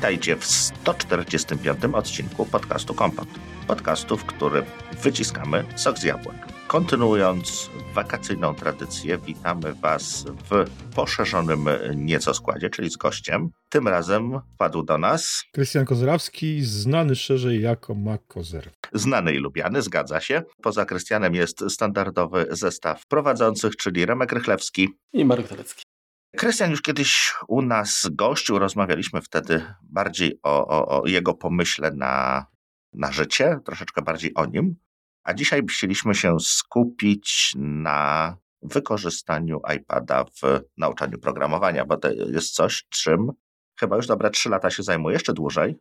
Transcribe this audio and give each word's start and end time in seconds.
Witajcie 0.00 0.36
w 0.36 0.44
145. 0.44 1.78
odcinku 1.92 2.46
podcastu 2.46 2.94
Kompot. 2.94 3.28
Podcastu, 3.66 4.16
w 4.16 4.24
którym 4.24 4.64
wyciskamy 5.02 5.64
sok 5.76 5.98
z 5.98 6.02
jabłek. 6.02 6.36
Kontynuując 6.66 7.70
wakacyjną 7.94 8.54
tradycję, 8.54 9.18
witamy 9.18 9.74
Was 9.74 10.24
w 10.50 10.64
poszerzonym 10.94 11.64
nieco 11.94 12.34
składzie, 12.34 12.70
czyli 12.70 12.90
z 12.90 12.96
gościem. 12.96 13.50
Tym 13.68 13.88
razem 13.88 14.40
padł 14.58 14.82
do 14.82 14.98
nas 14.98 15.42
Krystian 15.52 15.84
Kozerawski, 15.84 16.64
znany 16.64 17.16
szerzej 17.16 17.62
jako 17.62 17.94
Mac 17.94 18.20
Kozer. 18.28 18.70
Znany 18.92 19.32
i 19.34 19.38
lubiany, 19.38 19.82
zgadza 19.82 20.20
się. 20.20 20.42
Poza 20.62 20.84
Krystianem 20.84 21.34
jest 21.34 21.64
standardowy 21.70 22.46
zestaw 22.50 23.06
prowadzących, 23.06 23.76
czyli 23.76 24.06
Remek 24.06 24.32
Rychlewski 24.32 24.88
i 25.12 25.24
Marek 25.24 25.48
Telecki. 25.48 25.89
Krystian 26.36 26.70
już 26.70 26.82
kiedyś 26.82 27.34
u 27.48 27.62
nas 27.62 28.08
gościł, 28.12 28.58
rozmawialiśmy 28.58 29.20
wtedy 29.22 29.74
bardziej 29.82 30.40
o, 30.42 30.66
o, 30.68 31.02
o 31.02 31.06
jego 31.06 31.34
pomyśle 31.34 31.90
na, 31.90 32.46
na 32.92 33.12
życie, 33.12 33.58
troszeczkę 33.64 34.02
bardziej 34.02 34.34
o 34.34 34.46
nim. 34.46 34.76
A 35.22 35.34
dzisiaj 35.34 35.62
chcieliśmy 35.70 36.14
się 36.14 36.40
skupić 36.40 37.52
na 37.56 38.36
wykorzystaniu 38.62 39.60
iPada 39.76 40.24
w 40.24 40.60
nauczaniu 40.76 41.18
programowania, 41.18 41.84
bo 41.84 41.96
to 41.96 42.10
jest 42.10 42.54
coś, 42.54 42.84
czym 42.88 43.32
chyba 43.80 43.96
już 43.96 44.06
dobre 44.06 44.30
trzy 44.30 44.48
lata 44.48 44.70
się 44.70 44.82
zajmuję, 44.82 45.14
jeszcze 45.14 45.32
dłużej. 45.32 45.76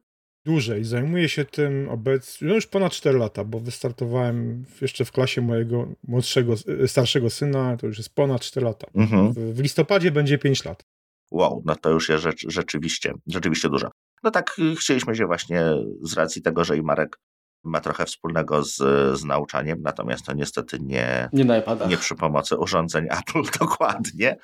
Dłużej. 0.45 0.83
Zajmuję 0.83 1.29
się 1.29 1.45
tym 1.45 1.89
obecnie, 1.89 2.47
no 2.47 2.55
już 2.55 2.67
ponad 2.67 2.91
4 2.91 3.17
lata, 3.17 3.43
bo 3.43 3.59
wystartowałem 3.59 4.65
jeszcze 4.81 5.05
w 5.05 5.11
klasie 5.11 5.41
mojego 5.41 5.87
młodszego, 6.07 6.53
starszego 6.87 7.29
syna, 7.29 7.77
to 7.77 7.87
już 7.87 7.97
jest 7.97 8.15
ponad 8.15 8.41
4 8.41 8.65
lata. 8.65 8.87
Mhm. 8.95 9.33
W, 9.33 9.55
w, 9.55 9.59
listopadzie 9.59 10.11
będzie 10.11 10.37
5 10.37 10.65
lat. 10.65 10.85
Wow, 11.31 11.63
no 11.65 11.75
to 11.75 11.89
już 11.89 12.09
jest 12.09 12.23
rzecz, 12.23 12.45
rzeczywiście, 12.47 13.13
rzeczywiście 13.27 13.69
dużo. 13.69 13.91
No 14.23 14.31
tak 14.31 14.55
y, 14.59 14.75
chcieliśmy 14.75 15.15
się 15.15 15.25
właśnie 15.25 15.61
z 16.01 16.13
racji 16.13 16.41
tego, 16.41 16.63
że 16.63 16.77
i 16.77 16.81
Marek 16.81 17.19
ma 17.63 17.81
trochę 17.81 18.05
wspólnego 18.05 18.63
z, 18.63 18.75
z 19.19 19.23
nauczaniem, 19.23 19.81
natomiast 19.81 20.25
to 20.25 20.33
niestety 20.33 20.79
nie, 20.79 21.29
nie, 21.33 21.63
nie 21.87 21.97
przy 21.97 22.15
pomocy 22.15 22.57
urządzeń 22.57 23.05
Apple 23.05 23.41
dokładnie. 23.59 24.37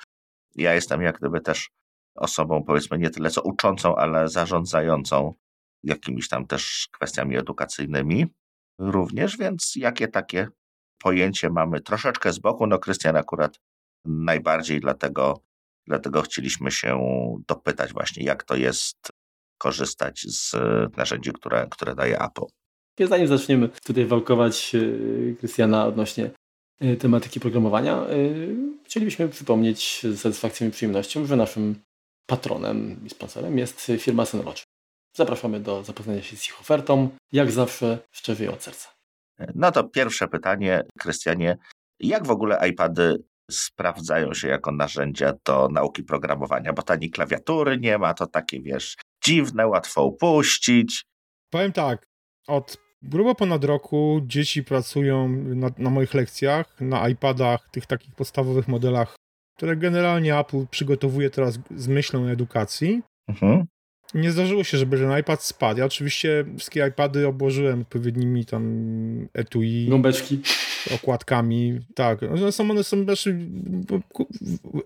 Ja 0.54 0.74
jestem 0.74 1.02
jak 1.02 1.18
gdyby 1.18 1.40
też 1.40 1.70
osobą, 2.14 2.64
powiedzmy, 2.66 2.98
nie 2.98 3.10
tyle 3.10 3.30
co 3.30 3.42
uczącą, 3.42 3.96
ale 3.96 4.28
zarządzającą 4.28 5.34
jakimiś 5.86 6.28
tam 6.28 6.46
też 6.46 6.88
kwestiami 6.92 7.36
edukacyjnymi 7.36 8.26
również, 8.78 9.36
więc 9.36 9.72
jakie 9.76 10.08
takie 10.08 10.48
pojęcie 10.98 11.50
mamy 11.50 11.80
troszeczkę 11.80 12.32
z 12.32 12.38
boku. 12.38 12.66
No 12.66 12.78
Krystian 12.78 13.16
akurat 13.16 13.60
najbardziej, 14.04 14.80
dlatego, 14.80 15.40
dlatego 15.86 16.22
chcieliśmy 16.22 16.70
się 16.70 17.00
dopytać 17.48 17.92
właśnie, 17.92 18.24
jak 18.24 18.44
to 18.44 18.56
jest 18.56 18.96
korzystać 19.58 20.20
z 20.20 20.54
narzędzi, 20.96 21.32
które, 21.32 21.66
które 21.70 21.94
daje 21.94 22.20
Apple. 22.20 22.46
Zanim 23.00 23.26
zaczniemy 23.26 23.68
tutaj 23.68 24.06
wałkować 24.06 24.74
e, 24.74 25.34
Krystiana 25.34 25.86
odnośnie 25.86 26.30
e, 26.80 26.96
tematyki 26.96 27.40
programowania, 27.40 27.96
e, 27.96 28.06
chcielibyśmy 28.84 29.28
przypomnieć 29.28 30.00
z 30.02 30.20
satysfakcją 30.20 30.68
i 30.68 30.70
przyjemnością, 30.70 31.26
że 31.26 31.36
naszym 31.36 31.74
patronem 32.26 33.00
i 33.06 33.10
sponsorem 33.10 33.58
jest 33.58 33.92
firma 33.98 34.24
Synology. 34.24 34.65
Zapraszamy 35.16 35.60
do 35.60 35.84
zapoznania 35.84 36.22
się 36.22 36.36
z 36.36 36.46
ich 36.46 36.60
ofertą. 36.60 37.08
Jak 37.32 37.50
zawsze 37.50 37.98
szczerze 38.12 38.52
od 38.52 38.62
serca. 38.62 38.88
No 39.54 39.72
to 39.72 39.84
pierwsze 39.84 40.28
pytanie, 40.28 40.82
Krystianie. 40.98 41.56
Jak 42.00 42.26
w 42.26 42.30
ogóle 42.30 42.68
iPady 42.68 43.24
sprawdzają 43.50 44.34
się 44.34 44.48
jako 44.48 44.72
narzędzia 44.72 45.32
do 45.44 45.68
nauki 45.68 46.02
programowania? 46.02 46.72
Bo 46.72 46.82
tani 46.82 47.10
klawiatury 47.10 47.78
nie 47.78 47.98
ma, 47.98 48.14
to 48.14 48.26
takie 48.26 48.60
wiesz, 48.60 48.96
dziwne, 49.24 49.66
łatwo 49.66 50.04
upuścić. 50.04 51.02
Powiem 51.50 51.72
tak, 51.72 52.06
od 52.46 52.76
grubo 53.02 53.34
ponad 53.34 53.64
roku 53.64 54.20
dzieci 54.26 54.64
pracują 54.64 55.28
na, 55.28 55.70
na 55.78 55.90
moich 55.90 56.14
lekcjach, 56.14 56.80
na 56.80 57.08
iPadach, 57.08 57.68
tych 57.70 57.86
takich 57.86 58.14
podstawowych 58.14 58.68
modelach, 58.68 59.16
które 59.56 59.76
generalnie 59.76 60.38
Apple 60.38 60.66
przygotowuje 60.70 61.30
teraz 61.30 61.58
z 61.76 61.88
myślą 61.88 62.24
o 62.24 62.30
edukacji. 62.30 63.02
Mhm 63.28 63.66
nie 64.14 64.32
zdarzyło 64.32 64.64
się, 64.64 64.78
żeby 64.78 64.98
ten 64.98 65.18
iPad 65.18 65.42
spadł. 65.42 65.80
Ja 65.80 65.86
oczywiście 65.86 66.44
wszystkie 66.58 66.86
iPady 66.86 67.26
obłożyłem 67.26 67.80
odpowiednimi 67.80 68.44
tam 68.44 69.28
etui. 69.34 69.86
Gąbeczki. 69.88 70.40
Okładkami. 70.94 71.80
Tak. 71.94 72.22
One 72.22 72.52
są, 72.52 72.70
one 72.70 72.84
są 72.84 73.04
znaczy, 73.04 73.38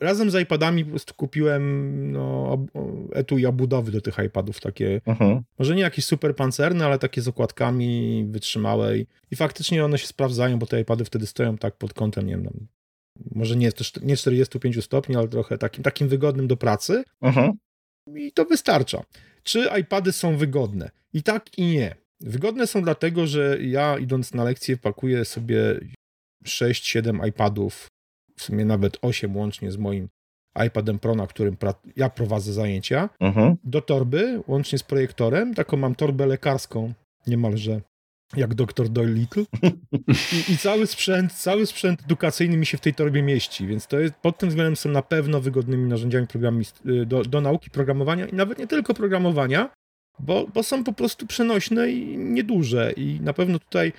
razem 0.01 0.31
z 0.31 0.43
iPadami 0.43 0.85
po 0.85 0.91
prostu 0.91 1.15
kupiłem 1.15 2.13
no, 2.13 2.59
etui 3.13 3.47
obudowy 3.47 3.93
do 3.93 4.01
tych 4.01 4.19
iPadów. 4.27 4.61
Takie, 4.61 5.01
uh-huh. 5.07 5.41
może 5.59 5.75
nie 5.75 5.83
jakieś 5.83 6.05
super 6.05 6.37
pancerne, 6.37 6.87
ale 6.87 6.99
takie 6.99 7.23
z 7.23 7.29
okładkami 7.29 8.25
wytrzymałe. 8.31 8.99
I, 8.99 9.07
I 9.31 9.37
faktycznie 9.37 9.85
one 9.85 9.99
się 9.99 10.07
sprawdzają, 10.07 10.59
bo 10.59 10.67
te 10.67 10.81
iPady 10.81 11.05
wtedy 11.05 11.27
stoją 11.27 11.59
tak 11.59 11.77
pod 11.77 11.95
kątem, 11.95 12.27
nie 12.27 12.37
wiem, 12.37 12.67
może 13.35 13.57
nie, 13.57 13.71
nie 14.03 14.17
45 14.17 14.85
stopni, 14.85 15.17
ale 15.17 15.29
trochę 15.29 15.59
takim, 15.59 15.85
takim 15.85 16.09
wygodnym 16.09 16.49
do 16.49 16.57
pracy. 16.57 17.05
Uh-huh 17.23 17.53
i 18.17 18.33
to 18.33 18.45
wystarcza. 18.45 19.03
Czy 19.43 19.69
iPady 19.81 20.13
są 20.13 20.37
wygodne? 20.37 20.91
I 21.13 21.23
tak, 21.23 21.59
i 21.59 21.67
nie. 21.67 21.95
Wygodne 22.21 22.67
są 22.67 22.83
dlatego, 22.83 23.27
że 23.27 23.59
ja 23.61 23.99
idąc 23.99 24.35
na 24.35 24.45
lekcję 24.45 24.77
pakuję 24.77 25.25
sobie 25.25 25.81
6-7 26.47 27.29
iPadów, 27.29 27.87
w 28.37 28.43
sumie 28.43 28.65
nawet 28.65 28.99
8 29.03 29.37
łącznie 29.37 29.73
z 29.73 29.77
moim 29.77 30.09
iPadem 30.67 30.99
Pro, 30.99 31.15
na 31.15 31.27
którym 31.27 31.57
ja 31.97 32.11
prowadzę 32.11 32.53
zajęcia, 32.53 33.09
uh-huh. 33.21 33.57
do 33.65 33.83
torby, 33.83 34.43
łącznie 34.47 34.79
z 34.79 34.83
projektorem. 34.83 35.55
Taką 35.55 35.77
mam 35.77 35.95
torbę 35.95 36.27
lekarską 36.27 36.93
niemalże 37.27 37.81
jak 38.37 38.55
doktor 38.55 38.89
Doyle 38.89 39.13
Little. 39.13 39.45
I, 40.33 40.53
I, 40.53 40.59
cały 40.59 40.87
sprzęt, 40.87 41.33
cały 41.33 41.67
sprzęt 41.67 42.03
edukacyjny 42.05 42.57
mi 42.57 42.67
się 42.67 42.79
w 42.79 42.81
tej 42.81 42.95
torbie 42.95 43.23
mieści, 43.23 43.67
więc 43.67 43.87
to 43.87 44.01
jest, 44.01 44.15
pod 44.15 44.39
tym 44.39 44.49
względem 44.49 44.77
są 44.77 44.89
na 44.89 45.03
pewno 45.03 45.41
wygodnymi 45.41 45.89
narzędziami 45.89 46.27
y, 46.87 47.07
do, 47.07 47.23
do 47.23 47.41
nauki 47.41 47.71
programowania 47.71 48.27
i 48.27 48.35
nawet 48.35 48.59
nie 48.59 48.67
tylko 48.67 48.95
programowania, 48.95 49.71
bo, 50.19 50.47
bo 50.55 50.63
są 50.63 50.85
po 50.85 50.93
prostu 50.93 51.27
przenośne 51.27 51.91
i 51.91 52.19
nieduże 52.19 52.93
i 52.97 53.21
na 53.21 53.33
pewno 53.33 53.59
tutaj 53.59 53.93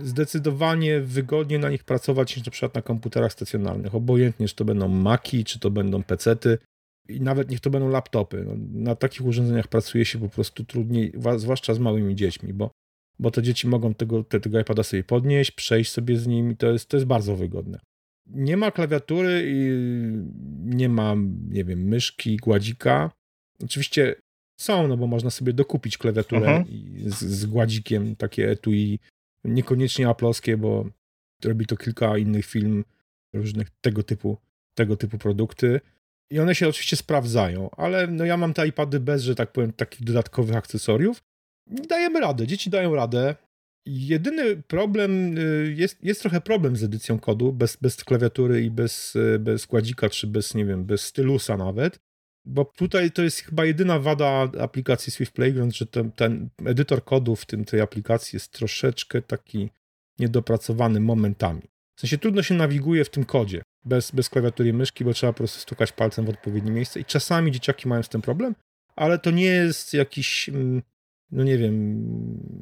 zdecydowanie 0.00 1.00
wygodnie 1.00 1.58
na 1.58 1.70
nich 1.70 1.84
pracować 1.84 2.36
niż 2.36 2.46
na 2.46 2.52
przykład 2.52 2.74
na 2.74 2.82
komputerach 2.82 3.32
stacjonarnych. 3.32 3.94
Obojętnie, 3.94 4.48
czy 4.48 4.54
to 4.54 4.64
będą 4.64 4.88
Maki, 4.88 5.44
czy 5.44 5.58
to 5.58 5.70
będą 5.70 6.02
pecety 6.02 6.58
i 7.08 7.20
nawet 7.20 7.50
niech 7.50 7.60
to 7.60 7.70
będą 7.70 7.88
laptopy. 7.88 8.44
No, 8.46 8.52
na 8.72 8.94
takich 8.94 9.26
urządzeniach 9.26 9.68
pracuje 9.68 10.04
się 10.04 10.18
po 10.18 10.28
prostu 10.28 10.64
trudniej, 10.64 11.12
zwłaszcza 11.36 11.74
z 11.74 11.78
małymi 11.78 12.14
dziećmi, 12.14 12.52
bo 12.52 12.70
bo 13.18 13.30
te 13.30 13.42
dzieci 13.42 13.68
mogą 13.68 13.94
tego, 13.94 14.24
te, 14.24 14.40
tego 14.40 14.60
iPada 14.60 14.82
sobie 14.82 15.04
podnieść, 15.04 15.50
przejść 15.50 15.92
sobie 15.92 16.16
z 16.16 16.26
nim 16.26 16.50
i 16.50 16.56
to 16.56 16.72
jest, 16.72 16.88
to 16.88 16.96
jest 16.96 17.06
bardzo 17.06 17.36
wygodne. 17.36 17.80
Nie 18.26 18.56
ma 18.56 18.70
klawiatury 18.70 19.42
i 19.46 19.70
nie 20.64 20.88
ma, 20.88 21.14
nie 21.48 21.64
wiem, 21.64 21.82
myszki, 21.82 22.36
gładzika. 22.36 23.10
Oczywiście 23.64 24.14
są, 24.60 24.88
no 24.88 24.96
bo 24.96 25.06
można 25.06 25.30
sobie 25.30 25.52
dokupić 25.52 25.98
klawiaturę 25.98 26.64
uh-huh. 26.64 27.10
z, 27.10 27.24
z 27.24 27.46
gładzikiem, 27.46 28.16
takie 28.16 28.50
etui, 28.50 28.98
niekoniecznie 29.44 30.08
aploskie, 30.08 30.56
bo 30.56 30.86
robi 31.44 31.66
to 31.66 31.76
kilka 31.76 32.18
innych 32.18 32.46
firm, 32.46 32.84
różnych 33.32 33.70
tego 33.80 34.02
typu, 34.02 34.38
tego 34.74 34.96
typu 34.96 35.18
produkty. 35.18 35.80
I 36.30 36.40
one 36.40 36.54
się 36.54 36.68
oczywiście 36.68 36.96
sprawdzają, 36.96 37.70
ale 37.70 38.06
no 38.06 38.24
ja 38.24 38.36
mam 38.36 38.54
te 38.54 38.68
iPady 38.68 39.00
bez, 39.00 39.22
że 39.22 39.34
tak 39.34 39.52
powiem, 39.52 39.72
takich 39.72 40.04
dodatkowych 40.04 40.56
akcesoriów 40.56 41.22
dajemy 41.70 42.20
radę, 42.20 42.46
dzieci 42.46 42.70
dają 42.70 42.94
radę. 42.94 43.34
Jedyny 43.86 44.62
problem, 44.62 45.38
y, 45.38 45.74
jest, 45.76 46.04
jest 46.04 46.20
trochę 46.20 46.40
problem 46.40 46.76
z 46.76 46.84
edycją 46.84 47.18
kodu, 47.18 47.52
bez, 47.52 47.76
bez 47.76 48.04
klawiatury 48.04 48.62
i 48.62 48.70
bez, 48.70 49.16
y, 49.16 49.38
bez 49.38 49.66
kładzika, 49.66 50.10
czy 50.10 50.26
bez, 50.26 50.54
nie 50.54 50.64
wiem, 50.64 50.84
bez 50.84 51.00
stylusa 51.00 51.56
nawet, 51.56 51.98
bo 52.44 52.64
tutaj 52.64 53.10
to 53.10 53.22
jest 53.22 53.38
chyba 53.38 53.64
jedyna 53.64 53.98
wada 53.98 54.50
aplikacji 54.60 55.12
Swift 55.12 55.32
Playground, 55.32 55.76
że 55.76 55.86
ten, 55.86 56.12
ten 56.12 56.48
edytor 56.64 57.04
kodu 57.04 57.36
w 57.36 57.46
tym, 57.46 57.64
tej 57.64 57.80
aplikacji 57.80 58.36
jest 58.36 58.52
troszeczkę 58.52 59.22
taki 59.22 59.70
niedopracowany 60.18 61.00
momentami. 61.00 61.62
W 61.96 62.00
sensie 62.00 62.18
trudno 62.18 62.42
się 62.42 62.54
nawiguje 62.54 63.04
w 63.04 63.10
tym 63.10 63.24
kodzie 63.24 63.62
bez, 63.84 64.10
bez 64.10 64.28
klawiatury 64.28 64.68
i 64.68 64.72
myszki, 64.72 65.04
bo 65.04 65.12
trzeba 65.12 65.32
po 65.32 65.36
prostu 65.36 65.60
stukać 65.60 65.92
palcem 65.92 66.26
w 66.26 66.28
odpowiednie 66.28 66.70
miejsce 66.70 67.00
i 67.00 67.04
czasami 67.04 67.52
dzieciaki 67.52 67.88
mają 67.88 68.02
z 68.02 68.08
tym 68.08 68.22
problem, 68.22 68.54
ale 68.96 69.18
to 69.18 69.30
nie 69.30 69.44
jest 69.44 69.94
jakiś 69.94 70.48
mm, 70.48 70.82
no 71.30 71.44
nie 71.44 71.58
wiem, 71.58 72.04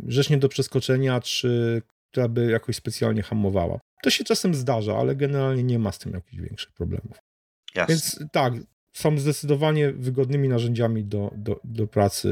rzecz 0.07 0.31
nie 0.31 0.39
do 0.39 0.49
przeskoczenia, 0.49 1.21
czy 1.21 1.83
która 2.11 2.29
by 2.29 2.51
jakoś 2.51 2.77
specjalnie 2.77 3.23
hamowała. 3.23 3.79
To 4.03 4.11
się 4.11 4.25
czasem 4.25 4.55
zdarza, 4.55 4.97
ale 4.97 5.17
generalnie 5.17 5.63
nie 5.63 5.79
ma 5.79 5.93
z 5.93 5.99
tym 5.99 6.13
jakichś 6.13 6.43
większych 6.43 6.73
problemów. 6.73 7.19
Jasne. 7.75 7.95
Więc 7.95 8.21
tak, 8.33 8.55
są 8.93 9.19
zdecydowanie 9.19 9.93
wygodnymi 9.93 10.49
narzędziami 10.49 11.05
do, 11.05 11.31
do, 11.37 11.61
do 11.65 11.87
pracy, 11.87 12.31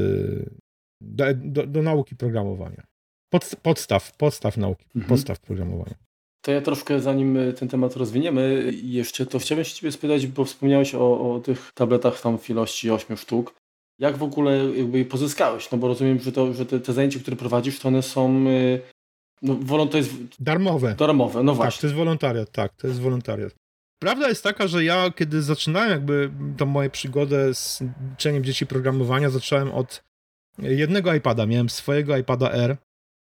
do, 1.01 1.25
do, 1.35 1.67
do 1.67 1.81
nauki 1.81 2.15
programowania. 2.15 2.83
Pod, 3.29 3.55
podstaw, 3.61 4.17
podstaw 4.17 4.57
nauki, 4.57 4.85
mhm. 4.95 5.09
podstaw 5.09 5.39
programowania. 5.39 5.95
To 6.41 6.51
ja 6.51 6.61
troszkę, 6.61 6.99
zanim 6.99 7.37
ten 7.59 7.67
temat 7.67 7.95
rozwiniemy, 7.95 8.73
jeszcze 8.83 9.25
to 9.25 9.39
chciałbym 9.39 9.65
się 9.65 9.75
Ciebie 9.75 9.91
spytać, 9.91 10.27
bo 10.27 10.45
wspomniałeś 10.45 10.95
o, 10.95 11.33
o 11.35 11.39
tych 11.39 11.71
tabletach 11.73 12.21
tam 12.21 12.37
w 12.37 12.49
ilości 12.49 12.91
8 12.91 13.17
sztuk. 13.17 13.55
Jak 13.99 14.17
w 14.17 14.23
ogóle 14.23 14.65
jakby 14.75 14.97
je 14.97 15.05
pozyskałeś? 15.05 15.71
No 15.71 15.77
bo 15.77 15.87
rozumiem, 15.87 16.19
że, 16.19 16.31
to, 16.31 16.53
że 16.53 16.65
te, 16.65 16.79
te 16.79 16.93
zajęcia, 16.93 17.19
które 17.19 17.37
prowadzisz, 17.37 17.79
to 17.79 17.87
one 17.87 18.01
są 18.01 18.47
y, 18.47 18.81
no, 19.41 19.55
wolą 19.61 19.87
to 19.87 19.97
jest... 19.97 20.11
Darmowe. 20.39 20.95
Darmowe, 20.95 21.43
no 21.43 21.55
właśnie. 21.55 21.71
Tak, 21.71 21.81
to 21.81 21.87
jest 21.87 21.97
wolontariat, 21.97 22.51
tak, 22.51 22.75
to 22.75 22.87
jest 22.87 22.99
wolontariat. 22.99 23.55
Prawda 23.99 24.29
jest 24.29 24.43
taka, 24.43 24.67
że 24.67 24.83
ja 24.83 25.11
kiedy 25.11 25.41
zaczynałem 25.41 25.89
jakby 25.89 26.31
tą 26.57 26.65
moją 26.65 26.89
przygodę 26.89 27.53
z 27.53 27.83
uczeniem 28.13 28.43
dzieci 28.43 28.67
programowania, 28.67 29.29
zacząłem 29.29 29.71
od 29.71 30.03
jednego 30.59 31.13
iPada. 31.13 31.45
Miałem 31.45 31.69
swojego 31.69 32.17
iPada 32.17 32.51
R, 32.51 32.77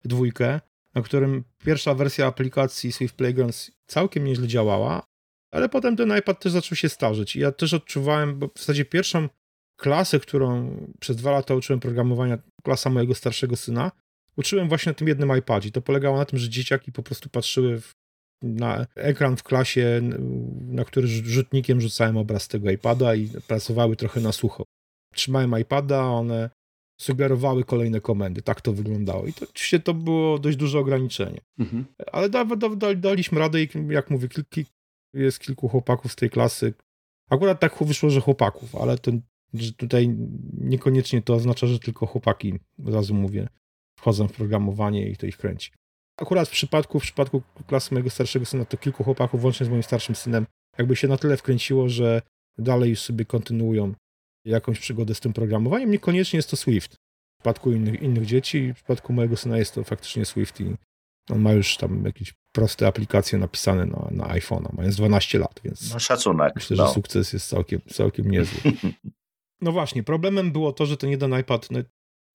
dwójkę, 0.05 0.61
na 0.95 1.03
którym 1.03 1.45
pierwsza 1.65 1.95
wersja 1.95 2.27
aplikacji 2.27 2.93
Swift 2.93 3.17
Playgrounds 3.17 3.71
całkiem 3.87 4.25
nieźle 4.25 4.47
działała, 4.47 5.07
ale 5.51 5.69
potem 5.69 5.97
ten 5.97 6.19
iPad 6.19 6.41
też 6.41 6.53
zaczął 6.53 6.77
się 6.77 6.89
starzeć. 6.89 7.37
I 7.37 7.41
ja 7.41 7.53
też 7.53 7.75
odczuwałem, 7.75 8.39
bo 8.39 8.49
w 8.49 8.59
zasadzie 8.59 8.85
pierwszą 8.85 9.29
klasę, 9.83 10.21
którą 10.21 10.77
przez 11.01 11.17
dwa 11.17 11.31
lata 11.31 11.55
uczyłem 11.55 11.81
programowania, 11.81 12.39
klasa 12.63 12.91
mojego 12.91 13.15
starszego 13.15 13.57
syna, 13.57 13.93
uczyłem 14.37 14.69
właśnie 14.69 14.91
na 14.91 14.95
tym 14.95 15.09
jednym 15.09 15.39
iPadzie. 15.39 15.71
To 15.71 15.83
polegało 15.83 16.17
na 16.17 16.25
tym, 16.25 16.39
że 16.39 16.49
dzieciaki 16.49 16.93
po 16.93 17.03
prostu 17.03 17.29
patrzyły 17.29 17.81
w, 17.81 17.93
na 18.43 18.87
ekran 18.95 19.37
w 19.37 19.43
klasie, 19.43 20.01
na 20.61 20.85
który 20.85 21.07
rzutnikiem 21.09 21.81
rzucałem 21.81 22.17
obraz 22.17 22.49
tego 22.49 22.71
iPada 22.71 23.15
i 23.15 23.29
pracowały 23.29 23.97
trochę 23.97 24.21
na 24.21 24.33
sucho. 24.33 24.65
Trzymałem 25.15 25.61
iPada, 25.61 26.03
one 26.03 26.51
sugerowały 27.01 27.65
kolejne 27.65 28.01
komendy. 28.01 28.43
Tak 28.43 28.61
to 28.61 28.73
wyglądało. 28.73 29.27
I 29.27 29.33
to, 29.33 29.47
oczywiście 29.51 29.81
to 29.81 29.95
było 29.95 30.39
dość 30.39 30.57
duże 30.57 30.79
ograniczenie. 30.79 31.41
Mhm. 31.59 31.85
Ale 32.13 32.29
da, 32.29 32.45
da, 32.45 32.69
da, 32.69 32.95
daliśmy 32.95 33.39
radę 33.39 33.63
i 33.63 33.69
jak 33.89 34.11
mówię, 34.11 34.29
kilki, 34.29 34.65
jest 35.15 35.39
kilku 35.39 35.69
chłopaków 35.69 36.13
z 36.13 36.17
tej 36.17 36.31
klasy. 36.31 36.75
Akurat 37.31 37.61
tak 37.61 37.79
wyszło, 37.81 38.11
że 38.11 38.21
chłopaków, 38.21 38.77
ale 38.77 38.99
to, 38.99 39.13
że 39.55 39.73
tutaj 39.73 40.17
niekoniecznie 40.59 41.23
to 41.23 41.35
oznacza, 41.35 41.67
że 41.67 41.79
tylko 41.79 42.07
chłopaki, 42.07 42.55
od 42.87 42.95
razu 42.95 43.15
mówię, 43.15 43.49
wchodzą 43.99 44.29
w 44.29 44.33
programowanie 44.33 45.09
i 45.09 45.17
to 45.17 45.27
ich 45.27 45.37
kręci. 45.37 45.71
Akurat 46.17 46.49
w 46.49 46.53
przypadku, 46.53 47.01
w 47.01 47.03
przypadku 47.03 47.43
klasy 47.67 47.95
mojego 47.95 48.11
starszego 48.11 48.47
syna 48.47 48.65
to 48.65 48.77
kilku 48.77 49.05
chłopaków, 49.05 49.41
włącznie 49.41 49.67
z 49.67 49.69
moim 49.69 49.83
starszym 49.83 50.15
synem, 50.15 50.47
jakby 50.79 50.97
się 50.97 51.09
na 51.09 51.17
tyle 51.17 51.37
wkręciło, 51.37 51.89
że 51.89 52.23
dalej 52.59 52.91
już 52.91 53.01
sobie 53.01 53.25
kontynuują 53.25 53.95
jakąś 54.45 54.79
przygodę 54.79 55.15
z 55.15 55.21
tym 55.21 55.33
programowaniem. 55.33 55.91
Niekoniecznie 55.91 56.37
jest 56.37 56.51
to 56.51 56.57
Swift. 56.57 56.95
W 56.95 57.39
przypadku 57.39 57.73
innych, 57.73 58.03
innych 58.03 58.27
dzieci, 58.27 58.73
w 58.73 58.77
przypadku 58.77 59.13
mojego 59.13 59.37
syna 59.37 59.59
jest 59.59 59.75
to 59.75 59.85
faktycznie 59.85 60.25
Swift 60.25 60.61
i 60.61 60.77
on 61.31 61.41
ma 61.41 61.53
już 61.53 61.77
tam 61.77 62.05
jakieś 62.05 62.35
proste 62.53 62.87
aplikacje 62.87 63.39
napisane 63.39 63.87
na, 63.87 64.09
na 64.11 64.25
iPhone'a, 64.25 64.73
mając 64.73 64.97
12 64.97 65.39
lat, 65.39 65.61
więc 65.65 65.93
no, 65.93 65.99
szacunek. 65.99 66.53
myślę, 66.55 66.77
no. 66.77 66.87
że 66.87 66.95
sukces 66.95 67.33
jest 67.33 67.49
całkiem, 67.49 67.81
całkiem 67.93 68.31
niezły. 68.31 68.61
No 69.63 69.73
właśnie, 69.73 70.03
problemem 70.03 70.53
było 70.53 70.73
to, 70.73 70.87
że 70.87 70.97
ten 70.97 71.11
jeden 71.11 71.41
iPad 71.41 71.71
no, 71.71 71.81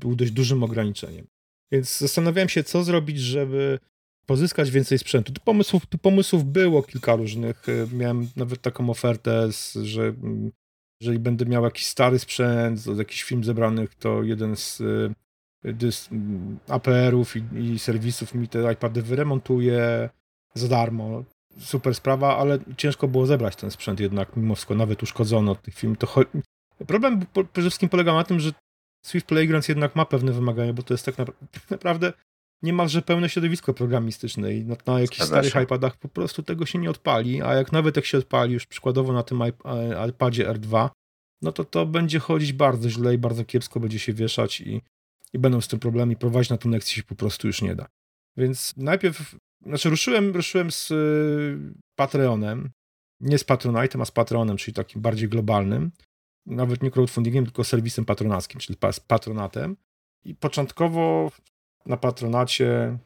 był 0.01 0.15
dość 0.15 0.31
dużym 0.31 0.63
ograniczeniem. 0.63 1.27
Więc 1.71 1.97
zastanawiałem 1.97 2.50
się, 2.50 2.63
co 2.63 2.83
zrobić, 2.83 3.19
żeby 3.19 3.79
pozyskać 4.25 4.71
więcej 4.71 5.00
sprzętu. 5.00 5.33
Tu 5.33 5.41
pomysłów, 5.41 5.88
pomysłów 6.01 6.45
było 6.45 6.83
kilka 6.83 7.15
różnych. 7.15 7.65
Miałem 7.94 8.29
nawet 8.35 8.62
taką 8.62 8.89
ofertę, 8.89 9.50
że 9.83 10.03
mm, 10.03 10.51
jeżeli 11.01 11.19
będę 11.19 11.45
miał 11.45 11.63
jakiś 11.63 11.88
stary 11.88 12.19
sprzęt, 12.19 12.79
z 12.79 12.97
jakichś 12.97 13.24
film 13.24 13.44
zebranych, 13.44 13.95
to 13.95 14.24
jeden 14.24 14.56
z 14.56 14.81
y, 14.81 15.13
mm, 16.12 16.59
APR-ów 16.68 17.35
i, 17.35 17.44
i, 17.56 17.79
serwisów 17.79 18.33
mi 18.33 18.47
te 18.47 18.74
iPady 18.74 19.01
wyremontuje 19.01 20.09
za 20.53 20.68
darmo. 20.68 21.24
Super 21.59 21.95
sprawa, 21.95 22.38
ale 22.38 22.59
ciężko 22.77 23.07
było 23.07 23.25
zebrać 23.25 23.56
ten 23.56 23.71
sprzęt 23.71 24.00
jednak, 24.00 24.35
mimo 24.35 24.56
wszystko, 24.56 24.75
nawet 24.75 25.03
uszkodzono 25.03 25.51
od 25.51 25.62
tych 25.62 25.75
film. 25.75 25.95
To 25.95 26.07
Problem 26.85 27.25
przede 27.33 27.69
wszystkim 27.69 27.89
polegał 27.89 28.15
na 28.15 28.24
tym, 28.24 28.39
że 28.39 28.51
Swift 29.06 29.27
Playgrounds 29.27 29.68
jednak 29.68 29.95
ma 29.95 30.06
pewne 30.06 30.31
wymagania, 30.31 30.74
bo 30.74 30.83
to 30.83 30.94
jest 30.94 31.06
tak 31.06 31.15
naprawdę 31.69 32.13
niemalże 32.63 33.01
pełne 33.01 33.29
środowisko 33.29 33.74
programistyczne 33.74 34.53
i 34.53 34.65
na, 34.65 34.75
na 34.85 35.00
jakichś 35.01 35.21
starych 35.21 35.56
iPadach 35.63 35.97
po 35.97 36.07
prostu 36.07 36.44
tego 36.44 36.65
się 36.65 36.79
nie 36.79 36.89
odpali, 36.89 37.41
a 37.41 37.53
jak 37.53 37.71
nawet 37.71 37.95
jak 37.95 38.06
się 38.06 38.18
odpali 38.18 38.53
już 38.53 38.65
przykładowo 38.65 39.13
na 39.13 39.24
tym 39.24 39.39
iPadzie 40.09 40.50
R2, 40.50 40.89
no 41.41 41.51
to 41.51 41.65
to 41.65 41.85
będzie 41.85 42.19
chodzić 42.19 42.53
bardzo 42.53 42.89
źle 42.89 43.13
i 43.13 43.18
bardzo 43.18 43.45
kiepsko 43.45 43.79
będzie 43.79 44.00
się 44.00 44.13
wieszać 44.13 44.62
i, 44.62 44.81
i 45.33 45.39
będą 45.39 45.62
z 45.62 45.68
tym 45.68 45.79
problemy 45.79 46.13
i 46.13 46.15
prowadzić 46.15 46.50
na 46.50 46.57
tą 46.57 46.69
lekcję 46.69 46.95
się 46.95 47.03
po 47.03 47.15
prostu 47.15 47.47
już 47.47 47.62
nie 47.62 47.75
da. 47.75 47.88
Więc 48.38 48.77
najpierw, 48.77 49.35
znaczy 49.62 49.89
ruszyłem, 49.89 50.31
ruszyłem 50.31 50.71
z 50.71 50.91
y, 50.91 51.74
Patreonem, 51.95 52.69
nie 53.19 53.38
z 53.38 53.45
Patronite'em, 53.45 54.01
a 54.01 54.06
z 54.06 54.12
Patreonem, 54.12 54.57
czyli 54.57 54.75
takim 54.75 55.01
bardziej 55.01 55.29
globalnym, 55.29 55.91
nawet 56.48 56.84
nie 56.84 56.92
crowdfundingiem, 56.92 57.46
tylko 57.46 57.64
serwisem 57.64 58.06
patronackim, 58.06 58.60
czyli 58.60 58.78
z 58.92 59.00
patronatem. 59.00 59.78
I 60.26 60.36
początkowo 60.36 61.32
na 61.86 61.98
patronacie 61.98 62.98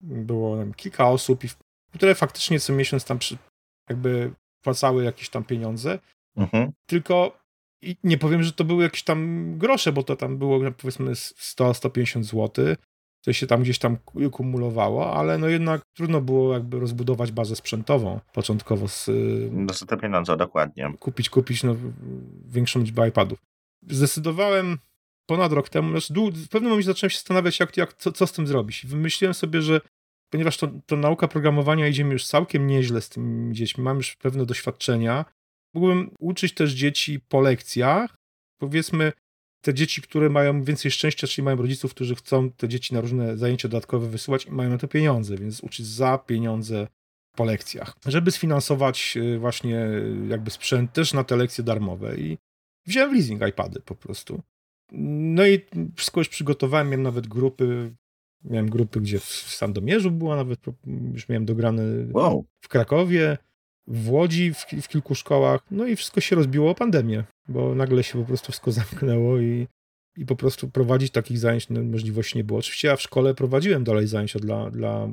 było 0.00 0.58
wiem, 0.58 0.74
kilka 0.74 1.08
osób, 1.08 1.40
które 1.92 2.14
faktycznie 2.14 2.60
co 2.60 2.72
miesiąc 2.72 3.04
tam 3.04 3.18
przy, 3.18 3.38
jakby 3.88 4.32
płacały 4.62 5.04
jakieś 5.04 5.28
tam 5.28 5.44
pieniądze. 5.44 5.98
Mhm. 6.36 6.72
Tylko 6.86 7.40
i 7.82 7.96
nie 8.04 8.18
powiem, 8.18 8.42
że 8.42 8.52
to 8.52 8.64
były 8.64 8.82
jakieś 8.82 9.02
tam 9.02 9.50
grosze, 9.58 9.92
bo 9.92 10.02
to 10.02 10.16
tam 10.16 10.38
było 10.38 10.60
powiedzmy 10.72 11.12
100-150 11.12 12.22
zł, 12.22 12.76
co 13.20 13.32
się 13.32 13.46
tam 13.46 13.62
gdzieś 13.62 13.78
tam 13.78 13.96
kumulowało, 14.32 15.16
ale 15.16 15.38
no 15.38 15.48
jednak 15.48 15.82
trudno 15.96 16.20
było 16.20 16.54
jakby 16.54 16.80
rozbudować 16.80 17.32
bazę 17.32 17.56
sprzętową 17.56 18.20
początkowo 18.32 18.88
z... 18.88 19.10
No 19.50 19.72
za 19.72 19.86
te 19.86 19.96
pieniądze, 19.96 20.36
dokładnie. 20.36 20.92
Kupić, 20.98 21.30
kupić 21.30 21.62
no, 21.62 21.76
większą 22.46 22.80
liczbę 22.80 23.08
iPadów. 23.08 23.38
Zdecydowałem 23.88 24.78
ponad 25.26 25.52
rok 25.52 25.68
temu, 25.68 25.90
znaczy 25.90 26.14
w 26.32 26.48
pewnym 26.48 26.70
momencie 26.70 26.86
zacząłem 26.86 27.10
się 27.10 27.16
zastanawiać, 27.16 27.60
jak, 27.60 27.76
jak, 27.76 27.94
co, 27.94 28.12
co 28.12 28.26
z 28.26 28.32
tym 28.32 28.46
zrobić. 28.46 28.86
Wymyśliłem 28.86 29.34
sobie, 29.34 29.62
że 29.62 29.80
ponieważ 30.30 30.56
to, 30.56 30.68
to 30.86 30.96
nauka 30.96 31.28
programowania 31.28 31.88
idzie 31.88 32.04
mi 32.04 32.12
już 32.12 32.26
całkiem 32.26 32.66
nieźle 32.66 33.00
z 33.00 33.08
tymi 33.08 33.54
dziećmi, 33.54 33.84
mam 33.84 33.96
już 33.96 34.16
pewne 34.16 34.46
doświadczenia, 34.46 35.24
mógłbym 35.74 36.10
uczyć 36.18 36.54
też 36.54 36.72
dzieci 36.72 37.20
po 37.20 37.40
lekcjach, 37.40 38.16
powiedzmy 38.60 39.12
te 39.60 39.74
dzieci, 39.74 40.02
które 40.02 40.30
mają 40.30 40.64
więcej 40.64 40.90
szczęścia, 40.90 41.26
czyli 41.26 41.44
mają 41.44 41.56
rodziców, 41.56 41.94
którzy 41.94 42.14
chcą 42.14 42.50
te 42.50 42.68
dzieci 42.68 42.94
na 42.94 43.00
różne 43.00 43.36
zajęcia 43.36 43.68
dodatkowe 43.68 44.08
wysyłać 44.08 44.46
i 44.46 44.50
mają 44.50 44.70
na 44.70 44.78
to 44.78 44.88
pieniądze, 44.88 45.36
więc 45.36 45.60
uczyć 45.60 45.86
za 45.86 46.18
pieniądze 46.18 46.86
po 47.36 47.44
lekcjach, 47.44 47.96
żeby 48.06 48.30
sfinansować 48.30 49.16
y, 49.16 49.38
właśnie 49.38 49.86
y, 49.86 50.26
jakby 50.28 50.50
sprzęt 50.50 50.92
też 50.92 51.12
na 51.12 51.24
te 51.24 51.36
lekcje 51.36 51.64
darmowe 51.64 52.16
i 52.16 52.38
wziąłem 52.86 53.14
leasing 53.14 53.48
iPady 53.48 53.80
po 53.80 53.94
prostu. 53.94 54.42
No 54.92 55.46
i 55.46 55.60
wszystko 55.96 56.20
już 56.20 56.28
przygotowałem, 56.28 56.88
miałem 56.88 57.02
nawet 57.02 57.26
grupy, 57.26 57.94
miałem 58.44 58.70
grupy, 58.70 59.00
gdzie 59.00 59.18
w 59.18 59.24
Sandomierzu 59.24 60.10
była 60.10 60.36
nawet, 60.36 60.60
już 61.12 61.28
miałem 61.28 61.44
dograne 61.44 61.82
wow. 62.12 62.44
w 62.60 62.68
Krakowie, 62.68 63.38
w 63.90 64.10
Łodzi, 64.10 64.54
w, 64.54 64.66
w, 64.82 64.88
kilku 64.88 65.14
szkołach, 65.14 65.60
no 65.70 65.86
i 65.86 65.96
wszystko 65.96 66.20
się 66.20 66.36
rozbiło 66.36 66.70
o 66.70 66.74
pandemię, 66.74 67.24
bo 67.48 67.74
nagle 67.74 68.02
się 68.02 68.18
po 68.18 68.24
prostu 68.24 68.52
wszystko 68.52 68.72
zamknęło 68.80 69.38
i, 69.38 69.66
i 70.16 70.26
po 70.26 70.36
prostu 70.36 70.68
prowadzić 70.68 71.10
takich 71.12 71.38
zajęć 71.38 71.68
no, 71.68 71.82
możliwości 71.82 72.38
nie 72.38 72.44
było. 72.44 72.58
Oczywiście 72.58 72.88
ja 72.88 72.96
w 72.96 73.02
szkole 73.02 73.34
prowadziłem 73.34 73.84
dalej 73.84 74.06
zajęcia 74.06 74.38
dla, 74.38 74.70
dla 74.70 75.08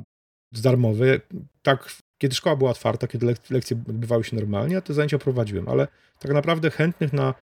darmowe, 0.52 1.20
tak 1.62 1.88
kiedy 2.18 2.34
szkoła 2.34 2.56
była 2.56 2.70
otwarta, 2.70 3.06
kiedy 3.06 3.26
lek 3.26 3.50
lekcje 3.50 3.76
odbywały 3.88 4.24
się 4.24 4.36
normalnie, 4.36 4.76
a 4.76 4.80
te 4.80 4.94
zajęcia 4.94 5.18
prowadziłem, 5.18 5.68
ale 5.68 5.88
tak 6.18 6.32
naprawdę 6.32 6.70
chętnych 6.70 7.12
na 7.12 7.34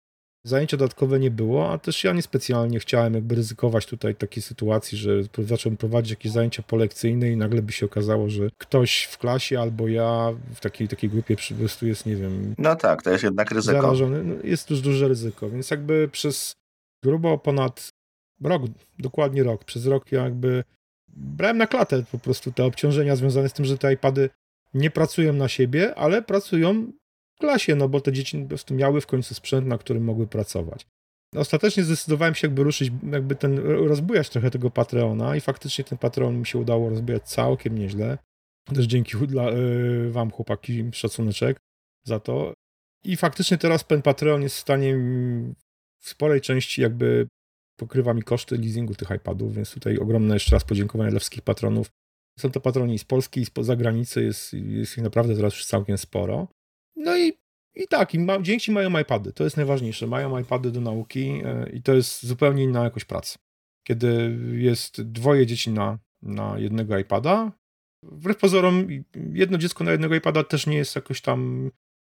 Zajęcia 0.47 0.77
dodatkowe 0.77 1.21
nie 1.21 1.31
było, 1.31 1.73
a 1.73 1.79
też 1.79 2.05
ja 2.05 2.13
niespecjalnie 2.13 2.81
chciałem 2.81 3.15
jakby 3.15 3.35
ryzykować 3.35 3.87
tutaj 3.87 4.15
takiej 4.15 4.43
sytuacji, 4.43 4.99
że 4.99 5.11
zacząłem 5.39 5.77
prowadzić 5.77 6.11
jakieś 6.11 6.33
zajęcia 6.33 6.63
polekcyjne 6.63 7.31
i 7.31 7.37
nagle 7.37 7.63
by 7.63 7.73
się 7.73 7.87
okazało, 7.87 8.29
że 8.29 8.49
ktoś 8.59 9.03
w 9.03 9.19
klasie 9.19 9.61
albo 9.61 9.89
ja 9.89 10.33
w 10.55 10.61
takiej, 10.61 10.89
takiej 10.89 11.11
grupie 11.11 11.37
po 11.37 11.55
prostu 11.55 11.87
jest, 11.87 12.07
nie 12.07 12.17
wiem... 12.17 12.55
No 12.59 12.77
tak, 12.77 13.03
to 13.03 13.11
jest 13.11 13.25
jednak 13.25 13.51
ryzyko. 13.51 13.83
Zarażony. 13.83 14.25
No, 14.25 14.35
jest 14.45 14.71
już 14.71 14.81
duże 14.81 15.09
ryzyko, 15.09 15.51
więc 15.51 15.71
jakby 15.71 16.09
przez 16.09 16.53
grubo 17.03 17.39
ponad 17.39 17.89
rok, 18.43 18.63
dokładnie 18.99 19.43
rok, 19.43 19.65
przez 19.65 19.87
rok 19.87 20.13
ja 20.13 20.25
jakby 20.25 20.65
brałem 21.17 21.59
na 21.59 21.67
klatę 21.67 22.05
po 22.13 22.19
prostu 22.19 22.53
te 22.53 22.65
obciążenia 22.65 23.17
związane 23.17 23.49
z 23.49 23.53
tym, 23.53 23.65
że 23.65 23.79
te 23.79 23.93
iPady 23.93 24.31
nie 24.75 24.91
pracują 24.91 25.33
na 25.33 25.49
siebie, 25.49 25.95
ale 25.95 26.23
pracują 26.23 26.93
klasie, 27.39 27.77
no 27.77 27.89
bo 27.89 28.01
te 28.01 28.13
dzieci 28.13 28.39
po 28.39 28.49
prostu 28.49 28.75
miały 28.75 29.01
w 29.01 29.07
końcu 29.07 29.35
sprzęt, 29.35 29.67
na 29.67 29.79
którym 29.79 30.05
mogły 30.05 30.27
pracować. 30.27 30.87
Ostatecznie 31.37 31.85
zdecydowałem 31.85 32.35
się 32.35 32.47
jakby 32.47 32.63
ruszyć, 32.63 32.93
jakby 33.13 33.37
ten, 33.37 33.59
rozbujać 33.59 34.29
trochę 34.29 34.51
tego 34.51 34.71
Patreona 34.71 35.37
i 35.37 35.41
faktycznie 35.41 35.85
ten 35.85 35.99
Patreon 35.99 36.39
mi 36.39 36.47
się 36.47 36.59
udało 36.59 36.91
rozbujać 36.91 37.23
całkiem 37.23 37.79
nieźle. 37.79 38.19
Też 38.75 38.87
dzięki 38.87 39.17
dla, 39.27 39.51
yy, 39.51 40.11
wam 40.11 40.31
chłopaki 40.31 40.91
szacuneczek 40.93 41.57
za 42.07 42.21
to. 42.21 42.55
I 43.05 43.17
faktycznie 43.17 43.59
teraz 43.59 43.87
ten 43.87 44.03
Patreon 44.03 44.43
jest 44.43 44.57
w 44.57 44.61
stanie 44.61 44.97
w 46.01 46.09
sporej 46.09 46.41
części 46.41 46.83
jakby 46.83 47.29
pokrywa 47.77 48.15
mi 48.15 48.23
koszty 48.23 48.59
leasingu 48.59 48.95
tych 48.95 49.11
iPadów, 49.11 49.55
więc 49.55 49.71
tutaj 49.75 49.99
ogromne 49.99 50.35
jeszcze 50.35 50.57
raz 50.57 50.65
podziękowania 50.65 51.11
dla 51.11 51.21
wszystkich 51.21 51.43
patronów. 51.43 51.91
Są 52.39 52.51
to 52.51 52.61
patroni 52.61 52.99
z 52.99 53.05
Polski 53.05 53.41
i 53.41 53.47
z 53.47 53.51
zagranicy, 53.61 54.25
jest, 54.25 54.53
jest 54.53 54.99
ich 54.99 55.05
naprawdę 55.05 55.37
teraz 55.37 55.55
już 55.55 55.67
całkiem 55.67 55.99
sporo. 55.99 56.49
No 56.97 57.17
i 57.17 57.33
I 57.77 57.89
tak, 57.89 58.15
i 58.15 58.19
ma, 58.19 58.41
dzięki 58.41 58.73
mają 58.73 58.99
iPady, 58.99 59.33
to 59.33 59.45
jest 59.45 59.57
najważniejsze. 59.57 60.07
Mają 60.07 60.39
iPady 60.39 60.71
do 60.71 60.81
nauki 60.81 61.43
e, 61.45 61.71
i 61.71 61.83
to 61.83 61.95
jest 61.95 62.27
zupełnie 62.27 62.63
inna 62.63 62.85
jakość 62.85 63.05
pracy. 63.05 63.39
Kiedy 63.87 64.39
jest 64.53 65.03
dwoje 65.03 65.47
dzieci 65.47 65.71
na, 65.71 65.99
na 66.23 66.59
jednego 66.59 66.99
iPada, 66.99 67.53
wbrew 68.03 68.37
pozorom 68.37 68.89
jedno 69.33 69.59
dziecko 69.59 69.85
na 69.85 69.91
jednego 69.91 70.15
iPada 70.15 70.45
też 70.45 70.67
nie 70.67 70.77
jest 70.77 70.97
jakoś 70.97 71.21
tam 71.21 71.71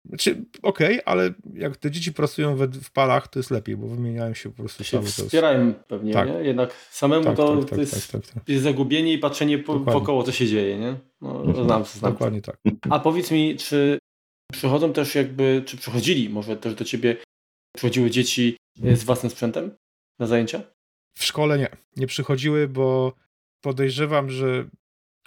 znaczy, 0.05 0.45
okej, 0.61 0.87
okay, 0.87 1.05
ale 1.05 1.33
jak 1.53 1.77
te 1.77 1.91
dzieci 1.91 2.13
pracują 2.13 2.55
we, 2.55 2.67
w 2.67 2.91
parach, 2.91 3.27
to 3.27 3.39
jest 3.39 3.51
lepiej, 3.51 3.77
bo 3.77 3.87
wymieniają 3.87 4.33
się 4.33 4.49
po 4.49 4.55
prostu 4.55 4.83
się 4.83 5.01
wspierają 5.01 5.73
pewnie, 5.73 6.13
tak. 6.13 6.27
nie? 6.29 6.33
Jednak 6.33 6.73
samemu 6.91 7.23
tak, 7.23 7.37
to, 7.37 7.55
tak, 7.55 7.63
to 7.63 7.69
tak, 7.69 7.79
jest, 7.79 8.11
tak, 8.11 8.27
tak, 8.27 8.49
jest 8.49 8.63
zagubienie 8.63 9.13
i 9.13 9.17
patrzenie 9.17 9.59
po, 9.59 9.79
wokoło, 9.79 10.23
co 10.23 10.31
się 10.31 10.47
dzieje, 10.47 10.79
nie? 10.79 10.95
No, 11.21 11.45
mhm. 11.45 11.65
znam, 11.65 11.85
znam. 11.85 12.11
Dokładnie 12.11 12.41
tak. 12.41 12.57
A 12.89 12.99
powiedz 12.99 13.31
mi, 13.31 13.57
czy 13.57 13.99
przychodzą 14.51 14.93
też 14.93 15.15
jakby, 15.15 15.63
czy 15.65 15.77
przychodzili 15.77 16.29
może 16.29 16.57
też 16.57 16.75
do 16.75 16.85
ciebie, 16.85 17.17
przychodziły 17.75 18.09
dzieci 18.09 18.57
z 18.93 19.03
własnym 19.03 19.29
sprzętem 19.29 19.75
na 20.19 20.27
zajęcia? 20.27 20.61
W 21.17 21.23
szkole 21.23 21.57
nie. 21.57 21.69
Nie 21.95 22.07
przychodziły, 22.07 22.67
bo 22.67 23.13
podejrzewam, 23.63 24.29
że 24.29 24.63
w 24.63 24.69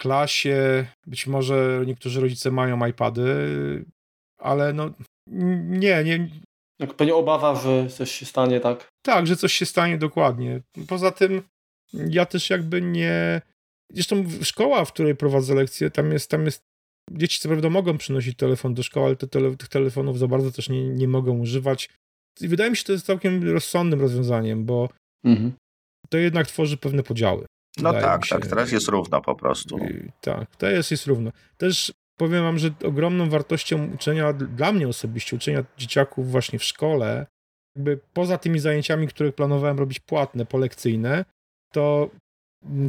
klasie 0.01 0.87
być 1.07 1.27
może 1.27 1.83
niektórzy 1.85 2.21
rodzice 2.21 2.51
mają 2.51 2.85
iPady, 2.85 3.25
ale 4.37 4.73
no 4.73 4.91
nie, 5.27 6.03
nie. 6.03 6.29
Jak 6.79 6.93
pewnie 6.93 7.15
obawa, 7.15 7.55
że 7.55 7.89
coś 7.89 8.11
się 8.11 8.25
stanie, 8.25 8.59
tak? 8.59 8.89
Tak, 9.05 9.27
że 9.27 9.35
coś 9.35 9.53
się 9.53 9.65
stanie 9.65 9.97
dokładnie. 9.97 10.61
Poza 10.87 11.11
tym 11.11 11.41
ja 11.93 12.25
też 12.25 12.49
jakby 12.49 12.81
nie. 12.81 13.41
Zresztą 13.91 14.23
szkoła, 14.43 14.85
w 14.85 14.93
której 14.93 15.15
prowadzę 15.15 15.55
lekcje, 15.55 15.91
tam 15.91 16.11
jest, 16.11 16.29
tam 16.29 16.45
jest. 16.45 16.63
Dzieci 17.11 17.39
co 17.39 17.49
prawda 17.49 17.69
mogą 17.69 17.97
przynosić 17.97 18.37
telefon 18.37 18.73
do 18.73 18.83
szkoły, 18.83 19.05
ale 19.05 19.15
te 19.15 19.27
tele, 19.27 19.55
tych 19.55 19.69
telefonów 19.69 20.19
za 20.19 20.27
bardzo 20.27 20.51
też 20.51 20.69
nie, 20.69 20.89
nie 20.89 21.07
mogą 21.07 21.39
używać. 21.39 21.89
I 22.41 22.47
wydaje 22.47 22.69
mi 22.69 22.77
się, 22.77 22.79
że 22.79 22.85
to 22.85 22.93
jest 22.93 23.05
całkiem 23.05 23.49
rozsądnym 23.51 24.01
rozwiązaniem, 24.01 24.65
bo 24.65 24.89
mhm. 25.25 25.51
to 26.09 26.17
jednak 26.17 26.47
tworzy 26.47 26.77
pewne 26.77 27.03
podziały. 27.03 27.45
No 27.77 27.93
tak, 27.93 28.27
tak, 28.27 28.47
teraz 28.47 28.71
jest 28.71 28.87
równo 28.87 29.21
po 29.21 29.35
prostu. 29.35 29.77
I, 29.77 30.11
tak, 30.21 30.55
teraz 30.55 30.91
jest 30.91 31.07
równo. 31.07 31.31
Też 31.57 31.93
powiem 32.17 32.43
wam, 32.43 32.59
że 32.59 32.69
ogromną 32.83 33.29
wartością 33.29 33.93
uczenia, 33.93 34.33
dla 34.33 34.71
mnie 34.71 34.87
osobiście, 34.87 35.35
uczenia 35.35 35.65
dzieciaków 35.77 36.31
właśnie 36.31 36.59
w 36.59 36.63
szkole, 36.63 37.27
jakby 37.75 37.99
poza 38.13 38.37
tymi 38.37 38.59
zajęciami, 38.59 39.07
które 39.07 39.31
planowałem 39.31 39.79
robić 39.79 39.99
płatne, 39.99 40.45
polekcyjne, 40.45 41.25
to 41.71 42.09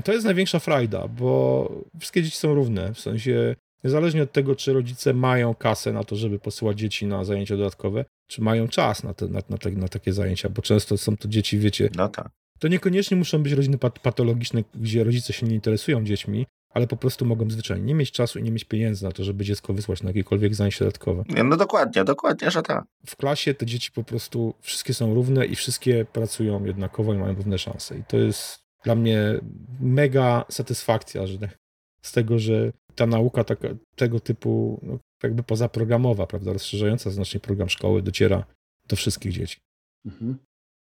to 0.04 0.12
jest 0.12 0.24
największa 0.24 0.58
frajda, 0.58 1.08
bo 1.08 1.68
wszystkie 2.00 2.22
dzieci 2.22 2.36
są 2.36 2.54
równe, 2.54 2.94
w 2.94 3.00
sensie 3.00 3.56
niezależnie 3.84 4.22
od 4.22 4.32
tego, 4.32 4.56
czy 4.56 4.72
rodzice 4.72 5.14
mają 5.14 5.54
kasę 5.54 5.92
na 5.92 6.04
to, 6.04 6.16
żeby 6.16 6.38
posyłać 6.38 6.78
dzieci 6.78 7.06
na 7.06 7.24
zajęcia 7.24 7.56
dodatkowe, 7.56 8.04
czy 8.26 8.42
mają 8.42 8.68
czas 8.68 9.02
na, 9.02 9.14
te, 9.14 9.28
na, 9.28 9.40
na, 9.48 9.58
te, 9.58 9.70
na 9.70 9.88
takie 9.88 10.12
zajęcia, 10.12 10.48
bo 10.48 10.62
często 10.62 10.98
są 10.98 11.16
to 11.16 11.28
dzieci, 11.28 11.58
wiecie, 11.58 11.90
no 11.96 12.08
tak. 12.08 12.28
to 12.58 12.68
niekoniecznie 12.68 13.16
muszą 13.16 13.42
być 13.42 13.52
rodziny 13.52 13.78
patologiczne, 13.78 14.64
gdzie 14.74 15.04
rodzice 15.04 15.32
się 15.32 15.46
nie 15.46 15.54
interesują 15.54 16.04
dziećmi, 16.04 16.46
ale 16.70 16.86
po 16.86 16.96
prostu 16.96 17.26
mogą 17.26 17.50
zwyczajnie 17.50 17.84
nie 17.84 17.94
mieć 17.94 18.12
czasu 18.12 18.38
i 18.38 18.42
nie 18.42 18.50
mieć 18.50 18.64
pieniędzy 18.64 19.04
na 19.04 19.12
to, 19.12 19.24
żeby 19.24 19.44
dziecko 19.44 19.74
wysłać 19.74 20.02
na 20.02 20.10
jakiekolwiek 20.10 20.54
zajęcie 20.54 20.78
dodatkowe. 20.78 21.24
No 21.44 21.56
dokładnie, 21.56 22.04
dokładnie, 22.04 22.50
że 22.50 22.62
tak. 22.62 22.84
W 23.06 23.16
klasie 23.16 23.54
te 23.54 23.66
dzieci 23.66 23.92
po 23.92 24.04
prostu 24.04 24.54
wszystkie 24.60 24.94
są 24.94 25.14
równe 25.14 25.46
i 25.46 25.56
wszystkie 25.56 26.04
pracują 26.04 26.64
jednakowo 26.64 27.14
i 27.14 27.18
mają 27.18 27.34
równe 27.34 27.58
szanse. 27.58 27.98
I 27.98 28.04
to 28.08 28.16
jest 28.16 28.64
dla 28.84 28.94
mnie 28.94 29.40
mega 29.80 30.44
satysfakcja 30.50 31.26
że 31.26 31.38
z 32.02 32.12
tego, 32.12 32.38
że 32.38 32.72
ta 32.94 33.06
nauka 33.06 33.44
taka, 33.44 33.68
tego 33.96 34.20
typu, 34.20 34.80
no, 34.82 34.98
jakby 35.22 35.42
pozaprogramowa, 35.42 36.26
prawda, 36.26 36.52
rozszerzająca 36.52 37.10
znacznie 37.10 37.40
program 37.40 37.68
szkoły 37.68 38.02
dociera 38.02 38.44
do 38.88 38.96
wszystkich 38.96 39.32
dzieci. 39.32 39.56
Mhm. 40.06 40.38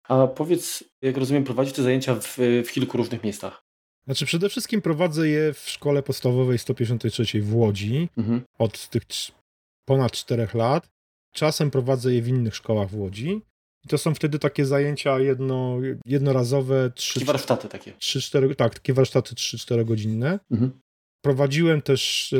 A 0.08 0.26
powiedz, 0.26 0.84
jak 1.02 1.16
rozumiem, 1.16 1.44
prowadzi 1.44 1.72
te 1.72 1.82
zajęcia 1.82 2.14
w, 2.14 2.36
w 2.66 2.72
kilku 2.72 2.96
różnych 2.96 3.24
miejscach. 3.24 3.62
Znaczy 4.04 4.26
przede 4.26 4.48
wszystkim 4.48 4.82
prowadzę 4.82 5.28
je 5.28 5.52
w 5.52 5.68
szkole 5.68 6.02
podstawowej 6.02 6.58
153 6.58 7.42
w 7.42 7.56
Łodzi 7.56 8.08
mhm. 8.16 8.42
od 8.58 8.88
tych 8.88 9.02
ponad 9.84 10.12
4 10.12 10.48
lat. 10.54 10.88
Czasem 11.32 11.70
prowadzę 11.70 12.14
je 12.14 12.22
w 12.22 12.28
innych 12.28 12.56
szkołach 12.56 12.90
w 12.90 12.96
Łodzi. 12.96 13.42
I 13.84 13.88
to 13.88 13.98
są 13.98 14.14
wtedy 14.14 14.38
takie 14.38 14.66
zajęcia 14.66 15.18
jedno, 15.18 15.78
jednorazowe. 16.06 16.90
Trzy, 16.94 17.14
takie 17.14 17.26
warsztaty 17.26 17.68
takie. 17.68 17.92
3, 17.98 18.20
4, 18.20 18.54
tak, 18.54 18.74
takie 18.74 18.94
warsztaty 18.94 19.34
3-4 19.34 19.84
godzinne. 19.84 20.38
Mhm. 20.50 20.80
Prowadziłem 21.22 21.82
też 21.82 22.32
e, 22.32 22.36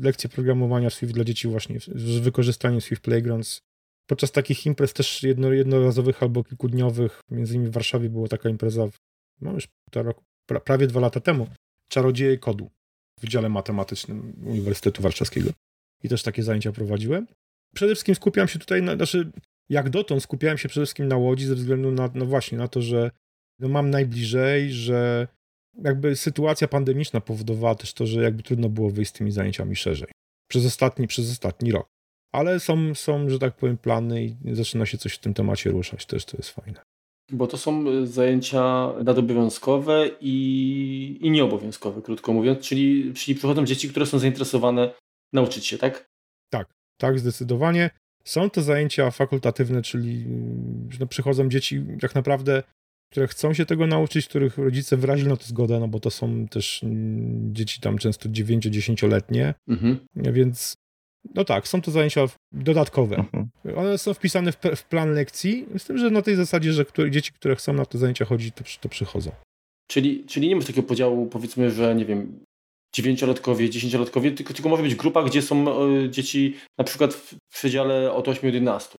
lekcje 0.00 0.30
programowania 0.30 0.90
Swift 0.90 1.14
dla 1.14 1.24
dzieci 1.24 1.48
właśnie 1.48 1.80
z 1.80 2.18
wykorzystaniem 2.18 2.80
Swift 2.80 3.02
Playgrounds. 3.02 3.62
Podczas 4.06 4.32
takich 4.32 4.66
imprez 4.66 4.92
też 4.92 5.22
jedno, 5.22 5.52
jednorazowych 5.52 6.22
albo 6.22 6.44
kilkudniowych, 6.44 7.20
między 7.30 7.54
innymi 7.54 7.70
w 7.70 7.74
Warszawie 7.74 8.08
była 8.08 8.28
taka 8.28 8.48
impreza, 8.48 8.88
no 9.40 9.52
już 9.52 9.66
półtora 9.66 10.06
roku, 10.06 10.24
pra, 10.46 10.60
prawie 10.60 10.86
dwa 10.86 11.00
lata 11.00 11.20
temu, 11.20 11.46
Czarodzieje 11.88 12.38
Kodu 12.38 12.70
w 13.18 13.20
Wydziale 13.20 13.48
Matematycznym 13.48 14.32
Uniwersytetu 14.46 15.02
Warszawskiego. 15.02 15.50
I 16.02 16.08
też 16.08 16.22
takie 16.22 16.42
zajęcia 16.42 16.72
prowadziłem. 16.72 17.26
Przede 17.74 17.94
wszystkim 17.94 18.14
skupiałem 18.14 18.48
się 18.48 18.58
tutaj, 18.58 18.82
na, 18.82 18.96
znaczy 18.96 19.30
jak 19.68 19.90
dotąd 19.90 20.22
skupiałem 20.22 20.58
się 20.58 20.68
przede 20.68 20.86
wszystkim 20.86 21.08
na 21.08 21.16
Łodzi 21.16 21.46
ze 21.46 21.54
względu 21.54 21.90
na, 21.90 22.10
no 22.14 22.26
właśnie, 22.26 22.58
na 22.58 22.68
to, 22.68 22.82
że 22.82 23.10
no 23.58 23.68
mam 23.68 23.90
najbliżej, 23.90 24.72
że 24.72 25.28
jakby 25.84 26.16
sytuacja 26.16 26.68
pandemiczna 26.68 27.20
powodowała 27.20 27.74
też 27.74 27.92
to, 27.92 28.06
że 28.06 28.22
jakby 28.22 28.42
trudno 28.42 28.68
było 28.68 28.90
wyjść 28.90 29.10
z 29.10 29.12
tymi 29.12 29.30
zajęciami 29.30 29.76
szerzej. 29.76 30.08
Przez 30.50 30.66
ostatni, 30.66 31.06
przez 31.06 31.30
ostatni 31.30 31.72
rok. 31.72 31.88
Ale 32.32 32.60
są, 32.60 32.94
są, 32.94 33.28
że 33.28 33.38
tak 33.38 33.56
powiem, 33.56 33.78
plany 33.78 34.24
i 34.24 34.36
zaczyna 34.52 34.86
się 34.86 34.98
coś 34.98 35.14
w 35.14 35.18
tym 35.18 35.34
temacie 35.34 35.70
ruszać, 35.70 36.06
też 36.06 36.24
to 36.24 36.36
jest 36.36 36.50
fajne. 36.50 36.80
Bo 37.32 37.46
to 37.46 37.56
są 37.58 37.88
y, 37.90 38.06
zajęcia 38.06 38.92
nadobowiązkowe 39.04 40.10
i, 40.20 41.18
i 41.20 41.30
nieobowiązkowe, 41.30 42.02
krótko 42.02 42.32
mówiąc, 42.32 42.60
czyli, 42.60 43.14
czyli 43.14 43.34
przychodzą 43.34 43.64
dzieci, 43.64 43.88
które 43.88 44.06
są 44.06 44.18
zainteresowane 44.18 44.94
nauczyć 45.32 45.66
się, 45.66 45.78
tak? 45.78 46.06
Tak, 46.50 46.72
tak, 47.00 47.18
zdecydowanie. 47.18 47.90
Są 48.24 48.50
to 48.50 48.62
zajęcia 48.62 49.10
fakultatywne, 49.10 49.82
czyli 49.82 50.24
no, 51.00 51.06
przychodzą 51.06 51.48
dzieci 51.48 51.84
tak 52.00 52.14
naprawdę, 52.14 52.62
które 53.10 53.26
chcą 53.26 53.54
się 53.54 53.66
tego 53.66 53.86
nauczyć, 53.86 54.28
których 54.28 54.58
rodzice 54.58 54.96
wyrazili 54.96 55.28
na 55.28 55.36
to 55.36 55.44
zgodę, 55.44 55.80
no 55.80 55.88
bo 55.88 56.00
to 56.00 56.10
są 56.10 56.48
też 56.48 56.80
dzieci 57.52 57.80
tam 57.80 57.98
często 57.98 58.28
9-10-letnie, 58.28 59.54
mhm. 59.68 59.98
więc 60.16 60.76
no 61.34 61.44
tak, 61.44 61.68
są 61.68 61.82
to 61.82 61.90
zajęcia 61.90 62.26
dodatkowe. 62.52 63.16
Mhm. 63.16 63.48
One 63.76 63.98
są 63.98 64.14
wpisane 64.14 64.52
w, 64.52 64.56
w, 64.76 64.84
plan 64.84 65.14
lekcji, 65.14 65.66
z 65.78 65.84
tym, 65.84 65.98
że 65.98 66.10
na 66.10 66.22
tej 66.22 66.36
zasadzie, 66.36 66.72
że 66.72 66.84
które, 66.84 67.10
dzieci, 67.10 67.32
które 67.32 67.56
chcą 67.56 67.72
na 67.72 67.86
te 67.86 67.98
zajęcia 67.98 68.24
chodzić, 68.24 68.54
to, 68.54 68.64
to 68.80 68.88
przychodzą. 68.88 69.30
Czyli, 69.88 70.24
czyli 70.24 70.48
nie 70.48 70.56
ma 70.56 70.62
takiego 70.62 70.82
podziału, 70.82 71.26
powiedzmy, 71.26 71.70
że 71.70 71.94
nie 71.94 72.04
wiem, 72.04 72.40
dziewięciolatkowie, 72.94 73.70
dziesięciolatkowie, 73.70 74.32
tylko, 74.32 74.54
tylko 74.54 74.68
może 74.68 74.82
być 74.82 74.94
grupa, 74.94 75.22
gdzie 75.22 75.42
są 75.42 75.82
e, 75.82 76.10
dzieci 76.10 76.56
na 76.78 76.84
przykład 76.84 77.14
w 77.14 77.34
przedziale 77.52 78.12
od 78.12 78.28
8 78.28 78.42
do 78.42 78.46
11. 78.46 78.96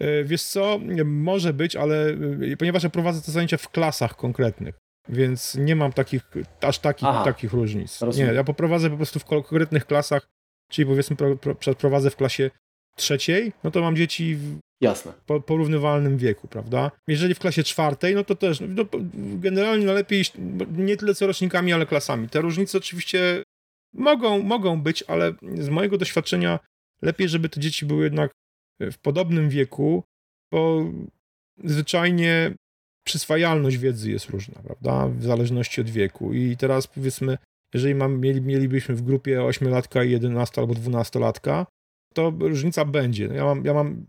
E, 0.00 0.24
wiesz 0.24 0.42
co, 0.42 0.80
może 1.04 1.52
być, 1.52 1.76
ale 1.76 2.08
e, 2.52 2.56
ponieważ 2.58 2.82
ja 2.82 2.90
prowadzę 2.90 3.22
te 3.22 3.32
zajęcia 3.32 3.56
w 3.56 3.68
klasach 3.68 4.16
konkretnych, 4.16 4.74
więc 5.08 5.54
nie 5.54 5.76
mam 5.76 5.92
takich, 5.92 6.22
aż 6.60 6.78
takich, 6.78 7.08
takich 7.24 7.52
różnic. 7.52 8.00
Rozumiem. 8.00 8.28
Nie, 8.28 8.34
ja 8.34 8.44
poprowadzę 8.44 8.90
po 8.90 8.96
prostu 8.96 9.18
w 9.18 9.24
konkretnych 9.24 9.86
klasach 9.86 10.28
czyli 10.70 10.86
powiedzmy 10.86 11.16
pro, 11.16 11.36
pro, 11.36 11.74
prowadzę 11.74 12.10
w 12.10 12.16
klasie 12.16 12.50
trzeciej, 12.96 13.52
no 13.64 13.70
to 13.70 13.80
mam 13.80 13.96
dzieci 13.96 14.36
w 14.36 14.58
Jasne. 14.80 15.12
Po, 15.26 15.40
porównywalnym 15.40 16.18
wieku, 16.18 16.48
prawda? 16.48 16.90
Jeżeli 17.06 17.34
w 17.34 17.38
klasie 17.38 17.62
czwartej, 17.62 18.14
no 18.14 18.24
to 18.24 18.34
też 18.34 18.60
no, 18.60 18.84
generalnie 19.14 19.86
najlepiej 19.86 20.24
nie 20.76 20.96
tyle 20.96 21.14
co 21.14 21.26
rocznikami, 21.26 21.72
ale 21.72 21.86
klasami. 21.86 22.28
Te 22.28 22.40
różnice 22.40 22.78
oczywiście 22.78 23.42
mogą, 23.94 24.42
mogą 24.42 24.82
być, 24.82 25.02
ale 25.02 25.32
z 25.54 25.68
mojego 25.68 25.98
doświadczenia 25.98 26.58
lepiej, 27.02 27.28
żeby 27.28 27.48
te 27.48 27.60
dzieci 27.60 27.86
były 27.86 28.04
jednak 28.04 28.30
w 28.80 28.98
podobnym 28.98 29.48
wieku, 29.48 30.02
bo 30.52 30.84
zwyczajnie 31.64 32.54
przyswajalność 33.06 33.76
wiedzy 33.76 34.10
jest 34.10 34.28
różna, 34.28 34.62
prawda? 34.62 35.08
W 35.08 35.22
zależności 35.22 35.80
od 35.80 35.90
wieku. 35.90 36.32
I 36.32 36.56
teraz 36.56 36.86
powiedzmy, 36.86 37.38
jeżeli 37.74 37.94
mam, 37.94 38.20
mieli, 38.20 38.40
mielibyśmy 38.40 38.94
w 38.94 39.02
grupie 39.02 39.38
8-latka 39.38 40.06
i 40.06 40.10
11 40.10 40.60
albo 40.60 40.74
12-latka, 40.74 41.66
to 42.14 42.32
różnica 42.38 42.84
będzie. 42.84 43.26
Ja 43.26 43.44
mam, 43.44 43.64
ja 43.64 43.74
mam 43.74 44.06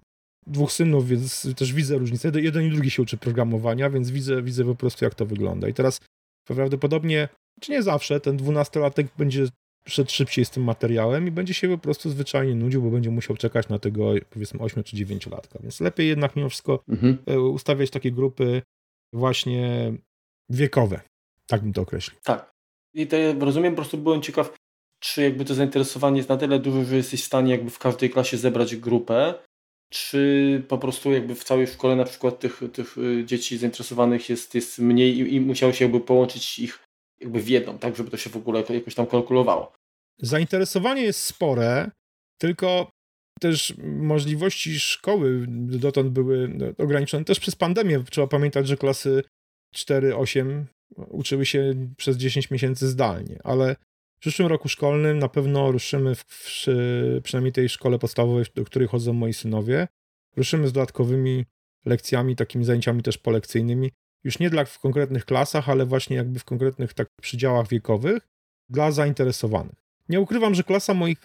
dwóch 0.48 0.72
synów, 0.72 1.08
więc 1.08 1.56
też 1.56 1.74
widzę 1.74 1.98
różnicę. 1.98 2.32
Jeden 2.36 2.66
i 2.66 2.70
drugi 2.70 2.92
się 2.92 3.02
uczy 3.02 3.18
programowania, 3.18 3.90
więc 3.90 4.12
widzę, 4.12 4.42
widzę 4.42 4.66
po 4.66 4.76
prostu, 4.76 5.06
jak 5.06 5.16
to 5.16 5.26
wygląda. 5.26 5.68
I 5.68 5.74
teraz 5.74 6.00
prawdopodobnie, 6.48 7.30
czy 7.62 7.72
nie 7.72 7.84
zawsze, 7.84 8.20
ten 8.20 8.38
12-latek 8.38 9.08
będzie 9.18 9.48
szedł 9.88 10.12
szybciej 10.12 10.46
z 10.46 10.50
tym 10.50 10.64
materiałem 10.64 11.28
i 11.28 11.32
będzie 11.32 11.54
się 11.54 11.70
po 11.70 11.78
prostu 11.78 12.10
zwyczajnie 12.10 12.56
nudził, 12.56 12.82
bo 12.82 12.90
będzie 12.90 13.10
musiał 13.10 13.38
czekać 13.38 13.70
na 13.70 13.80
tego, 13.80 14.14
powiedzmy, 14.30 14.60
8 14.60 14.84
czy 14.84 14.96
9-latka. 14.96 15.62
Więc 15.64 15.80
lepiej 15.80 16.08
jednak 16.08 16.36
mimo 16.36 16.50
wszystko 16.50 16.84
mhm. 16.90 17.18
E, 17.28 17.40
ustawiać 17.40 17.90
takie 17.90 18.12
grupy 18.12 18.62
właśnie 19.14 19.94
wiekowe. 20.50 21.02
Tak 21.48 21.62
bym 21.62 21.74
to 21.74 21.82
określił. 21.82 22.20
Tak. 22.24 22.52
I 22.94 23.08
to 23.08 23.18
ja 23.18 23.34
rozumiem, 23.40 23.74
po 23.74 23.82
prostu 23.82 23.98
byłem 23.98 24.22
ciekaw, 24.22 24.56
czy 25.00 25.22
jakby 25.22 25.46
to 25.46 25.54
zainteresowanie 25.54 26.18
jest 26.18 26.30
na 26.30 26.38
tyle 26.38 26.60
duże, 26.60 26.86
że 26.86 26.96
jesteś 26.96 27.24
w 27.24 27.26
stanie 27.26 27.52
jakby 27.52 27.70
w 27.70 27.80
każdej 27.80 28.10
klasie 28.10 28.38
zebrać 28.38 28.76
grupę, 28.76 29.34
czy 29.90 30.64
po 30.68 30.78
prostu 30.78 31.12
jakby 31.12 31.36
w 31.36 31.44
całej 31.44 31.68
szkole 31.68 31.96
na 31.96 32.04
przykład 32.04 32.40
tych, 32.40 32.62
tych 32.74 32.98
y, 32.98 33.26
dzieci 33.26 33.58
zainteresowanych 33.58 34.30
jest, 34.30 34.56
jest 34.56 34.80
mniej 34.80 35.20
i, 35.20 35.36
i 35.36 35.42
musiało 35.42 35.74
się 35.74 35.86
jakby 35.86 36.00
połączyć 36.00 36.60
ich 36.60 36.80
jakby 37.22 37.42
w 37.42 37.50
jedną, 37.50 37.78
tak, 37.78 37.96
żeby 37.96 38.12
to 38.12 38.18
się 38.18 38.30
w 38.30 38.38
ogóle 38.38 38.64
jakoś 38.70 38.96
tam 38.96 39.08
kalkulowało. 39.08 39.74
Zainteresowanie 40.20 41.02
jest 41.02 41.24
spore, 41.24 41.92
tylko 42.38 42.92
też 43.40 43.74
możliwości 43.84 44.80
szkoły 44.80 45.46
dotąd 45.68 46.10
były 46.10 46.58
ograniczone 46.78 47.26
też 47.26 47.40
przez 47.40 47.56
pandemię. 47.56 48.04
Trzeba 48.12 48.28
pamiętać, 48.28 48.68
że 48.68 48.78
klasy 48.78 49.24
4-8 49.76 50.64
uczyły 50.96 51.46
się 51.46 51.90
przez 51.98 52.18
10 52.18 52.52
miesięcy 52.52 52.88
zdalnie, 52.88 53.40
ale 53.44 53.76
w 54.18 54.22
przyszłym 54.22 54.48
roku 54.48 54.70
szkolnym 54.70 55.20
na 55.20 55.30
pewno 55.30 55.72
ruszymy, 55.72 56.16
w, 56.16 56.24
w, 56.24 56.66
przynajmniej 57.24 57.54
tej 57.54 57.70
szkole 57.70 58.00
podstawowej, 58.00 58.46
do 58.56 58.66
której 58.66 58.88
chodzą 58.88 59.14
moi 59.14 59.34
synowie, 59.34 59.88
ruszymy 60.36 60.68
z 60.68 60.74
dodatkowymi 60.74 61.46
lekcjami, 61.86 62.36
takimi 62.36 62.66
zajęciami 62.66 63.04
też 63.04 63.18
polekcyjnymi, 63.18 63.92
już 64.24 64.40
nie 64.40 64.50
dla 64.50 64.66
w 64.66 64.80
konkretnych 64.80 65.26
klasach, 65.26 65.70
ale 65.70 65.86
właśnie 65.86 66.16
jakby 66.16 66.40
w 66.40 66.46
konkretnych 66.46 66.94
tak 66.94 67.08
przydziałach 67.22 67.68
wiekowych 67.68 68.28
dla 68.70 68.92
zainteresowanych. 68.92 69.76
Nie 70.10 70.22
ukrywam, 70.22 70.56
że 70.56 70.64
klasa 70.64 70.94
moich, 70.94 71.18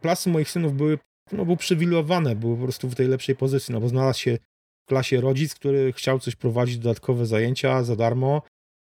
klasy 0.00 0.30
moich 0.30 0.50
synów 0.50 0.74
były 0.74 0.98
no, 1.32 1.44
były 1.44 1.56
przywilejowane, 1.56 2.36
były 2.36 2.56
po 2.56 2.62
prostu 2.62 2.88
w 2.88 2.94
tej 2.94 3.08
lepszej 3.08 3.36
pozycji, 3.36 3.74
no 3.74 3.80
bo 3.80 3.88
znalazł 3.88 4.20
się 4.20 4.38
w 4.84 4.88
klasie 4.88 5.20
rodzic, 5.20 5.54
który 5.54 5.92
chciał 5.92 6.18
coś 6.18 6.36
prowadzić, 6.36 6.78
dodatkowe 6.78 7.26
zajęcia 7.26 7.82
za 7.84 7.96
darmo. 7.96 8.42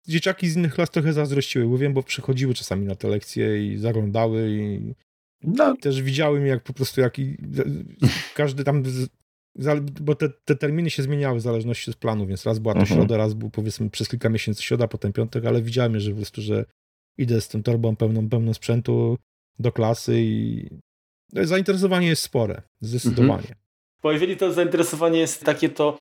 Dzieciaki 0.09 0.49
z 0.49 0.57
innych 0.57 0.75
klas 0.75 0.91
trochę 0.91 1.13
zazdrościły, 1.13 1.67
bo 1.67 1.79
wiem, 1.79 1.95
bo 1.95 2.03
przychodziły 2.03 2.55
czasami 2.55 2.87
na 2.87 2.95
te 2.95 3.09
lekcje 3.09 3.67
i 3.67 3.79
zaglądały 3.79 4.51
i 4.51 4.95
no. 5.43 5.77
też 5.77 6.03
widziały 6.03 6.41
mnie 6.41 6.49
jak 6.49 6.63
po 6.63 6.73
prostu 6.73 7.01
jak 7.01 7.17
każdy 8.35 8.65
tam 8.65 8.83
bo 10.01 10.15
te, 10.15 10.29
te, 10.45 10.57
terminy 10.57 10.91
się 10.91 11.03
zmieniały 11.03 11.39
w 11.39 11.43
zależności 11.43 11.91
od 11.91 11.97
planu, 11.97 12.27
więc 12.27 12.47
raz 12.47 12.59
była 12.59 12.75
to 12.75 12.81
mhm. 12.81 12.99
środa, 12.99 13.17
raz 13.17 13.35
był 13.35 13.51
powiedzmy 13.51 13.91
przez 13.91 14.09
kilka 14.09 14.29
miesięcy 14.29 14.63
środa, 14.63 14.89
potem 14.89 15.13
piątek, 15.13 15.45
ale 15.45 15.63
widziałem, 15.63 16.01
że 16.01 16.11
po 16.11 16.17
prostu, 16.17 16.43
że 16.43 16.65
idę 17.19 17.41
z 17.41 17.49
tą 17.49 17.63
torbą 17.63 17.97
pełną, 17.97 18.29
pełną 18.29 18.55
sprzętu 18.55 19.19
do 19.59 19.73
klasy 19.73 20.15
i 20.21 20.67
no, 21.33 21.47
zainteresowanie 21.47 22.07
jest 22.07 22.23
spore, 22.23 22.63
zdecydowanie. 22.81 23.41
Mhm. 23.41 23.59
Bo 24.03 24.13
jeżeli 24.13 24.37
to 24.37 24.53
zainteresowanie 24.53 25.19
jest 25.19 25.45
takie, 25.45 25.69
to 25.69 25.99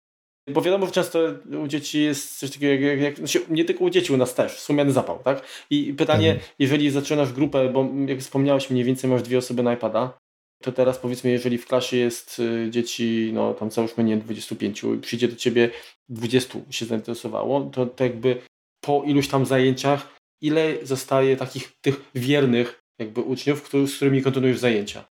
bo 0.54 0.62
wiadomo, 0.62 0.86
że 0.86 0.92
często 0.92 1.20
u 1.64 1.68
dzieci 1.68 2.04
jest 2.04 2.40
coś 2.40 2.52
takiego, 2.52 2.86
jak, 2.86 3.00
jak, 3.00 3.18
znaczy, 3.18 3.42
nie 3.50 3.66
tylko 3.66 3.84
u 3.84 3.90
dzieci, 3.90 4.14
u 4.14 4.18
nas 4.18 4.36
też, 4.36 4.60
słomiany 4.60 4.92
zapał, 4.92 5.20
tak? 5.24 5.44
I 5.70 5.94
pytanie, 5.94 6.32
mhm. 6.32 6.52
jeżeli 6.60 6.90
zaczynasz 6.90 7.34
grupę, 7.34 7.70
bo 7.70 7.90
jak 8.08 8.20
wspomniałeś, 8.20 8.70
mniej 8.70 8.84
więcej 8.84 9.10
masz 9.10 9.22
dwie 9.22 9.38
osoby 9.38 9.64
na 9.64 9.74
iPada, 9.74 10.18
to 10.64 10.72
teraz 10.72 10.98
powiedzmy, 10.98 11.30
jeżeli 11.30 11.58
w 11.58 11.66
klasie 11.66 11.98
jest 11.98 12.40
y, 12.40 12.68
dzieci, 12.70 13.32
no 13.34 13.54
tam 13.54 13.72
załóżmy 13.72 14.04
nie 14.04 14.18
25, 14.18 14.82
przyjdzie 15.02 15.28
do 15.28 15.36
ciebie 15.36 15.70
20 16.10 16.60
się 16.70 16.86
zainteresowało, 16.86 17.62
to, 17.62 17.86
to 17.86 18.04
jakby 18.04 18.42
po 18.82 19.04
iluś 19.04 19.28
tam 19.28 19.46
zajęciach, 19.46 20.18
ile 20.42 20.86
zostaje 20.86 21.38
takich 21.38 21.72
tych 21.82 22.12
wiernych 22.16 22.80
jakby 23.00 23.22
uczniów, 23.22 23.64
który, 23.64 23.88
z 23.88 23.96
którymi 23.96 24.22
kontynuujesz 24.22 24.60
zajęcia? 24.60 25.06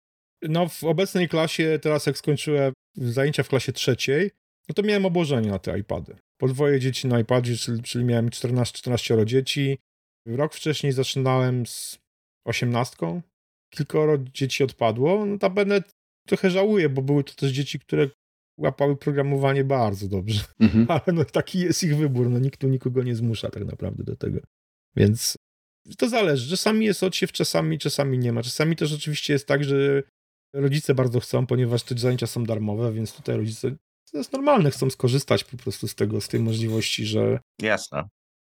No 0.42 0.68
w 0.68 0.84
obecnej 0.84 1.28
klasie, 1.28 1.78
teraz 1.82 2.06
jak 2.06 2.18
skończyłem 2.18 2.72
zajęcia 2.96 3.42
w 3.42 3.48
klasie 3.48 3.72
trzeciej, 3.72 4.30
no 4.68 4.74
to 4.74 4.82
miałem 4.82 5.06
obłożenie 5.06 5.50
na 5.50 5.58
te 5.58 5.78
iPady. 5.78 6.16
Podwoje 6.40 6.80
dzieci 6.80 7.08
na 7.08 7.20
iPadzie, 7.20 7.56
czyli, 7.56 7.82
czyli 7.82 8.04
miałem 8.04 8.30
14-14 8.30 9.24
dzieci. 9.24 9.78
Rok 10.26 10.54
wcześniej 10.54 10.92
zaczynałem 10.92 11.66
z 11.66 11.98
osiemnastką, 12.46 13.22
kilkoro 13.70 14.18
dzieci 14.18 14.64
odpadło. 14.64 15.26
Notabene 15.26 15.82
trochę 16.28 16.50
żałuję, 16.50 16.88
bo 16.88 17.02
były 17.02 17.24
to 17.24 17.34
też 17.34 17.50
dzieci, 17.50 17.78
które 17.78 18.08
łapały 18.58 18.96
programowanie 18.96 19.64
bardzo 19.64 20.08
dobrze. 20.08 20.44
Mhm. 20.60 20.86
Ale 20.90 21.16
no 21.16 21.24
taki 21.24 21.58
jest 21.58 21.82
ich 21.82 21.96
wybór. 21.96 22.30
No 22.30 22.38
nikt 22.38 22.60
tu 22.60 22.68
nikogo 22.68 23.02
nie 23.02 23.14
zmusza 23.14 23.50
tak 23.50 23.64
naprawdę 23.64 24.04
do 24.04 24.16
tego. 24.16 24.40
Więc 24.96 25.36
to 25.98 26.08
zależy. 26.08 26.50
Czasami 26.50 26.86
jest 26.86 27.02
odsiew, 27.02 27.32
czasami, 27.32 27.78
czasami 27.78 28.18
nie 28.18 28.32
ma. 28.32 28.42
Czasami 28.42 28.76
też 28.76 28.92
oczywiście 28.92 29.32
jest 29.32 29.46
tak, 29.46 29.64
że 29.64 30.02
rodzice 30.54 30.94
bardzo 30.94 31.20
chcą, 31.20 31.46
ponieważ 31.46 31.82
te 31.82 31.98
zajęcia 31.98 32.26
są 32.26 32.44
darmowe, 32.44 32.92
więc 32.92 33.16
tutaj 33.16 33.36
rodzice 33.36 33.76
to 34.12 34.18
jest 34.18 34.32
normalne, 34.32 34.70
chcą 34.70 34.90
skorzystać 34.90 35.44
po 35.44 35.56
prostu 35.56 35.88
z 35.88 35.94
tego, 35.94 36.20
z 36.20 36.28
tej 36.28 36.40
możliwości, 36.40 37.06
że 37.06 37.40
Jasne. 37.62 38.08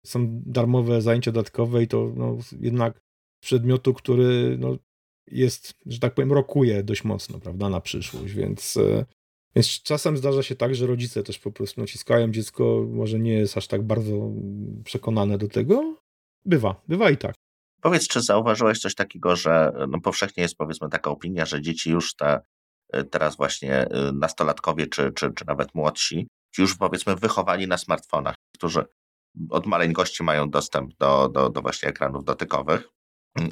są 0.06 0.42
darmowe 0.46 1.02
zajęcia 1.02 1.32
dodatkowe 1.32 1.82
i 1.82 1.88
to 1.88 2.12
no, 2.16 2.38
jednak 2.60 3.00
przedmiotu, 3.42 3.94
który 3.94 4.58
no, 4.58 4.76
jest, 5.26 5.74
że 5.86 5.98
tak 5.98 6.14
powiem, 6.14 6.32
rokuje 6.32 6.82
dość 6.82 7.04
mocno, 7.04 7.40
prawda, 7.40 7.68
na 7.68 7.80
przyszłość, 7.80 8.34
więc, 8.34 8.76
e, 8.76 9.04
więc 9.56 9.82
czasem 9.82 10.16
zdarza 10.16 10.42
się 10.42 10.54
tak, 10.54 10.74
że 10.74 10.86
rodzice 10.86 11.22
też 11.22 11.38
po 11.38 11.52
prostu 11.52 11.80
naciskają, 11.80 12.30
dziecko 12.30 12.86
może 12.90 13.18
nie 13.18 13.32
jest 13.32 13.56
aż 13.56 13.66
tak 13.66 13.82
bardzo 13.82 14.30
przekonane 14.84 15.38
do 15.38 15.48
tego. 15.48 15.96
Bywa, 16.44 16.82
bywa 16.88 17.10
i 17.10 17.16
tak. 17.16 17.34
Powiedz, 17.80 18.08
czy 18.08 18.20
zauważyłeś 18.20 18.78
coś 18.78 18.94
takiego, 18.94 19.36
że 19.36 19.72
no 19.88 20.00
powszechnie 20.00 20.42
jest 20.42 20.56
powiedzmy 20.56 20.88
taka 20.88 21.10
opinia, 21.10 21.46
że 21.46 21.62
dzieci 21.62 21.90
już 21.90 22.14
te 22.14 22.40
e, 22.92 23.04
teraz 23.04 23.36
właśnie 23.36 23.74
e, 23.74 24.12
nastolatkowie, 24.12 24.86
czy, 24.86 25.12
czy, 25.12 25.32
czy 25.32 25.44
nawet 25.46 25.74
młodsi, 25.74 26.28
już 26.58 26.76
powiedzmy 26.76 27.16
wychowani 27.16 27.66
na 27.66 27.78
smartfonach, 27.78 28.34
którzy 28.54 28.84
od 29.50 29.66
maleńkości 29.66 30.22
mają 30.22 30.50
dostęp 30.50 30.94
do, 31.00 31.28
do, 31.28 31.48
do 31.48 31.62
właśnie 31.62 31.88
ekranów 31.88 32.24
dotykowych, 32.24 32.88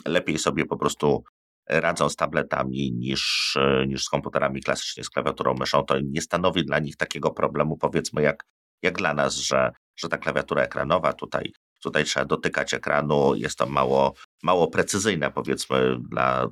lepiej 0.06 0.38
sobie 0.38 0.66
po 0.66 0.76
prostu 0.76 1.24
radzą 1.70 2.08
z 2.08 2.16
tabletami 2.16 2.92
niż, 2.92 3.56
niż 3.86 4.04
z 4.04 4.08
komputerami 4.08 4.62
klasycznie, 4.62 5.04
z 5.04 5.10
klawiaturą, 5.10 5.54
myszą, 5.54 5.84
to 5.84 6.00
nie 6.00 6.22
stanowi 6.22 6.64
dla 6.64 6.78
nich 6.78 6.96
takiego 6.96 7.30
problemu, 7.30 7.76
powiedzmy, 7.76 8.22
jak, 8.22 8.44
jak 8.82 8.98
dla 8.98 9.14
nas, 9.14 9.34
że, 9.34 9.72
że 9.96 10.08
ta 10.08 10.18
klawiatura 10.18 10.62
ekranowa 10.62 11.12
tutaj, 11.12 11.52
tutaj 11.82 12.04
trzeba 12.04 12.26
dotykać 12.26 12.74
ekranu, 12.74 13.34
jest 13.34 13.58
to 13.58 13.66
mało, 13.66 14.14
mało 14.42 14.68
precyzyjne, 14.68 15.30
powiedzmy, 15.30 15.96
dla, 16.10 16.48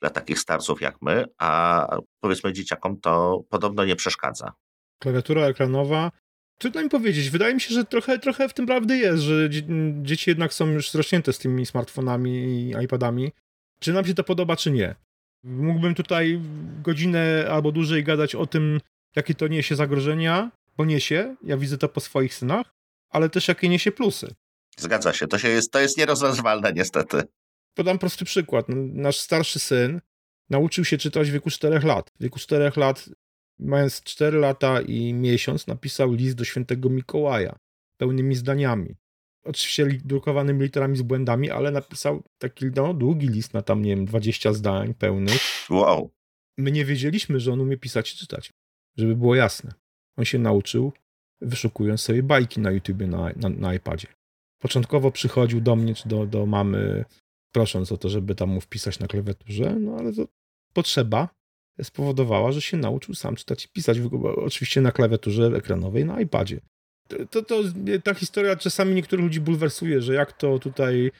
dla 0.00 0.10
takich 0.10 0.38
starców 0.38 0.80
jak 0.80 1.02
my, 1.02 1.24
a 1.38 1.86
powiedzmy 2.20 2.52
dzieciakom 2.52 3.00
to 3.00 3.42
podobno 3.48 3.84
nie 3.84 3.96
przeszkadza. 3.96 4.52
Klawiatura 5.02 5.46
ekranowa 5.46 6.10
Trudno 6.58 6.82
mi 6.82 6.88
powiedzieć. 6.88 7.30
Wydaje 7.30 7.54
mi 7.54 7.60
się, 7.60 7.74
że 7.74 7.84
trochę, 7.84 8.18
trochę 8.18 8.48
w 8.48 8.54
tym 8.54 8.66
prawdy 8.66 8.96
jest, 8.96 9.22
że 9.22 9.50
dzieci 10.02 10.30
jednak 10.30 10.54
są 10.54 10.66
już 10.66 10.90
zrośnięte 10.90 11.32
z 11.32 11.38
tymi 11.38 11.66
smartfonami 11.66 12.30
i 12.30 12.84
iPadami. 12.84 13.32
Czy 13.80 13.92
nam 13.92 14.04
się 14.04 14.14
to 14.14 14.24
podoba, 14.24 14.56
czy 14.56 14.70
nie. 14.70 14.94
Mógłbym 15.44 15.94
tutaj 15.94 16.40
godzinę 16.82 17.46
albo 17.50 17.72
dłużej 17.72 18.04
gadać 18.04 18.34
o 18.34 18.46
tym, 18.46 18.80
jakie 19.16 19.34
to 19.34 19.48
niesie 19.48 19.76
zagrożenia, 19.76 20.50
bo 20.76 20.84
niesie, 20.84 21.36
ja 21.42 21.56
widzę 21.56 21.78
to 21.78 21.88
po 21.88 22.00
swoich 22.00 22.34
synach, 22.34 22.74
ale 23.10 23.30
też 23.30 23.48
jakie 23.48 23.68
niesie 23.68 23.92
plusy. 23.92 24.34
Zgadza 24.78 25.12
się, 25.12 25.26
to, 25.26 25.38
się 25.38 25.48
jest, 25.48 25.72
to 25.72 25.80
jest 25.80 25.98
nierozważalne 25.98 26.72
niestety. 26.72 27.22
Podam 27.74 27.98
prosty 27.98 28.24
przykład. 28.24 28.66
Nasz 28.68 29.18
starszy 29.18 29.58
syn 29.58 30.00
nauczył 30.50 30.84
się 30.84 30.98
czytać 30.98 31.30
w 31.30 31.32
wieku 31.32 31.50
4 31.50 31.78
lat. 31.78 32.10
W 32.10 32.22
wieku 32.22 32.38
4 32.38 32.72
lat, 32.76 33.08
mając 33.58 34.02
4 34.02 34.38
lata 34.38 34.80
i 34.80 35.14
miesiąc, 35.14 35.66
napisał 35.66 36.12
list 36.12 36.36
do 36.36 36.44
świętego 36.44 36.90
Mikołaja 36.90 37.58
pełnymi 37.96 38.34
zdaniami 38.34 38.96
oczywiście 39.46 39.86
drukowanymi 40.04 40.62
literami 40.62 40.96
z 40.96 41.02
błędami, 41.02 41.50
ale 41.50 41.70
napisał 41.70 42.22
taki 42.38 42.66
no, 42.76 42.94
długi 42.94 43.28
list 43.28 43.54
na 43.54 43.62
tam, 43.62 43.82
nie 43.82 43.96
wiem, 43.96 44.04
20 44.04 44.52
zdań 44.52 44.94
pełnych. 44.94 45.40
Wow. 45.70 46.10
My 46.58 46.72
nie 46.72 46.84
wiedzieliśmy, 46.84 47.40
że 47.40 47.52
on 47.52 47.60
umie 47.60 47.76
pisać 47.76 48.14
i 48.14 48.16
czytać, 48.16 48.52
żeby 48.96 49.16
było 49.16 49.34
jasne. 49.34 49.74
On 50.18 50.24
się 50.24 50.38
nauczył, 50.38 50.92
wyszukując 51.40 52.00
sobie 52.00 52.22
bajki 52.22 52.60
na 52.60 52.70
YouTubie, 52.70 53.06
na, 53.06 53.30
na, 53.36 53.48
na 53.48 53.74
iPadzie. 53.74 54.08
Początkowo 54.62 55.10
przychodził 55.10 55.60
do 55.60 55.76
mnie 55.76 55.94
czy 55.94 56.08
do, 56.08 56.26
do 56.26 56.46
mamy, 56.46 57.04
prosząc 57.52 57.92
o 57.92 57.96
to, 57.96 58.08
żeby 58.08 58.34
tam 58.34 58.48
mu 58.48 58.60
wpisać 58.60 58.98
na 58.98 59.06
klawiaturze, 59.06 59.76
no 59.80 59.96
ale 59.96 60.12
to 60.12 60.26
potrzeba 60.72 61.28
spowodowała, 61.82 62.52
że 62.52 62.60
się 62.60 62.76
nauczył 62.76 63.14
sam 63.14 63.36
czytać 63.36 63.64
i 63.64 63.68
pisać, 63.68 63.98
oczywiście 64.36 64.80
na 64.80 64.92
klawiaturze 64.92 65.46
ekranowej 65.46 66.04
na 66.04 66.20
iPadzie 66.20 66.60
to, 67.30 67.42
to, 67.42 67.62
ta 68.04 68.14
historia 68.14 68.56
czasami 68.56 68.94
niektórych 68.94 69.24
ludzi 69.24 69.40
bulwersuje, 69.40 70.02
że 70.02 70.14
jak 70.14 70.32
to 70.32 70.58
tutaj 70.58 71.10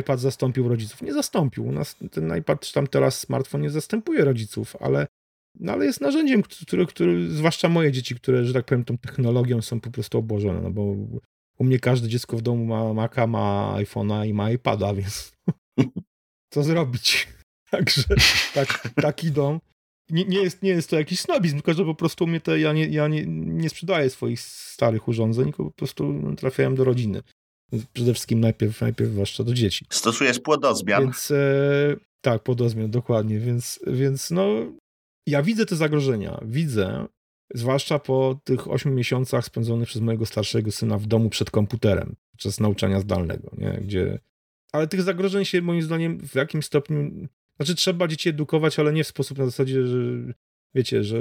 iPad 0.00 0.20
zastąpił 0.20 0.68
rodziców. 0.68 1.02
Nie 1.02 1.12
zastąpił. 1.12 1.66
U 1.66 1.72
nas 1.72 1.96
ten 2.10 2.36
iPad, 2.38 2.60
czy 2.60 2.72
tam 2.72 2.86
teraz 2.86 3.18
smartfon 3.18 3.60
nie 3.60 3.70
zastępuje 3.70 4.24
rodziców, 4.24 4.76
ale, 4.80 5.06
no 5.60 5.72
ale 5.72 5.84
jest 5.84 6.00
narzędziem, 6.00 6.42
które, 6.42 6.86
które, 6.86 7.28
zwłaszcza 7.28 7.68
moje 7.68 7.92
dzieci, 7.92 8.14
które, 8.14 8.44
że 8.44 8.52
tak 8.52 8.64
powiem, 8.64 8.84
tą 8.84 8.98
technologią 8.98 9.62
są 9.62 9.80
po 9.80 9.90
prostu 9.90 10.18
obłożone, 10.18 10.60
no 10.60 10.70
bo 10.70 10.82
u 11.58 11.64
mnie 11.64 11.78
każde 11.78 12.08
dziecko 12.08 12.36
w 12.36 12.42
domu 12.42 12.64
ma 12.64 12.94
Maca, 12.94 13.26
ma 13.26 13.74
iPhone'a 13.78 14.26
i 14.26 14.34
ma 14.34 14.50
iPada, 14.50 14.94
więc 14.94 15.32
co 16.52 16.62
zrobić? 16.62 17.28
Także 17.70 18.02
tak, 18.54 18.88
tak 19.02 19.24
idą 19.24 19.60
nie, 20.10 20.24
nie, 20.24 20.42
jest, 20.42 20.62
nie 20.62 20.70
jest 20.70 20.90
to 20.90 20.98
jakiś 20.98 21.20
snobizm, 21.20 21.56
tylko 21.56 21.74
że 21.74 21.84
po 21.84 21.94
prostu 21.94 22.26
mnie 22.26 22.40
te, 22.40 22.60
ja, 22.60 22.72
nie, 22.72 22.86
ja 22.86 23.08
nie, 23.08 23.26
nie 23.26 23.68
sprzedaję 23.68 24.10
swoich 24.10 24.40
starych 24.40 25.08
urządzeń, 25.08 25.44
tylko 25.44 25.64
po 25.64 25.70
prostu 25.70 26.22
trafiają 26.36 26.74
do 26.74 26.84
rodziny. 26.84 27.22
Przede 27.92 28.14
wszystkim 28.14 28.40
najpierw, 28.40 28.80
najpierw 28.80 29.10
zwłaszcza 29.10 29.44
do 29.44 29.54
dzieci. 29.54 29.86
Stosujesz 29.90 30.38
płodozmian. 30.38 31.02
Więc 31.02 31.30
e, 31.30 31.96
tak, 32.20 32.42
płodozmian, 32.42 32.90
dokładnie. 32.90 33.38
Więc, 33.38 33.80
więc 33.86 34.30
no, 34.30 34.72
ja 35.26 35.42
widzę 35.42 35.66
te 35.66 35.76
zagrożenia, 35.76 36.40
widzę, 36.44 37.06
zwłaszcza 37.54 37.98
po 37.98 38.40
tych 38.44 38.70
8 38.70 38.94
miesiącach 38.94 39.44
spędzonych 39.44 39.88
przez 39.88 40.02
mojego 40.02 40.26
starszego 40.26 40.72
syna 40.72 40.98
w 40.98 41.06
domu 41.06 41.30
przed 41.30 41.50
komputerem, 41.50 42.16
podczas 42.30 42.60
nauczania 42.60 43.00
zdalnego, 43.00 43.50
nie? 43.58 43.80
gdzie... 43.82 44.18
Ale 44.72 44.86
tych 44.86 45.02
zagrożeń 45.02 45.44
się 45.44 45.62
moim 45.62 45.82
zdaniem 45.82 46.28
w 46.28 46.34
jakimś 46.34 46.64
stopniu... 46.64 47.28
Znaczy 47.56 47.74
trzeba 47.74 48.08
dzieci 48.08 48.28
edukować, 48.28 48.78
ale 48.78 48.92
nie 48.92 49.04
w 49.04 49.08
sposób 49.08 49.38
na 49.38 49.44
zasadzie, 49.44 49.86
że 49.86 49.98
wiecie, 50.76 51.04
że 51.04 51.18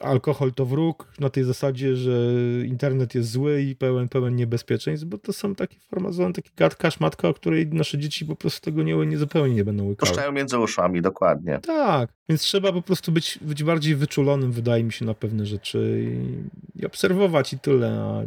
alkohol 0.00 0.52
to 0.52 0.66
wróg, 0.66 1.12
na 1.20 1.30
tej 1.30 1.44
zasadzie, 1.44 1.96
że 1.96 2.30
internet 2.66 3.14
jest 3.14 3.30
zły 3.30 3.62
i 3.62 3.76
pełen, 3.76 4.08
pełen 4.08 4.36
niebezpieczeństw, 4.36 5.06
bo 5.06 5.18
to 5.18 5.32
są 5.32 5.54
takie 5.54 5.76
farmazony, 5.80 6.32
taki 6.32 6.50
gadka, 6.56 6.90
szmatka, 6.90 7.28
o 7.28 7.34
której 7.34 7.66
nasze 7.66 7.98
dzieci 7.98 8.26
po 8.26 8.36
prostu 8.36 8.60
tego 8.60 8.82
nie, 8.82 8.94
nie 8.94 9.18
zupełnie 9.18 9.54
nie 9.54 9.64
będą 9.64 9.86
łykały. 9.86 10.10
Puszczają 10.10 10.32
między 10.32 10.58
uszami, 10.58 11.02
dokładnie. 11.02 11.58
Tak, 11.58 12.12
więc 12.28 12.40
trzeba 12.40 12.72
po 12.72 12.82
prostu 12.82 13.12
być, 13.12 13.38
być 13.42 13.64
bardziej 13.64 13.96
wyczulonym, 13.96 14.52
wydaje 14.52 14.84
mi 14.84 14.92
się, 14.92 15.04
na 15.04 15.14
pewne 15.14 15.46
rzeczy 15.46 16.04
i, 16.76 16.80
i 16.80 16.86
obserwować 16.86 17.52
i 17.52 17.58
tyle, 17.58 17.90
a 17.90 18.22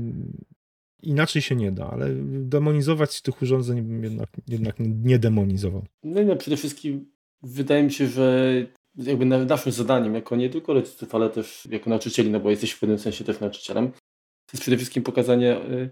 inaczej 1.04 1.42
się 1.42 1.56
nie 1.56 1.72
da, 1.72 1.90
ale 1.90 2.10
demonizować 2.26 3.22
tych 3.22 3.42
urządzeń 3.42 4.04
jednak, 4.04 4.30
jednak 4.48 4.76
nie 4.80 5.20
demonizował. 5.20 5.86
No 6.04 6.22
i 6.22 6.26
no, 6.26 6.36
przede 6.36 6.58
wszystkim 6.58 7.17
wydaje 7.44 7.84
mi 7.84 7.92
się, 7.92 8.08
że 8.08 8.54
jakby 8.98 9.26
naszym 9.26 9.72
zadaniem, 9.72 10.16
jako 10.16 10.36
nie 10.36 10.50
tylko 10.50 10.74
rodziców, 10.74 11.16
ale 11.16 11.30
też 11.30 11.68
jako 11.72 11.90
nauczycieli, 11.90 12.32
no 12.32 12.40
bo 12.40 12.50
jesteś 12.50 12.72
w 12.72 12.80
pewnym 12.80 13.00
sensie 13.00 13.24
też 13.24 13.40
nauczycielem, 13.40 13.92
to 13.92 14.52
jest 14.54 14.62
przede 14.62 14.78
wszystkim 14.78 15.04
pokazanie 15.04 15.58
y, 15.58 15.90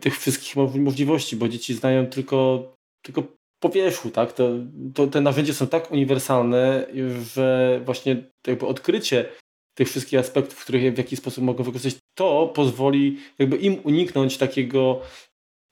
tych 0.00 0.18
wszystkich 0.18 0.56
możliwości, 0.56 1.36
bo 1.36 1.48
dzieci 1.48 1.74
znają 1.74 2.06
tylko, 2.06 2.72
tylko 3.04 3.22
po 3.62 3.68
wierzchu, 3.68 4.10
tak? 4.10 4.32
To, 4.32 4.50
to, 4.94 5.06
te 5.06 5.20
narzędzia 5.20 5.52
są 5.52 5.66
tak 5.66 5.92
uniwersalne, 5.92 6.86
że 7.34 7.80
właśnie 7.84 8.30
jakby 8.46 8.66
odkrycie 8.66 9.28
tych 9.74 9.88
wszystkich 9.88 10.18
aspektów, 10.18 10.62
których 10.62 10.94
w 10.94 10.98
jakiś 10.98 11.18
sposób 11.18 11.44
mogą 11.44 11.64
wykorzystać, 11.64 12.02
to 12.14 12.52
pozwoli 12.54 13.18
jakby 13.38 13.56
im 13.56 13.80
uniknąć 13.84 14.38
takiego 14.38 15.00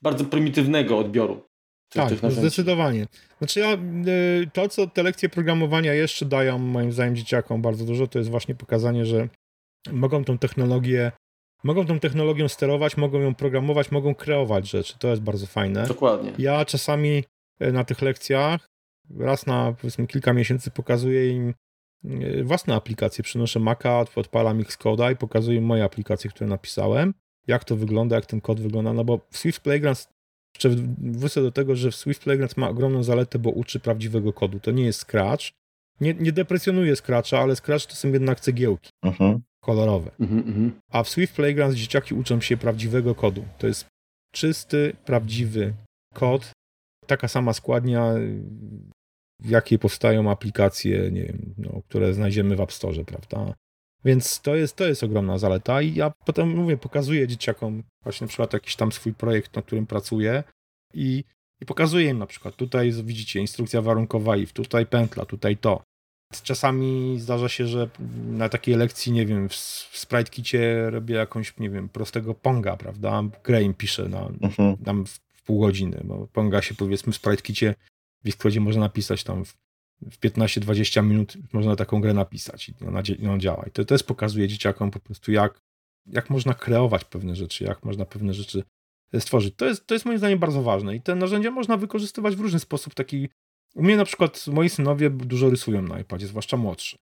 bardzo 0.03 0.25
prymitywnego 0.25 0.97
odbioru 0.97 1.41
tak, 1.93 2.31
zdecydowanie. 2.31 3.07
Znaczy 3.37 3.59
ja, 3.59 3.73
y, 3.73 4.49
to, 4.53 4.69
co 4.69 4.87
te 4.87 5.03
lekcje 5.03 5.29
programowania 5.29 5.93
jeszcze 5.93 6.25
dają 6.25 6.57
moim 6.57 6.91
zdaniem 6.91 7.15
dzieciakom 7.15 7.61
bardzo 7.61 7.85
dużo, 7.85 8.07
to 8.07 8.19
jest 8.19 8.31
właśnie 8.31 8.55
pokazanie, 8.55 9.05
że 9.05 9.27
mogą 9.91 10.23
tą 10.23 10.37
technologię 10.37 11.11
mogą 11.63 11.85
tą 11.85 11.99
technologią 11.99 12.47
sterować, 12.47 12.97
mogą 12.97 13.19
ją 13.19 13.35
programować, 13.35 13.91
mogą 13.91 14.15
kreować 14.15 14.69
rzeczy. 14.69 14.93
To 14.99 15.07
jest 15.07 15.21
bardzo 15.21 15.47
fajne. 15.47 15.87
Dokładnie. 15.87 16.31
Ja 16.37 16.65
czasami 16.65 17.23
y, 17.61 17.71
na 17.71 17.83
tych 17.83 18.01
lekcjach 18.01 18.69
raz 19.19 19.45
na 19.45 19.73
powiedzmy 19.81 20.07
kilka 20.07 20.33
miesięcy 20.33 20.71
pokazuję 20.71 21.29
im 21.29 21.53
y, 22.05 22.43
własne 22.43 22.75
aplikacje. 22.75 23.23
Przynoszę 23.23 23.59
Maca, 23.59 24.05
odpalam 24.15 24.59
Xcode'a 24.59 25.13
i 25.13 25.15
pokazuję 25.15 25.57
im 25.57 25.65
moje 25.65 25.83
aplikacje, 25.83 26.29
które 26.29 26.47
napisałem. 26.47 27.13
Jak 27.47 27.63
to 27.63 27.75
wygląda, 27.75 28.15
jak 28.15 28.25
ten 28.25 28.41
kod 28.41 28.59
wygląda, 28.59 28.93
no 28.93 29.03
bo 29.03 29.19
Swift 29.31 29.61
Playground 29.61 30.07
jeszcze 30.55 30.69
wrócę 30.97 31.41
do 31.41 31.51
tego, 31.51 31.75
że 31.75 31.91
w 31.91 31.95
Swift 31.95 32.23
Playground 32.23 32.57
ma 32.57 32.69
ogromną 32.69 33.03
zaletę, 33.03 33.39
bo 33.39 33.49
uczy 33.49 33.79
prawdziwego 33.79 34.33
kodu. 34.33 34.59
To 34.59 34.71
nie 34.71 34.85
jest 34.85 34.99
Scratch. 34.99 35.51
Nie, 36.01 36.13
nie 36.13 36.31
deprecjonuje 36.31 36.95
Scratcha, 36.95 37.39
ale 37.39 37.55
Scratch 37.55 37.85
to 37.85 37.95
są 37.95 38.11
jednak 38.11 38.39
cegiełki 38.39 38.89
uh 39.03 39.09
mhm. 39.09 39.33
-huh. 39.33 39.39
kolorowe. 39.63 40.11
Uh 40.19 40.29
-huh, 40.29 40.39
uh 40.39 40.55
-huh. 40.55 40.71
A 40.91 41.03
w 41.03 41.09
Swift 41.09 41.35
Playground 41.35 41.75
dzieciaki 41.75 42.13
uczą 42.13 42.41
się 42.41 42.57
prawdziwego 42.57 43.15
kodu. 43.15 43.45
To 43.57 43.67
jest 43.67 43.85
czysty, 44.33 44.95
prawdziwy 45.05 45.73
kod. 46.13 46.51
Taka 47.07 47.27
sama 47.27 47.53
składnia, 47.53 48.13
w 49.39 49.49
jakiej 49.49 49.79
powstają 49.79 50.31
aplikacje, 50.31 51.11
nie 51.11 51.23
wiem, 51.23 51.53
no, 51.57 51.81
które 51.89 52.13
znajdziemy 52.13 52.55
w 52.55 52.61
App 52.61 52.71
Store, 52.71 53.05
prawda? 53.05 53.53
Więc 54.05 54.41
to 54.41 54.55
jest, 54.55 54.75
to 54.75 54.87
jest 54.87 55.03
ogromna 55.03 55.37
zaleta 55.37 55.81
i 55.81 55.95
ja 55.95 56.13
potem 56.25 56.49
mówię, 56.49 56.77
pokazuję 56.77 57.27
dzieciakom 57.27 57.83
właśnie 58.03 58.25
na 58.25 58.29
przykład 58.29 58.53
jakiś 58.53 58.75
tam 58.75 58.91
swój 58.91 59.13
projekt, 59.13 59.55
nad 59.55 59.65
którym 59.65 59.87
pracuję 59.87 60.43
i, 60.93 61.23
i 61.61 61.65
pokazuję 61.65 62.09
im 62.09 62.19
na 62.19 62.25
przykład 62.25 62.55
tutaj 62.55 62.91
widzicie 62.91 63.39
instrukcja 63.39 63.81
warunkowa 63.81 64.37
if, 64.37 64.53
tutaj 64.53 64.85
pętla, 64.85 65.25
tutaj 65.25 65.57
to. 65.57 65.83
Czasami 66.43 67.19
zdarza 67.19 67.49
się, 67.49 67.67
że 67.67 67.89
na 68.27 68.49
takiej 68.49 68.75
lekcji, 68.75 69.11
nie 69.11 69.25
wiem, 69.25 69.49
w, 69.49 69.53
w 69.53 69.97
Sprite 69.97 70.31
Kicie 70.31 70.89
robię 70.89 71.15
jakąś, 71.15 71.57
nie 71.57 71.69
wiem, 71.69 71.89
prostego 71.89 72.33
ponga, 72.33 72.77
prawda? 72.77 73.23
Grey 73.43 73.65
im 73.65 73.73
pisze 73.73 74.09
na, 74.09 74.29
mhm. 74.41 74.77
tam 74.77 75.05
w, 75.05 75.19
w 75.33 75.43
pół 75.43 75.59
godziny, 75.59 76.01
bo 76.03 76.27
ponga 76.33 76.61
się 76.61 76.75
powiedzmy 76.75 77.13
w 77.13 77.15
Sprite 77.15 77.41
Kicie 77.41 77.75
w 78.23 78.27
Xcodzie 78.27 78.59
można 78.59 78.81
napisać 78.81 79.23
tam 79.23 79.45
w 79.45 79.53
w 80.01 80.19
15-20 80.19 81.03
minut 81.03 81.33
można 81.53 81.75
taką 81.75 82.01
grę 82.01 82.13
napisać 82.13 82.69
i 82.69 82.73
ona, 82.87 83.01
ona 83.23 83.37
działa. 83.37 83.65
I 83.67 83.71
to 83.71 83.85
też 83.85 84.03
pokazuje 84.03 84.47
dzieciakom 84.47 84.91
po 84.91 84.99
prostu, 84.99 85.31
jak, 85.31 85.59
jak 86.05 86.29
można 86.29 86.53
kreować 86.53 87.03
pewne 87.03 87.35
rzeczy, 87.35 87.63
jak 87.63 87.83
można 87.85 88.05
pewne 88.05 88.33
rzeczy 88.33 88.63
stworzyć. 89.19 89.53
To 89.57 89.65
jest, 89.65 89.87
to 89.87 89.95
jest 89.95 90.05
moim 90.05 90.17
zdaniem 90.17 90.39
bardzo 90.39 90.63
ważne 90.63 90.95
i 90.95 91.01
te 91.01 91.15
narzędzia 91.15 91.51
można 91.51 91.77
wykorzystywać 91.77 92.35
w 92.35 92.39
różny 92.39 92.59
sposób. 92.59 92.93
Taki, 92.93 93.29
u 93.75 93.83
mnie 93.83 93.97
na 93.97 94.05
przykład 94.05 94.47
moi 94.47 94.69
synowie 94.69 95.09
dużo 95.09 95.49
rysują 95.49 95.81
na 95.81 95.99
iPadzie, 95.99 96.27
zwłaszcza 96.27 96.57
młodszy. 96.57 96.97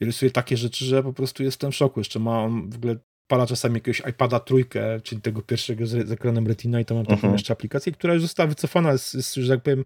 I 0.00 0.04
rysuje 0.04 0.30
takie 0.30 0.56
rzeczy, 0.56 0.84
że 0.84 1.02
po 1.02 1.12
prostu 1.12 1.42
jestem 1.42 1.72
w 1.72 1.76
szoku. 1.76 2.00
Jeszcze 2.00 2.18
ma 2.18 2.42
on 2.42 2.70
w 2.70 2.76
ogóle 2.76 2.96
pala 3.26 3.46
czasami 3.46 3.74
jakiegoś 3.74 4.02
iPada 4.10 4.40
trójkę, 4.40 5.00
czyli 5.00 5.20
tego 5.20 5.42
pierwszego 5.42 5.86
z, 5.86 6.08
z 6.08 6.12
ekranem 6.12 6.46
Retina 6.46 6.80
i 6.80 6.84
to 6.84 6.94
mam 6.94 7.04
taką 7.04 7.14
mhm. 7.14 7.32
jeszcze 7.32 7.52
aplikację, 7.52 7.92
która 7.92 8.14
już 8.14 8.22
została 8.22 8.46
wycofana, 8.46 8.98
z, 8.98 9.12
z, 9.12 9.34
że 9.34 9.54
tak 9.54 9.62
powiem, 9.62 9.84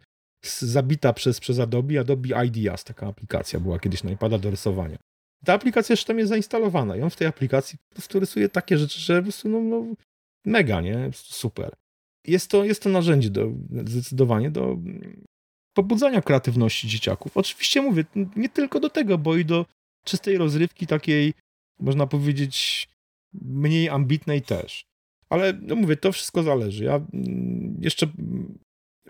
zabita 0.50 1.12
przez, 1.12 1.40
przez 1.40 1.58
Adobe. 1.58 2.00
Adobe 2.00 2.46
Ideas, 2.46 2.84
taka 2.84 3.06
aplikacja 3.06 3.60
była 3.60 3.78
kiedyś 3.78 4.04
na 4.04 4.10
iPada 4.10 4.38
do 4.38 4.50
rysowania. 4.50 4.98
Ta 5.44 5.54
aplikacja 5.54 5.92
jeszcze 5.92 6.06
tam 6.06 6.18
jest 6.18 6.28
zainstalowana 6.28 6.96
i 6.96 7.02
on 7.02 7.10
w 7.10 7.16
tej 7.16 7.26
aplikacji 7.26 7.78
po 7.88 7.94
prostu 7.94 8.20
rysuje 8.20 8.48
takie 8.48 8.78
rzeczy, 8.78 9.00
że 9.00 9.16
po 9.16 9.22
prostu 9.22 9.48
no, 9.48 9.60
no 9.60 9.94
mega, 10.44 10.80
nie? 10.80 11.10
Super. 11.14 11.74
Jest 12.26 12.50
to, 12.50 12.64
jest 12.64 12.82
to 12.82 12.88
narzędzie 12.88 13.30
do, 13.30 13.52
zdecydowanie 13.86 14.50
do 14.50 14.78
pobudzania 15.76 16.22
kreatywności 16.22 16.88
dzieciaków. 16.88 17.36
Oczywiście 17.36 17.82
mówię, 17.82 18.04
nie 18.36 18.48
tylko 18.48 18.80
do 18.80 18.90
tego, 18.90 19.18
bo 19.18 19.36
i 19.36 19.44
do 19.44 19.66
czystej 20.04 20.38
rozrywki 20.38 20.86
takiej, 20.86 21.34
można 21.80 22.06
powiedzieć, 22.06 22.88
mniej 23.42 23.88
ambitnej 23.88 24.42
też. 24.42 24.84
Ale 25.28 25.52
no 25.62 25.76
mówię, 25.76 25.96
to 25.96 26.12
wszystko 26.12 26.42
zależy. 26.42 26.84
Ja 26.84 26.94
mm, 26.94 27.76
jeszcze 27.80 28.06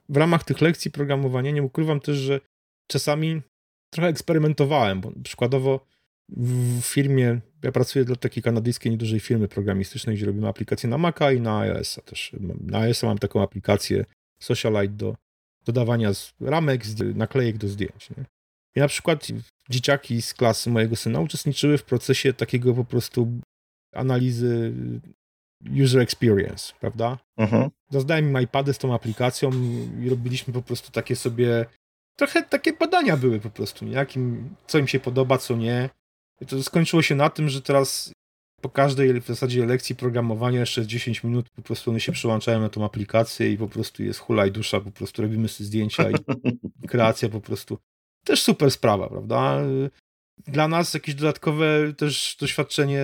w 0.09 0.17
ramach 0.17 0.45
tych 0.45 0.61
lekcji 0.61 0.91
programowania 0.91 1.51
nie 1.51 1.63
ukrywam 1.63 2.01
też, 2.01 2.17
że 2.17 2.41
czasami 2.87 3.43
trochę 3.91 4.09
eksperymentowałem, 4.09 5.01
bo 5.01 5.13
przykładowo 5.25 5.87
w 6.29 6.81
firmie, 6.83 7.41
ja 7.63 7.73
pracuję 7.73 8.05
dla 8.05 8.17
takiej 8.17 8.43
kanadyjskiej 8.43 8.93
niedużej 8.93 9.21
firmy 9.21 9.49
programistycznej, 9.49 10.17
gdzie 10.17 10.27
robimy 10.27 10.49
aplikacje 10.49 10.89
na 10.89 10.99
Maca 10.99 11.33
i 11.33 11.41
na 11.41 11.59
iOS-a 11.59 12.03
też. 12.03 12.33
Na 12.61 12.79
iOS-a 12.79 13.07
mam 13.07 13.19
taką 13.19 13.43
aplikację 13.43 14.05
Socialite 14.41 14.95
do 14.95 15.17
dodawania 15.65 16.13
ramek, 16.41 16.83
naklejek 17.15 17.59
do 17.59 17.69
zdjęć. 17.69 18.11
Nie? 18.11 18.25
I 18.77 18.81
na 18.81 18.89
przykład 18.89 19.27
dzieciaki 19.71 20.23
z 20.23 20.35
klasy 20.35 20.71
mojego 20.71 20.97
syna 20.97 21.21
uczestniczyły 21.21 21.79
w 21.79 21.85
procesie 21.85 22.33
takiego 22.33 22.75
po 22.75 22.85
prostu 22.85 23.41
analizy 23.93 24.73
user 25.85 26.01
experience, 26.01 26.73
prawda? 26.81 27.19
Mhm. 27.37 27.71
Zazdałem 27.91 28.29
im 28.29 28.43
iPady 28.43 28.73
z 28.73 28.79
tą 28.79 28.95
aplikacją 28.95 29.51
i 30.03 30.09
robiliśmy 30.09 30.53
po 30.53 30.63
prostu 30.63 30.93
takie 30.93 31.17
sobie, 31.17 31.67
trochę 32.17 32.43
takie 32.43 32.73
badania 32.73 33.17
były 33.17 33.41
po 33.41 33.51
prostu, 33.51 33.85
nie? 33.85 33.93
Jakim, 33.93 34.55
co 34.67 34.79
im 34.79 34.89
się 34.89 35.01
podoba, 35.01 35.39
co 35.39 35.57
nie. 35.57 35.91
I 36.41 36.47
to 36.47 36.63
skończyło 36.63 37.03
się 37.03 37.15
na 37.15 37.31
tym, 37.31 37.49
że 37.49 37.63
teraz 37.63 38.13
po 38.61 38.71
każdej 38.71 39.21
w 39.21 39.27
zasadzie 39.27 39.67
lekcji 39.67 39.97
programowania 39.97 40.61
jeszcze 40.61 40.87
10 40.87 41.25
minut 41.25 41.51
po 41.51 41.63
prostu 41.63 41.91
one 41.91 42.01
się 42.01 42.13
przyłączają 42.13 42.61
na 42.61 42.69
tą 42.69 42.85
aplikację 42.85 43.53
i 43.53 43.59
po 43.59 43.69
prostu 43.69 44.03
jest 44.03 44.21
hula 44.21 44.47
i 44.47 44.53
dusza, 44.53 44.81
po 44.81 44.91
prostu 44.91 45.23
robimy 45.23 45.49
sobie 45.49 45.67
zdjęcia 45.67 46.11
i 46.11 46.15
kreacja 46.89 47.29
po 47.29 47.41
prostu. 47.41 47.79
Też 48.25 48.43
super 48.43 48.71
sprawa, 48.71 49.09
prawda? 49.09 49.63
Dla 50.47 50.69
nas 50.69 50.95
jakieś 50.95 51.15
dodatkowe 51.15 51.93
też 51.93 52.37
doświadczenie 52.41 53.03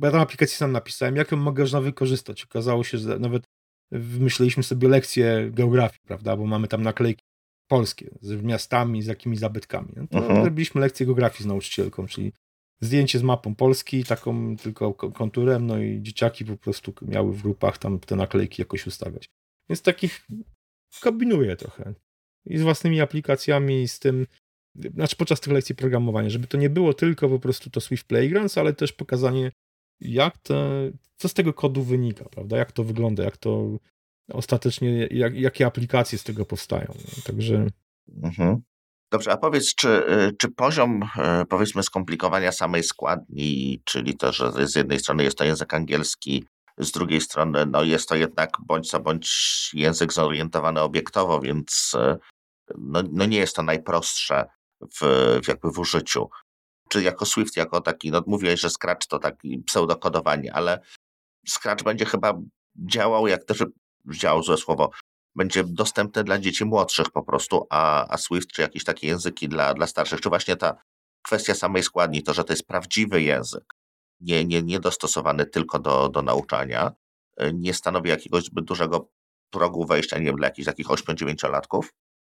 bo 0.00 0.06
ja 0.06 0.12
tam 0.12 0.20
aplikację 0.20 0.56
sam 0.56 0.72
napisałem, 0.72 1.16
jak 1.16 1.32
ją 1.32 1.38
można 1.38 1.80
wykorzystać. 1.80 2.44
Okazało 2.44 2.84
się, 2.84 2.98
że 2.98 3.18
nawet 3.18 3.42
wymyśliliśmy 3.92 4.62
sobie 4.62 4.88
lekcję 4.88 5.50
geografii, 5.52 6.00
prawda, 6.06 6.36
bo 6.36 6.46
mamy 6.46 6.68
tam 6.68 6.82
naklejki 6.82 7.22
polskie 7.68 8.10
z 8.20 8.42
miastami, 8.42 9.02
z 9.02 9.06
jakimiś 9.06 9.38
zabytkami. 9.38 9.92
No 9.96 10.06
to 10.06 10.18
uh-huh. 10.18 10.44
robiliśmy 10.44 10.80
lekcję 10.80 11.06
geografii 11.06 11.42
z 11.42 11.46
nauczycielką, 11.46 12.06
czyli 12.06 12.32
zdjęcie 12.80 13.18
z 13.18 13.22
mapą 13.22 13.54
Polski, 13.54 14.04
taką 14.04 14.56
tylko 14.56 14.94
konturem, 14.94 15.66
no 15.66 15.78
i 15.78 16.02
dzieciaki 16.02 16.44
po 16.44 16.56
prostu 16.56 16.94
miały 17.02 17.32
w 17.32 17.42
grupach 17.42 17.78
tam 17.78 17.98
te 17.98 18.16
naklejki 18.16 18.62
jakoś 18.62 18.86
ustawiać. 18.86 19.28
Więc 19.68 19.82
takich 19.82 20.26
kombinuję 21.00 21.56
trochę. 21.56 21.94
I 22.46 22.58
z 22.58 22.62
własnymi 22.62 23.00
aplikacjami, 23.00 23.88
z 23.88 23.98
tym, 23.98 24.26
znaczy 24.74 25.16
podczas 25.16 25.40
tych 25.40 25.52
lekcji 25.52 25.74
programowania, 25.74 26.30
żeby 26.30 26.46
to 26.46 26.58
nie 26.58 26.70
było 26.70 26.94
tylko 26.94 27.28
po 27.28 27.38
prostu 27.38 27.70
to 27.70 27.80
Swift 27.80 28.06
Playgrounds, 28.06 28.58
ale 28.58 28.72
też 28.72 28.92
pokazanie 28.92 29.50
jak 30.00 30.38
te, 30.38 30.90
co 31.16 31.28
z 31.28 31.34
tego 31.34 31.52
kodu 31.52 31.82
wynika, 31.82 32.24
prawda? 32.24 32.56
Jak 32.56 32.72
to 32.72 32.84
wygląda, 32.84 33.24
jak 33.24 33.36
to 33.36 33.78
ostatecznie, 34.32 35.06
jak, 35.10 35.34
jakie 35.34 35.66
aplikacje 35.66 36.18
z 36.18 36.24
tego 36.24 36.44
powstają. 36.46 36.94
Także. 37.26 37.66
Mhm. 38.22 38.62
Dobrze, 39.12 39.32
a 39.32 39.36
powiedz, 39.36 39.74
czy, 39.74 40.02
czy 40.38 40.48
poziom, 40.48 41.02
powiedzmy, 41.48 41.82
skomplikowania 41.82 42.52
samej 42.52 42.82
składni, 42.82 43.82
czyli 43.84 44.16
to, 44.16 44.32
że 44.32 44.68
z 44.68 44.74
jednej 44.74 44.98
strony 44.98 45.22
jest 45.22 45.38
to 45.38 45.44
język 45.44 45.74
angielski, 45.74 46.44
z 46.78 46.92
drugiej 46.92 47.20
strony 47.20 47.66
no 47.66 47.82
jest 47.82 48.08
to 48.08 48.14
jednak 48.16 48.50
bądź 48.66 48.90
co 48.90 49.00
bądź 49.00 49.70
język 49.74 50.12
zorientowany 50.12 50.80
obiektowo, 50.80 51.40
więc 51.40 51.92
no, 52.78 53.02
no 53.12 53.26
nie 53.26 53.38
jest 53.38 53.56
to 53.56 53.62
najprostsze 53.62 54.44
w, 54.80 55.00
w 55.44 55.48
jakby 55.48 55.70
w 55.70 55.78
użyciu. 55.78 56.28
Czy 56.92 57.02
jako 57.02 57.26
Swift, 57.26 57.56
jako 57.56 57.80
taki, 57.80 58.10
no 58.10 58.22
mówiłeś, 58.26 58.60
że 58.60 58.70
Scratch 58.70 59.06
to 59.06 59.18
taki 59.18 59.58
pseudokodowanie, 59.58 60.54
ale 60.54 60.80
Scratch 61.48 61.84
będzie 61.84 62.04
chyba 62.04 62.40
działał, 62.76 63.26
jak 63.26 63.44
też 63.44 63.64
działał 64.16 64.42
złe 64.42 64.56
słowo, 64.56 64.90
będzie 65.34 65.64
dostępny 65.64 66.24
dla 66.24 66.38
dzieci 66.38 66.64
młodszych 66.64 67.10
po 67.10 67.22
prostu, 67.22 67.66
a, 67.70 68.06
a 68.08 68.16
Swift 68.16 68.52
czy 68.52 68.62
jakieś 68.62 68.84
takie 68.84 69.06
języki 69.06 69.48
dla, 69.48 69.74
dla 69.74 69.86
starszych, 69.86 70.20
czy 70.20 70.28
właśnie 70.28 70.56
ta 70.56 70.82
kwestia 71.22 71.54
samej 71.54 71.82
składni, 71.82 72.22
to, 72.22 72.34
że 72.34 72.44
to 72.44 72.52
jest 72.52 72.66
prawdziwy 72.66 73.22
język, 73.22 73.64
nie, 74.20 74.44
nie, 74.44 74.62
nie 74.62 74.80
dostosowany 74.80 75.46
tylko 75.46 75.78
do, 75.78 76.08
do 76.08 76.22
nauczania, 76.22 76.92
nie 77.54 77.74
stanowi 77.74 78.08
jakiegoś 78.08 78.44
zbyt 78.44 78.64
dużego 78.64 79.10
progu 79.50 79.86
wejścia, 79.86 80.18
nie 80.18 80.24
wiem, 80.24 80.36
dla 80.36 80.46
jakichś 80.46 80.66
takich 80.66 80.86
8-9-latków? 80.86 81.82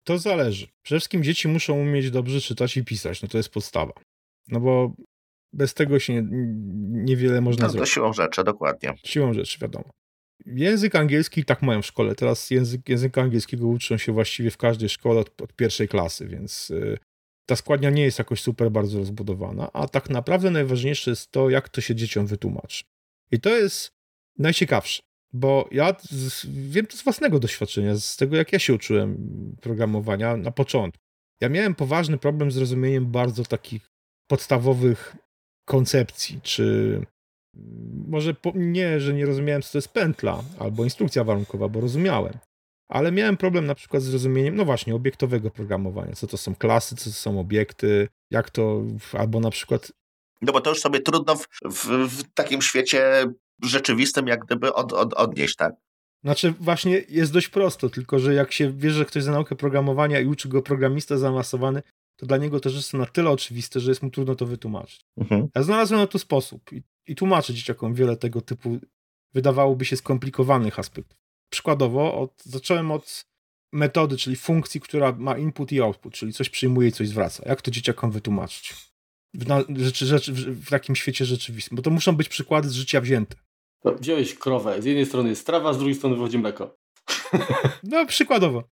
To 0.04 0.18
zależy. 0.18 0.68
Przede 0.82 1.00
wszystkim 1.00 1.24
dzieci 1.24 1.48
muszą 1.48 1.74
umieć 1.74 2.12
dobrze 2.12 2.42
czytać 2.42 2.78
i 2.78 2.86
pisać, 2.86 3.22
no 3.22 3.28
to 3.28 3.38
jest 3.38 3.50
podstawa. 3.50 3.94
No 4.48 4.60
bo 4.60 4.94
bez 5.54 5.74
tego 5.74 6.00
się 6.00 6.14
nie, 6.14 6.22
niewiele 6.90 7.42
można 7.42 7.66
no, 7.66 7.70
zrobić. 7.70 7.90
To 7.90 7.94
siłą 7.94 8.14
rzeczy, 8.14 8.44
dokładnie. 8.44 8.94
Siłą 9.04 9.34
rzeczy, 9.34 9.60
wiadomo. 9.62 9.90
Język 10.46 10.96
angielski 10.96 11.46
tak 11.46 11.62
mają 11.62 11.82
w 11.82 11.86
szkole. 11.86 12.16
Teraz 12.16 12.52
język, 12.52 12.90
języka 12.90 13.22
angielskiego 13.22 13.68
uczą 13.68 13.98
się 13.98 14.12
właściwie 14.12 14.52
w 14.52 14.58
każdej 14.58 14.90
szkole 14.90 15.20
od, 15.20 15.42
od 15.42 15.54
pierwszej 15.54 15.88
klasy, 15.88 16.28
więc 16.28 16.70
y, 16.70 16.98
ta 17.46 17.56
składnia 17.56 17.90
nie 17.90 18.04
jest 18.04 18.20
jakoś 18.20 18.42
super 18.42 18.72
bardzo 18.72 18.98
rozbudowana, 18.98 19.70
a 19.74 19.88
tak 19.88 20.10
naprawdę 20.10 20.52
najważniejsze 20.52 21.12
jest 21.12 21.32
to, 21.32 21.50
jak 21.50 21.70
to 21.70 21.82
się 21.82 21.96
dzieciom 21.96 22.26
wytłumaczy. 22.26 22.84
I 23.32 23.40
to 23.40 23.50
jest 23.50 23.92
najciekawsze, 24.38 25.02
bo 25.34 25.70
ja 25.72 25.96
z, 26.02 26.46
wiem 26.46 26.86
to 26.86 26.98
z 26.98 27.04
własnego 27.04 27.40
doświadczenia, 27.40 27.96
z 27.96 28.16
tego 28.16 28.36
jak 28.36 28.54
ja 28.54 28.60
się 28.60 28.74
uczyłem 28.74 29.18
programowania 29.62 30.38
na 30.38 30.52
początku. 30.52 31.04
Ja 31.42 31.50
miałem 31.50 31.76
poważny 31.76 32.18
problem 32.18 32.52
z 32.52 32.58
rozumieniem 32.58 33.12
bardzo 33.12 33.44
takich 33.44 33.90
podstawowych 34.28 35.16
koncepcji, 35.66 36.40
czy 36.44 37.02
może 38.08 38.34
po, 38.34 38.52
nie, 38.56 39.00
że 39.00 39.14
nie 39.14 39.26
rozumiałem, 39.26 39.62
co 39.62 39.72
to 39.72 39.78
jest 39.78 39.94
pętla 39.94 40.44
albo 40.60 40.84
instrukcja 40.84 41.24
warunkowa, 41.24 41.70
bo 41.70 41.82
rozumiałem. 41.82 42.34
Ale 42.90 43.12
miałem 43.12 43.38
problem 43.38 43.66
na 43.66 43.76
przykład 43.76 44.04
z 44.04 44.14
rozumieniem, 44.14 44.56
no 44.56 44.66
właśnie, 44.66 44.96
obiektowego 44.96 45.52
programowania. 45.52 46.16
Co 46.16 46.28
to 46.28 46.38
są 46.38 46.56
klasy, 46.56 46.96
co 46.96 47.06
to 47.06 47.16
są 47.16 47.40
obiekty, 47.40 48.08
jak 48.32 48.50
to, 48.50 48.84
albo 49.14 49.40
na 49.40 49.50
przykład. 49.50 49.92
No 50.42 50.54
bo 50.54 50.62
to 50.62 50.70
już 50.70 50.80
sobie 50.80 51.00
trudno 51.00 51.36
w, 51.36 51.48
w, 51.66 51.86
w 51.86 52.34
takim 52.34 52.62
świecie 52.62 53.26
rzeczywistym, 53.64 54.28
jak 54.28 54.46
gdyby 54.46 54.74
od, 54.74 54.94
od, 54.94 55.14
odnieść, 55.14 55.56
tak? 55.56 55.74
Znaczy, 56.24 56.54
właśnie 56.60 57.04
jest 57.10 57.34
dość 57.34 57.48
prosto, 57.48 57.90
tylko 57.90 58.20
że 58.20 58.34
jak 58.34 58.52
się 58.52 58.72
wie, 58.72 58.92
że 58.92 59.06
ktoś 59.06 59.24
za 59.24 59.32
naukę 59.32 59.56
programowania 59.56 60.20
i 60.20 60.26
uczy 60.26 60.50
go 60.50 60.62
programista 60.62 61.18
zaawansowany, 61.18 61.82
to 62.18 62.26
dla 62.26 62.38
niego 62.38 62.60
te 62.60 62.70
rzeczy 62.70 62.84
są 62.84 62.98
na 62.98 63.06
tyle 63.06 63.30
oczywiste, 63.30 63.80
że 63.80 63.92
jest 63.92 64.04
mu 64.04 64.10
trudno 64.10 64.36
to 64.36 64.46
wytłumaczyć. 64.46 65.06
Mhm. 65.18 65.48
Ja 65.56 65.64
znalazłem 65.64 66.00
na 66.00 66.08
to 66.08 66.20
sposób 66.20 66.74
i, 66.74 66.84
i 67.08 67.16
tłumaczę 67.16 67.54
dzieciakom 67.54 67.94
wiele 67.94 68.18
tego 68.18 68.42
typu, 68.42 68.80
wydawałoby 69.34 69.86
się 69.86 69.98
skomplikowanych 69.98 70.80
aspektów. 70.80 71.18
Przykładowo, 71.50 72.20
od, 72.20 72.44
zacząłem 72.44 72.92
od 72.92 73.26
metody, 73.74 74.18
czyli 74.18 74.36
funkcji, 74.36 74.82
która 74.82 75.12
ma 75.12 75.38
input 75.38 75.72
i 75.72 75.82
output, 75.82 76.14
czyli 76.14 76.34
coś 76.34 76.50
przyjmuje 76.50 76.90
i 76.90 76.92
coś 76.92 77.08
zwraca. 77.08 77.44
Jak 77.50 77.62
to 77.62 77.72
dzieciakom 77.72 78.12
wytłumaczyć? 78.12 78.74
W, 79.34 79.48
na, 79.48 79.64
rzeczy, 79.76 80.06
rzeczy, 80.06 80.34
w, 80.34 80.66
w 80.66 80.70
takim 80.70 80.96
świecie 80.96 81.26
rzeczywistym, 81.26 81.76
bo 81.76 81.82
to 81.82 81.90
muszą 81.90 82.16
być 82.16 82.30
przykłady 82.30 82.70
z 82.70 82.74
życia 82.74 83.02
wzięte. 83.02 83.36
To 83.84 83.96
wziąłeś 83.96 84.36
krowę, 84.36 84.82
z 84.82 84.86
jednej 84.86 85.06
strony 85.06 85.30
jest 85.30 85.46
trawa, 85.46 85.74
z 85.74 85.78
drugiej 85.78 85.96
strony 85.96 86.16
wychodzi 86.16 86.38
mleko. 86.38 86.78
No, 87.84 88.06
przykładowo. 88.06 88.64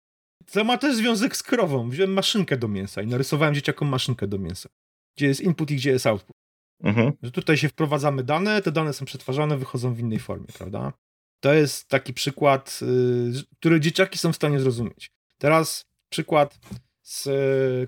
To 0.52 0.64
ma 0.64 0.78
też 0.78 0.96
związek 0.96 1.36
z 1.36 1.42
krową. 1.42 1.90
Wziąłem 1.90 2.12
maszynkę 2.12 2.56
do 2.56 2.68
mięsa 2.68 3.02
i 3.02 3.06
narysowałem 3.06 3.54
dzieciakom 3.54 3.88
maszynkę 3.88 4.26
do 4.26 4.38
mięsa. 4.38 4.68
Gdzie 5.16 5.26
jest 5.26 5.40
input 5.40 5.70
i 5.70 5.76
gdzie 5.76 5.90
jest 5.90 6.06
output. 6.06 6.36
Mhm. 6.82 7.12
Że 7.22 7.30
tutaj 7.30 7.56
się 7.56 7.68
wprowadzamy 7.68 8.24
dane, 8.24 8.62
te 8.62 8.72
dane 8.72 8.92
są 8.92 9.04
przetwarzane, 9.04 9.58
wychodzą 9.58 9.94
w 9.94 10.00
innej 10.00 10.18
formie, 10.18 10.46
prawda? 10.58 10.92
To 11.40 11.54
jest 11.54 11.88
taki 11.88 12.14
przykład, 12.14 12.80
yy, 13.32 13.42
który 13.58 13.80
dzieciaki 13.80 14.18
są 14.18 14.32
w 14.32 14.36
stanie 14.36 14.60
zrozumieć. 14.60 15.10
Teraz 15.38 15.84
przykład 16.08 16.58
z 17.02 17.28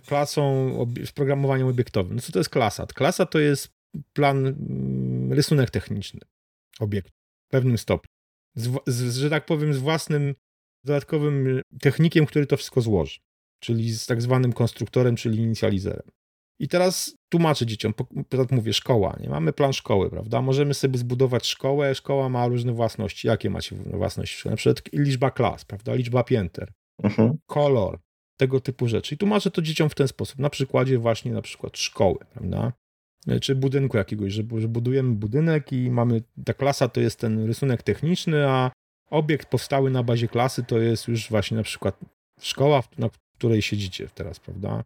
klasą, 0.06 0.72
z 1.04 1.12
programowaniem 1.12 1.66
obiektowym. 1.66 2.16
No 2.16 2.22
co 2.22 2.32
to 2.32 2.38
jest 2.38 2.50
klasa? 2.50 2.86
Klasa 2.86 3.26
to 3.26 3.38
jest 3.38 3.72
plan, 4.12 4.46
mm, 4.46 5.32
rysunek 5.32 5.70
techniczny 5.70 6.20
obiektu 6.80 7.12
w 7.48 7.50
pewnym 7.50 7.78
stopniu. 7.78 8.10
Z, 8.54 8.70
z, 8.86 9.16
że 9.16 9.30
tak 9.30 9.46
powiem, 9.46 9.74
z 9.74 9.78
własnym 9.78 10.34
dodatkowym 10.86 11.60
technikiem, 11.80 12.26
który 12.26 12.46
to 12.46 12.56
wszystko 12.56 12.80
złoży, 12.80 13.20
czyli 13.60 13.92
z 13.92 14.06
tak 14.06 14.22
zwanym 14.22 14.52
konstruktorem, 14.52 15.16
czyli 15.16 15.38
inicjalizerem. 15.38 16.10
I 16.60 16.68
teraz 16.68 17.16
tłumaczę 17.28 17.66
dzieciom, 17.66 17.94
tak 18.28 18.50
mówię, 18.50 18.72
szkoła, 18.72 19.16
nie? 19.20 19.28
Mamy 19.28 19.52
plan 19.52 19.72
szkoły, 19.72 20.10
prawda? 20.10 20.42
Możemy 20.42 20.74
sobie 20.74 20.98
zbudować 20.98 21.46
szkołę, 21.46 21.94
szkoła 21.94 22.28
ma 22.28 22.48
różne 22.48 22.72
własności. 22.72 23.28
Jakie 23.28 23.50
macie 23.50 23.76
własności? 23.76 24.48
Na 24.48 24.56
przykład 24.56 24.92
liczba 24.92 25.30
klas, 25.30 25.64
prawda? 25.64 25.94
Liczba 25.94 26.24
pięter, 26.24 26.72
mhm. 27.02 27.38
kolor, 27.46 27.98
tego 28.36 28.60
typu 28.60 28.88
rzeczy. 28.88 29.14
I 29.14 29.18
tłumaczę 29.18 29.50
to 29.50 29.62
dzieciom 29.62 29.88
w 29.88 29.94
ten 29.94 30.08
sposób, 30.08 30.38
na 30.38 30.50
przykładzie 30.50 30.98
właśnie 30.98 31.32
na 31.32 31.42
przykład 31.42 31.78
szkoły, 31.78 32.18
prawda? 32.30 32.72
Czy 33.40 33.54
budynku 33.54 33.96
jakiegoś, 33.96 34.32
że 34.32 34.68
budujemy 34.68 35.14
budynek 35.14 35.72
i 35.72 35.90
mamy, 35.90 36.22
ta 36.44 36.54
klasa 36.54 36.88
to 36.88 37.00
jest 37.00 37.20
ten 37.20 37.46
rysunek 37.46 37.82
techniczny, 37.82 38.48
a 38.48 38.70
obiekt 39.10 39.48
powstały 39.48 39.90
na 39.90 40.02
bazie 40.02 40.28
klasy 40.28 40.64
to 40.64 40.78
jest 40.78 41.08
już 41.08 41.28
właśnie 41.30 41.56
na 41.56 41.62
przykład 41.62 42.00
szkoła, 42.40 42.82
na 42.98 43.10
której 43.38 43.62
siedzicie 43.62 44.08
teraz, 44.14 44.40
prawda? 44.40 44.84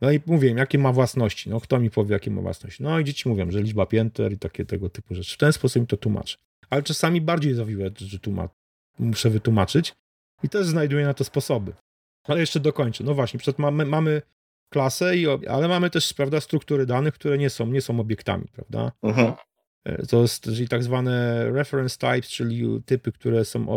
No 0.00 0.12
i 0.12 0.20
mówię 0.26 0.50
jakie 0.50 0.78
ma 0.78 0.92
własności. 0.92 1.50
No 1.50 1.60
kto 1.60 1.78
mi 1.78 1.90
powie, 1.90 2.12
jakie 2.12 2.30
ma 2.30 2.42
własności? 2.42 2.82
No 2.82 2.98
i 2.98 3.04
dzieci 3.04 3.28
mówią, 3.28 3.50
że 3.50 3.62
liczba 3.62 3.86
pięter 3.86 4.32
i 4.32 4.38
takie 4.38 4.64
tego 4.64 4.88
typu 4.90 5.14
rzeczy. 5.14 5.34
W 5.34 5.38
ten 5.38 5.52
sposób 5.52 5.80
mi 5.80 5.86
to 5.86 5.96
tłumaczę. 5.96 6.36
Ale 6.70 6.82
czasami 6.82 7.20
bardziej 7.20 7.54
zawiłe 7.54 7.90
że 7.96 8.18
tłumacz, 8.18 8.50
muszę 8.98 9.30
wytłumaczyć 9.30 9.94
i 10.42 10.48
też 10.48 10.66
znajduję 10.66 11.06
na 11.06 11.14
to 11.14 11.24
sposoby. 11.24 11.72
Ale 12.24 12.40
jeszcze 12.40 12.60
dokończę. 12.60 13.04
No 13.04 13.14
właśnie, 13.14 13.40
przed 13.40 13.58
mamy, 13.58 13.86
mamy 13.86 14.22
klasę, 14.72 15.16
i, 15.16 15.46
ale 15.46 15.68
mamy 15.68 15.90
też, 15.90 16.14
prawda, 16.14 16.40
struktury 16.40 16.86
danych, 16.86 17.14
które 17.14 17.38
nie 17.38 17.50
są, 17.50 17.66
nie 17.66 17.80
są 17.80 18.00
obiektami, 18.00 18.44
prawda? 18.52 18.92
Mhm. 19.02 19.28
E, 19.28 19.34
to 20.08 20.22
jest 20.22 20.44
czyli 20.44 20.68
tak 20.68 20.82
zwane 20.82 21.44
reference 21.52 21.98
types, 21.98 22.28
czyli 22.28 22.82
typy, 22.86 23.12
które 23.12 23.44
są, 23.44 23.68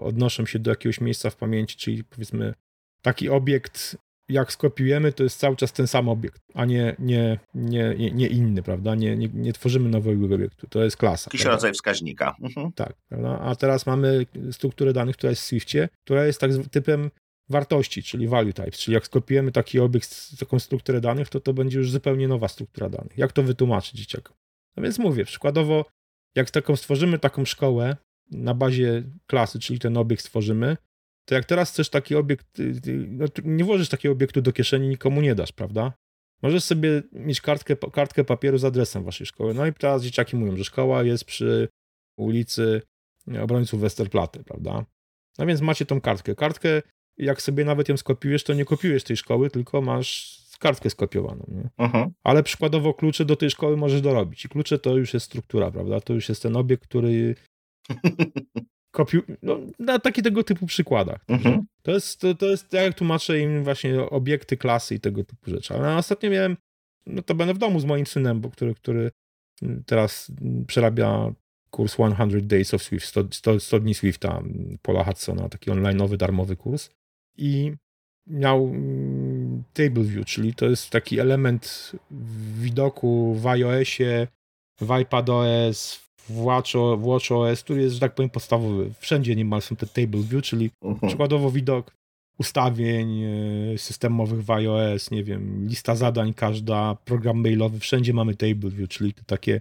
odnoszą 0.00 0.46
się 0.46 0.58
do 0.58 0.70
jakiegoś 0.70 1.00
miejsca 1.00 1.30
w 1.30 1.36
pamięci, 1.36 1.76
czyli 1.76 2.04
powiedzmy 2.04 2.54
taki 3.02 3.28
obiekt, 3.28 3.96
jak 4.28 4.52
skopiujemy, 4.52 5.12
to 5.12 5.22
jest 5.22 5.38
cały 5.38 5.56
czas 5.56 5.72
ten 5.72 5.86
sam 5.86 6.08
obiekt, 6.08 6.42
a 6.54 6.64
nie, 6.64 6.96
nie, 6.98 7.38
nie, 7.54 7.94
nie 7.94 8.26
inny, 8.26 8.62
prawda? 8.62 8.94
Nie, 8.94 9.16
nie, 9.16 9.28
nie 9.34 9.52
tworzymy 9.52 9.88
nowego 9.88 10.34
obiektu. 10.34 10.66
To 10.66 10.84
jest 10.84 10.96
klasa. 10.96 11.28
Jakiś 11.28 11.44
rodzaj 11.44 11.72
wskaźnika. 11.72 12.34
Mhm. 12.42 12.72
Tak, 12.72 12.92
prawda? 13.08 13.38
A 13.38 13.56
teraz 13.56 13.86
mamy 13.86 14.26
strukturę 14.52 14.92
danych, 14.92 15.16
która 15.16 15.30
jest 15.30 15.42
w 15.42 15.44
Swiftie, 15.44 15.88
która 16.04 16.26
jest 16.26 16.40
tak 16.40 16.50
typem 16.70 17.10
wartości, 17.48 18.02
czyli 18.02 18.28
value 18.28 18.52
types, 18.52 18.78
czyli 18.78 18.94
jak 18.94 19.06
skopiujemy 19.06 19.52
taki 19.52 19.80
obiekt, 19.80 20.38
taką 20.38 20.58
strukturę 20.58 21.00
danych, 21.00 21.28
to 21.28 21.40
to 21.40 21.54
będzie 21.54 21.78
już 21.78 21.90
zupełnie 21.90 22.28
nowa 22.28 22.48
struktura 22.48 22.88
danych. 22.88 23.18
Jak 23.18 23.32
to 23.32 23.42
wytłumaczyć 23.42 23.92
dzieciakom? 23.92 24.36
No 24.78 24.82
więc 24.82 24.98
mówię, 24.98 25.24
przykładowo, 25.24 25.84
jak 26.34 26.50
taką 26.50 26.76
stworzymy 26.76 27.18
taką 27.18 27.44
szkołę 27.44 27.96
na 28.30 28.54
bazie 28.54 29.02
klasy, 29.26 29.58
czyli 29.58 29.78
ten 29.78 29.96
obiekt 29.96 30.24
stworzymy, 30.24 30.76
to 31.24 31.34
jak 31.34 31.44
teraz 31.44 31.70
chcesz 31.70 31.90
taki 31.90 32.14
obiekt, 32.14 32.60
y, 32.60 32.62
y, 32.62 33.06
no, 33.08 33.26
nie 33.44 33.64
włożysz 33.64 33.88
takiego 33.88 34.12
obiektu 34.12 34.42
do 34.42 34.52
kieszeni, 34.52 34.88
nikomu 34.88 35.20
nie 35.20 35.34
dasz, 35.34 35.52
prawda? 35.52 35.92
Możesz 36.42 36.64
sobie 36.64 37.02
mieć 37.12 37.40
kartkę, 37.40 37.76
kartkę 37.76 38.24
papieru 38.24 38.58
z 38.58 38.64
adresem 38.64 39.04
waszej 39.04 39.26
szkoły. 39.26 39.54
No 39.54 39.66
i 39.66 39.72
teraz 39.72 40.02
dzieciaki 40.02 40.36
mówią, 40.36 40.56
że 40.56 40.64
szkoła 40.64 41.02
jest 41.02 41.24
przy 41.24 41.68
ulicy 42.18 42.82
Obrońców 43.42 43.80
Westerplatte, 43.80 44.44
prawda? 44.44 44.84
No 45.38 45.46
więc 45.46 45.60
macie 45.60 45.86
tą 45.86 46.00
kartkę. 46.00 46.34
Kartkę, 46.34 46.82
jak 47.16 47.42
sobie 47.42 47.64
nawet 47.64 47.88
ją 47.88 47.96
skopiujesz, 47.96 48.44
to 48.44 48.54
nie 48.54 48.64
kopiujesz 48.64 49.04
tej 49.04 49.16
szkoły, 49.16 49.50
tylko 49.50 49.82
masz 49.82 50.40
kartkę 50.58 50.90
skopiowaną. 50.90 51.44
Nie? 51.48 51.86
Uh-huh. 51.86 52.10
Ale 52.24 52.42
przykładowo 52.42 52.94
klucze 52.94 53.24
do 53.24 53.36
tej 53.36 53.50
szkoły 53.50 53.76
możesz 53.76 54.00
dorobić. 54.00 54.44
I 54.44 54.48
klucze 54.48 54.78
to 54.78 54.96
już 54.96 55.14
jest 55.14 55.26
struktura, 55.26 55.70
prawda? 55.70 56.00
To 56.00 56.12
już 56.12 56.28
jest 56.28 56.42
ten 56.42 56.56
obiekt, 56.56 56.82
który 56.82 57.34
kopiu... 58.90 59.22
No, 59.42 59.60
na 59.78 59.98
takie 59.98 60.22
tego 60.22 60.44
typu 60.44 60.66
przykładach. 60.66 61.24
Uh-huh. 61.28 61.60
To, 61.82 61.90
jest, 61.90 62.20
to, 62.20 62.34
to 62.34 62.46
jest, 62.46 62.72
jak 62.72 62.94
tłumaczę 62.94 63.40
im 63.40 63.64
właśnie 63.64 64.00
obiekty, 64.00 64.56
klasy 64.56 64.94
i 64.94 65.00
tego 65.00 65.24
typu 65.24 65.50
rzeczy. 65.50 65.74
Ale 65.74 65.96
ostatnio 65.96 66.30
miałem, 66.30 66.56
no 67.06 67.22
to 67.22 67.34
będę 67.34 67.54
w 67.54 67.58
domu 67.58 67.80
z 67.80 67.84
moim 67.84 68.06
synem, 68.06 68.40
bo 68.40 68.50
który, 68.50 68.74
który 68.74 69.10
teraz 69.86 70.32
przerabia 70.66 71.32
kurs 71.70 71.92
100 71.92 72.10
Days 72.42 72.74
of 72.74 72.82
Swift, 72.82 73.06
100, 73.06 73.24
100, 73.30 73.60
100 73.60 73.80
dni 73.80 73.94
Swifta 73.94 74.42
Paula 74.82 75.04
Hudsona, 75.04 75.48
taki 75.48 75.70
online 75.70 75.98
darmowy 76.18 76.56
kurs. 76.56 76.90
I 77.36 77.72
miał 78.26 78.72
Table 79.72 80.04
View, 80.04 80.26
czyli 80.26 80.54
to 80.54 80.66
jest 80.66 80.90
taki 80.90 81.18
element 81.20 81.92
widoku 82.60 83.34
w 83.34 83.46
iOSie, 83.46 84.26
w 84.80 84.90
iPadOS, 84.90 86.00
w, 86.16 86.40
Watch, 86.40 86.72
w 86.74 87.06
WatchOS, 87.06 87.62
który 87.62 87.82
jest, 87.82 87.94
że 87.94 88.00
tak 88.00 88.14
powiem, 88.14 88.30
podstawowy. 88.30 88.90
Wszędzie 88.98 89.36
niemal 89.36 89.62
są 89.62 89.76
te 89.76 89.86
Table 89.86 90.22
View, 90.22 90.42
czyli 90.42 90.70
uh-huh. 90.84 91.06
przykładowo 91.06 91.50
widok 91.50 91.98
ustawień 92.38 93.22
e, 93.22 93.78
systemowych 93.78 94.44
w 94.44 94.50
iOS, 94.50 95.10
nie 95.10 95.24
wiem, 95.24 95.66
lista 95.68 95.96
zadań 95.96 96.34
każda, 96.34 96.94
program 97.04 97.40
mailowy, 97.40 97.78
wszędzie 97.78 98.12
mamy 98.12 98.34
Table 98.34 98.70
View, 98.70 98.88
czyli 98.88 99.14
te 99.14 99.22
takie 99.22 99.60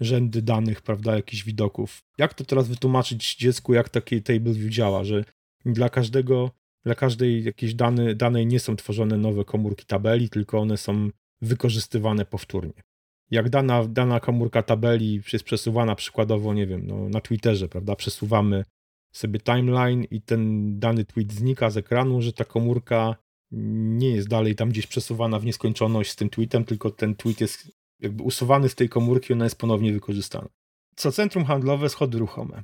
rzędy 0.00 0.42
danych, 0.42 0.82
prawda, 0.82 1.16
jakichś 1.16 1.44
widoków. 1.44 1.98
Jak 2.18 2.34
to 2.34 2.44
teraz 2.44 2.68
wytłumaczyć 2.68 3.36
dziecku, 3.36 3.74
jak 3.74 3.88
takie 3.88 4.20
Table 4.20 4.52
View 4.52 4.70
działa, 4.70 5.04
że 5.04 5.24
dla 5.64 5.88
każdego, 5.88 6.50
dla 6.84 6.94
każdej 6.94 7.44
jakiejś 7.44 7.74
dany, 7.74 8.14
danej 8.14 8.46
nie 8.46 8.60
są 8.60 8.76
tworzone 8.76 9.18
nowe 9.18 9.44
komórki 9.44 9.86
tabeli, 9.86 10.30
tylko 10.30 10.58
one 10.58 10.76
są 10.76 11.10
wykorzystywane 11.42 12.24
powtórnie. 12.24 12.82
Jak 13.30 13.48
dana, 13.48 13.84
dana 13.84 14.20
komórka 14.20 14.62
tabeli 14.62 15.20
jest 15.32 15.44
przesuwana 15.44 15.94
przykładowo, 15.94 16.54
nie 16.54 16.66
wiem, 16.66 16.86
no, 16.86 17.08
na 17.08 17.20
Twitterze, 17.20 17.68
prawda, 17.68 17.96
przesuwamy 17.96 18.64
sobie 19.12 19.40
timeline 19.40 20.04
i 20.10 20.22
ten 20.22 20.72
dany 20.78 21.04
tweet 21.04 21.32
znika 21.32 21.70
z 21.70 21.76
ekranu, 21.76 22.22
że 22.22 22.32
ta 22.32 22.44
komórka 22.44 23.16
nie 23.50 24.10
jest 24.10 24.28
dalej 24.28 24.54
tam 24.54 24.68
gdzieś 24.68 24.86
przesuwana 24.86 25.38
w 25.38 25.44
nieskończoność 25.44 26.10
z 26.10 26.16
tym 26.16 26.30
tweetem, 26.30 26.64
tylko 26.64 26.90
ten 26.90 27.14
tweet 27.14 27.40
jest 27.40 27.72
jakby 28.00 28.22
usuwany 28.22 28.68
z 28.68 28.74
tej 28.74 28.88
komórki, 28.88 29.32
ona 29.32 29.44
jest 29.44 29.58
ponownie 29.58 29.92
wykorzystana. 29.92 30.48
Co 30.96 31.12
centrum 31.12 31.44
handlowe, 31.44 31.88
schody 31.88 32.18
ruchome. 32.18 32.62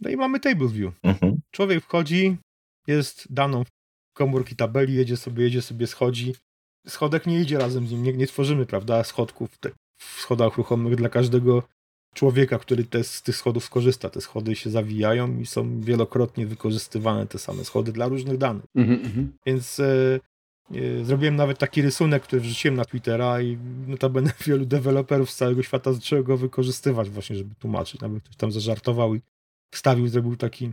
No 0.00 0.10
i 0.10 0.16
mamy 0.16 0.40
table 0.40 0.68
view. 0.68 0.94
Mhm. 1.02 1.40
Człowiek 1.50 1.84
wchodzi, 1.84 2.36
jest 2.86 3.32
daną 3.32 3.64
komórki 4.12 4.56
tabeli, 4.56 4.94
jedzie 4.94 5.16
sobie, 5.16 5.44
jedzie 5.44 5.62
sobie, 5.62 5.86
schodzi. 5.86 6.34
Schodek 6.86 7.26
nie 7.26 7.40
idzie 7.40 7.58
razem 7.58 7.86
z 7.86 7.90
nim, 7.90 8.02
nie, 8.02 8.12
nie 8.12 8.26
tworzymy, 8.26 8.66
prawda, 8.66 9.04
schodków 9.04 9.58
te, 9.58 9.70
w 9.98 10.20
schodach 10.20 10.56
ruchomych 10.56 10.96
dla 10.96 11.08
każdego 11.08 11.62
człowieka, 12.14 12.58
który 12.58 12.84
te, 12.84 13.04
z 13.04 13.22
tych 13.22 13.36
schodów 13.36 13.64
skorzysta. 13.64 14.10
Te 14.10 14.20
schody 14.20 14.56
się 14.56 14.70
zawijają 14.70 15.38
i 15.38 15.46
są 15.46 15.80
wielokrotnie 15.80 16.46
wykorzystywane 16.46 17.26
te 17.26 17.38
same 17.38 17.64
schody 17.64 17.92
dla 17.92 18.08
różnych 18.08 18.38
danych. 18.38 18.64
Mm 18.74 19.02
-hmm. 19.02 19.26
Więc 19.46 19.80
e, 19.80 20.20
e, 20.74 21.04
zrobiłem 21.04 21.36
nawet 21.36 21.58
taki 21.58 21.82
rysunek, 21.82 22.22
który 22.22 22.42
wrzuciłem 22.42 22.76
na 22.76 22.84
Twittera 22.84 23.42
i 23.42 23.58
notabene 23.86 24.32
wielu 24.46 24.66
deweloperów 24.66 25.30
z 25.30 25.36
całego 25.36 25.62
świata 25.62 25.92
zaczęło 25.92 26.22
go 26.22 26.36
wykorzystywać 26.36 27.10
właśnie, 27.10 27.36
żeby 27.36 27.54
tłumaczyć. 27.54 28.00
Nawet 28.00 28.22
ktoś 28.22 28.36
tam 28.36 28.52
zażartował 28.52 29.14
i 29.14 29.20
wstawił, 29.72 30.08
zrobił 30.08 30.36
taki 30.36 30.72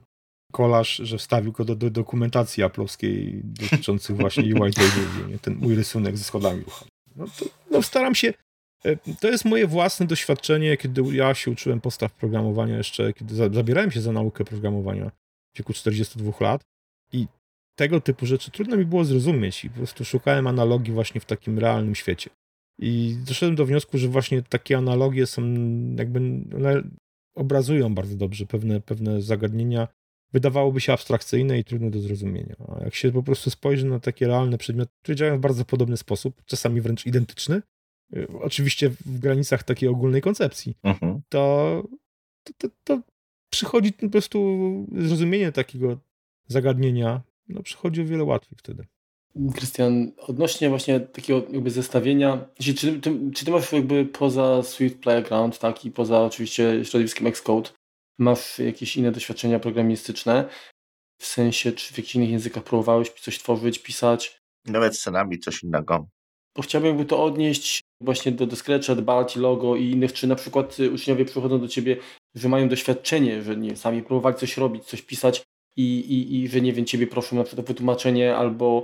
kolaż, 0.52 0.96
że 0.96 1.18
wstawił 1.18 1.52
go 1.52 1.66
do, 1.66 1.76
do 1.76 1.90
dokumentacji 1.90 2.64
aplowskiej 2.64 3.42
dotyczących 3.44 4.18
właśnie 4.18 4.44
UI 4.62 4.72
ten 5.42 5.56
mój 5.56 5.76
rysunek 5.76 6.18
ze 6.18 6.24
schodami. 6.24 6.64
No, 7.16 7.26
to, 7.40 7.46
no 7.72 7.82
staram 7.82 8.16
się 8.16 8.34
E, 8.86 9.16
to 9.20 9.28
jest 9.28 9.46
moje 9.46 9.68
własne 9.68 10.08
doświadczenie, 10.08 10.78
kiedy 10.78 11.02
ja 11.12 11.34
się 11.34 11.52
uczyłem 11.52 11.82
postaw 11.82 12.14
programowania 12.14 12.78
jeszcze, 12.78 13.14
kiedy 13.14 13.36
zabierałem 13.36 13.92
się 13.92 14.02
za 14.02 14.12
naukę 14.12 14.46
programowania 14.46 15.12
w 15.54 15.58
wieku 15.58 15.74
42 15.74 16.32
lat 16.40 16.62
i 17.14 17.28
tego 17.76 18.02
typu 18.02 18.26
rzeczy 18.26 18.52
trudno 18.52 18.78
mi 18.78 18.86
było 18.86 19.06
zrozumieć 19.06 19.66
i 19.66 19.70
po 19.70 19.78
prostu 19.78 20.06
szukałem 20.06 20.48
analogii 20.48 20.94
właśnie 20.94 21.22
w 21.22 21.26
takim 21.26 21.60
realnym 21.60 21.96
świecie. 21.96 22.30
I 22.80 23.18
doszedłem 23.28 23.56
do 23.56 23.66
wniosku, 23.66 23.98
że 23.98 24.08
właśnie 24.08 24.44
takie 24.44 24.78
analogie 24.78 25.28
są 25.28 25.42
jakby, 25.98 26.20
one 26.56 26.84
obrazują 27.36 27.96
bardzo 27.96 28.16
dobrze 28.16 28.46
pewne, 28.46 28.82
pewne 28.82 29.22
zagadnienia, 29.22 29.88
wydawałoby 30.34 30.82
się 30.82 30.94
abstrakcyjne 30.94 31.60
i 31.60 31.63
trudne 31.63 31.92
do 31.92 32.00
zrozumienia. 32.00 32.56
A 32.68 32.84
jak 32.84 32.96
się 32.96 33.12
po 33.12 33.24
prostu 33.24 33.50
spojrzy 33.50 33.86
na 33.86 34.00
takie 34.00 34.28
realne 34.28 34.58
przedmioty, 34.58 34.92
które 35.02 35.15
działają 35.15 35.38
w 35.38 35.42
bardzo 35.42 35.65
podobny 35.65 35.98
sposób, 35.98 36.42
czasami 36.46 36.82
wręcz 36.82 37.06
identyczny, 37.06 37.62
Y, 38.15 38.28
oczywiście 38.42 38.89
w 38.89 39.20
granicach 39.20 39.63
takiej 39.63 39.89
ogólnej 39.89 40.22
koncepcji, 40.22 40.78
mhm. 40.84 41.22
to, 41.30 41.84
to, 42.44 42.54
to, 42.58 42.68
to, 42.84 43.02
przychodzi 43.50 43.94
po 43.94 44.10
prostu 44.10 44.88
zrozumienie 44.98 45.52
takiego 45.52 45.98
zagadnienia, 46.48 47.22
no 47.48 47.63
przychodzi 47.63 48.02
o 48.02 48.06
wiele 48.06 48.24
łatwiej 48.24 48.58
wtedy. 48.58 48.86
Krystian, 49.56 50.12
odnośnie 50.18 50.70
właśnie 50.70 51.00
takiego 51.00 51.44
jakby 51.52 51.70
zestawienia, 51.70 52.46
czy, 52.60 52.74
czy, 52.74 53.00
ty, 53.00 53.20
czy 53.36 53.46
ty 53.46 53.52
masz 53.52 53.72
jakby 53.72 54.06
poza 54.06 54.63
Swift 54.63 55.00
Playground, 55.00 55.60
tak, 55.60 55.86
i 55.86 55.92
poza 55.92 56.22
oczywiście 56.22 56.86
środowiskiem 56.86 57.28
Xcode, 57.28 57.70
masz 58.19 58.60
jakieś 58.60 58.97
inne 58.97 59.12
doświadczenia 59.12 59.60
programistyczne? 59.60 60.49
W 61.21 61.25
sensie, 61.25 61.71
czy 61.71 61.93
w 61.93 61.97
jakichś 61.97 62.15
innych 62.15 62.29
językach 62.29 62.63
próbowałeś 62.63 63.10
coś 63.10 63.39
tworzyć, 63.39 63.79
pisać? 63.79 64.41
Nawet 64.65 64.97
scenami 64.97 65.39
coś 65.39 65.63
innego. 65.63 66.08
Bo 66.55 66.63
chciałbym 66.63 66.88
jakby 66.88 67.05
to 67.05 67.23
odnieść 67.23 67.82
właśnie 68.01 68.32
do, 68.32 68.47
do 68.47 68.55
Scratcha, 68.55 68.95
Balti, 68.95 69.39
Logo 69.39 69.75
i 69.75 69.89
innych, 69.89 70.13
czy 70.13 70.27
na 70.27 70.36
przykład 70.36 70.79
y, 70.79 70.91
uczniowie 70.91 71.25
przychodzą 71.25 71.60
do 71.60 71.67
Ciebie, 71.67 71.97
że 72.36 72.49
mają 72.49 72.69
doświadczenie, 72.69 73.41
że 73.43 73.58
nie, 73.58 73.75
sami 73.75 74.03
próbowali 74.03 74.36
coś 74.36 74.58
robić, 74.58 74.84
coś 74.84 75.01
pisać 75.01 75.43
i, 75.75 75.99
i, 75.99 76.36
i 76.36 76.47
że 76.47 76.62
nie 76.62 76.73
wiem, 76.73 76.86
Ciebie 76.86 77.08
proszą 77.08 77.36
na 77.36 77.43
przykład 77.43 77.65
o 77.65 77.67
wytłumaczenie 77.67 78.36
albo 78.36 78.84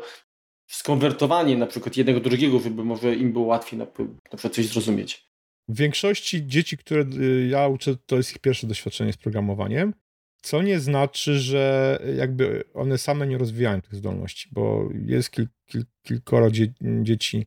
skonwertowanie 0.67 1.57
na 1.57 1.67
przykład 1.67 1.97
jednego 1.97 2.19
do 2.19 2.29
drugiego, 2.29 2.59
żeby 2.59 2.83
może 2.83 3.15
im 3.15 3.33
było 3.33 3.45
łatwiej 3.45 3.79
na, 3.79 3.85
na 4.05 4.37
przykład 4.37 4.53
coś 4.53 4.65
zrozumieć. 4.65 5.27
W 5.67 5.78
większości 5.78 6.47
dzieci, 6.47 6.78
które 6.78 7.06
y, 7.19 7.47
ja 7.47 7.67
uczę, 7.67 7.95
to 8.06 8.17
jest 8.17 8.32
ich 8.32 8.39
pierwsze 8.39 8.67
doświadczenie 8.67 9.13
z 9.13 9.17
programowaniem, 9.17 9.93
co 10.41 10.62
nie 10.62 10.80
znaczy, 10.80 11.39
że 11.39 11.99
jakby 12.17 12.63
one 12.73 12.97
same 12.97 13.28
nie 13.28 13.38
rozwijają 13.38 13.82
tych 13.82 13.95
zdolności, 13.95 14.49
bo 14.51 14.89
jest 15.06 15.32
kil, 15.32 15.47
kil, 15.65 15.86
kilkoro 16.04 16.51
dzie, 16.51 16.73
dzieci, 17.01 17.45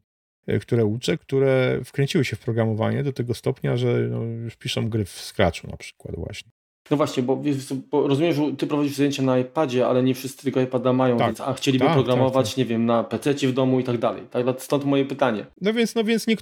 E, 0.49 0.59
które 0.59 0.85
uczę, 0.85 1.19
które 1.19 1.81
wkręciły 1.85 2.25
się 2.25 2.37
w 2.37 2.41
programowanie 2.41 3.03
do 3.03 3.13
tego 3.13 3.35
stopnia, 3.35 3.77
że 3.77 4.09
no, 4.11 4.23
już 4.23 4.57
piszą 4.57 4.89
gry 4.89 5.05
w 5.05 5.21
Scratchu 5.21 5.67
na 5.71 5.77
przykład 5.77 6.17
właśnie. 6.17 6.51
No 6.91 6.97
właśnie, 6.97 7.23
bo, 7.23 7.43
bo, 7.91 8.09
rozumiem, 8.09 8.33
że 8.33 8.43
ty 8.59 8.67
prowadzisz 8.67 8.97
zajęcia 8.97 9.23
na 9.23 9.39
iPadzie, 9.39 9.87
ale 9.87 10.03
nie 10.03 10.15
wszyscy 10.15 10.45
tego 10.45 10.61
iPada 10.61 10.93
mają, 10.93 11.17
tak, 11.17 11.27
więc 11.27 11.41
a 11.41 11.55
chcieliby 11.55 11.85
tak, 11.85 11.95
programować, 11.95 12.47
tak, 12.47 12.55
tak. 12.55 12.59
nie 12.59 12.65
wiem, 12.65 12.87
na 12.87 13.05
PC 13.05 13.35
w 13.35 13.53
domu 13.53 13.81
i 13.81 13.85
tak 13.85 13.99
dalej. 13.99 14.23
Tak, 14.31 14.47
stąd 14.59 14.85
moje 14.85 15.05
pytanie. 15.05 15.47
No 15.61 15.73
więc, 15.73 15.95
no 15.95 16.05
więc 16.05 16.27
nie, 16.27 16.37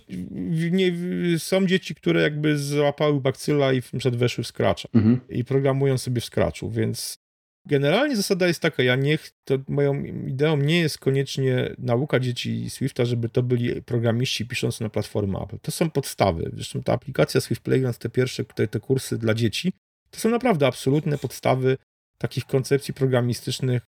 nie, 0.71 0.93
są 1.39 1.67
dzieci, 1.67 1.95
które 1.95 2.23
jakby 2.23 2.59
złapały 2.59 3.21
bakcyla 3.21 3.73
i 3.73 3.83
przed 3.99 4.17
weszły 4.17 4.45
w 4.45 4.47
Scratcha 4.47 4.89
mhm. 4.95 5.21
i 5.29 5.45
programują 5.45 5.99
sobie 5.99 6.21
w 6.21 6.25
Scratchu, 6.25 6.71
więc 6.71 7.27
Generalnie 7.69 8.17
zasada 8.17 8.47
jest 8.47 8.61
taka, 8.61 8.83
ja 8.83 8.97
nie, 8.97 9.19
to 9.45 9.59
moją 9.69 10.05
ideą 10.05 10.57
nie 10.57 10.81
jest 10.81 10.99
koniecznie 10.99 11.75
nauka 11.79 12.21
dzieci 12.21 12.71
Swifta, 12.71 13.05
żeby 13.05 13.29
to 13.29 13.43
byli 13.43 13.83
programiści 13.83 14.47
piszący 14.47 14.83
na 14.83 14.89
platformę 14.89 15.39
Apple. 15.39 15.59
To 15.63 15.71
są 15.71 15.91
podstawy. 15.91 16.51
Zresztą 16.55 16.83
ta 16.83 16.93
aplikacja 16.93 17.41
Swift 17.41 17.63
Playground, 17.63 17.99
te 17.99 18.09
pierwsze 18.09 18.45
te, 18.45 18.69
te 18.69 18.81
kursy 18.81 19.19
dla 19.19 19.35
dzieci, 19.35 19.73
to 20.17 20.21
są 20.21 20.31
naprawdę 20.31 20.67
absolutne 20.67 21.19
podstawy 21.19 21.77
takich 22.19 22.45
koncepcji 22.45 22.95
programistycznych, 22.95 23.83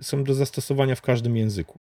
są 0.00 0.24
do 0.24 0.34
zastosowania 0.34 0.94
w 0.94 1.02
każdym 1.02 1.36
języku. 1.36 1.78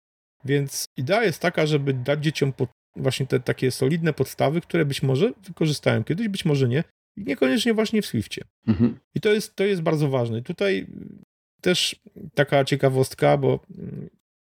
Więc 0.46 0.86
idea 0.98 1.24
jest 1.24 1.40
taka, 1.40 1.66
żeby 1.66 1.94
dać 1.94 2.24
dzieciom 2.24 2.54
właśnie 2.96 3.28
te 3.28 3.40
takie 3.40 3.72
solidne 3.72 4.14
podstawy, 4.14 4.62
które 4.62 4.86
być 4.86 5.04
może 5.04 5.34
wykorzystają 5.48 6.04
kiedyś, 6.04 6.28
być 6.28 6.46
może 6.46 6.68
nie, 6.68 6.84
i 7.18 7.24
niekoniecznie 7.24 7.74
właśnie 7.74 8.02
w 8.02 8.06
Swiftie. 8.06 8.44
Mhm. 8.68 9.00
I 9.16 9.22
to 9.22 9.34
jest, 9.34 9.56
to 9.56 9.64
jest 9.64 9.82
bardzo 9.82 10.10
ważne. 10.10 10.42
Tutaj 10.42 10.88
też 11.62 11.96
taka 12.36 12.66
ciekawostka, 12.66 13.38
bo 13.38 13.60
mm, 13.78 14.10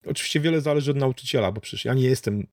oczywiście 0.07 0.41
wiele 0.41 0.61
zależy 0.61 0.91
od 0.91 0.97
nauczyciela, 0.97 1.53
bo 1.53 1.61
przecież 1.61 1.85
ja 1.85 1.95
nie 1.95 2.07
jestem 2.07 2.47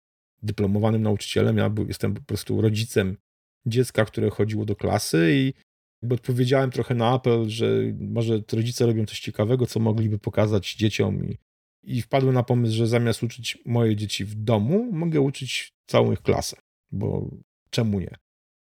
dyplomowanym 0.43 1.01
nauczycielem, 1.01 1.57
ja 1.57 1.71
jestem 1.87 2.13
po 2.13 2.21
prostu 2.21 2.61
rodzicem 2.61 3.17
dziecka, 3.65 4.05
które 4.05 4.29
chodziło 4.29 4.65
do 4.65 4.75
klasy 4.75 5.31
i 5.33 5.53
jakby 6.01 6.15
odpowiedziałem 6.15 6.71
trochę 6.71 6.95
na 6.95 7.11
apel, 7.11 7.49
że 7.49 7.67
może 7.99 8.39
rodzice 8.53 8.85
robią 8.85 9.05
coś 9.05 9.19
ciekawego, 9.19 9.65
co 9.65 9.79
mogliby 9.79 10.19
pokazać 10.19 10.75
dzieciom 10.75 11.25
i, 11.25 11.37
i 11.83 12.01
wpadłem 12.01 12.33
na 12.33 12.43
pomysł, 12.43 12.75
że 12.75 12.87
zamiast 12.87 13.23
uczyć 13.23 13.57
moje 13.65 13.95
dzieci 13.95 14.25
w 14.25 14.35
domu, 14.35 14.91
mogę 14.91 15.21
uczyć 15.21 15.73
całą 15.87 16.11
ich 16.11 16.21
klasę, 16.21 16.57
bo 16.91 17.29
czemu 17.69 17.99
nie? 17.99 18.15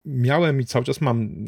Miałem 0.04 0.61
i 0.61 0.64
cały 0.64 0.84
czas 0.84 1.00
mam 1.00 1.44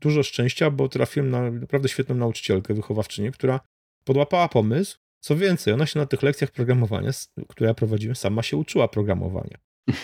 dużo 0.00 0.22
szczęścia, 0.22 0.70
bo 0.70 0.88
trafiłem 0.88 1.30
na 1.30 1.50
naprawdę 1.50 1.88
świetną 1.88 2.14
nauczycielkę, 2.14 2.74
wychowawczynię, 2.74 3.30
która 3.30 3.60
podłapała 4.04 4.48
pomysł. 4.48 4.98
Co 5.22 5.36
więcej, 5.36 5.74
ona 5.74 5.86
się 5.86 5.98
na 5.98 6.06
tych 6.06 6.22
lekcjach 6.22 6.50
programowania, 6.50 7.10
które 7.48 7.68
ja 7.68 7.74
prowadziłem, 7.74 8.16
sama 8.16 8.42
się 8.42 8.56
uczyła 8.56 8.88
programowania. 8.88 9.58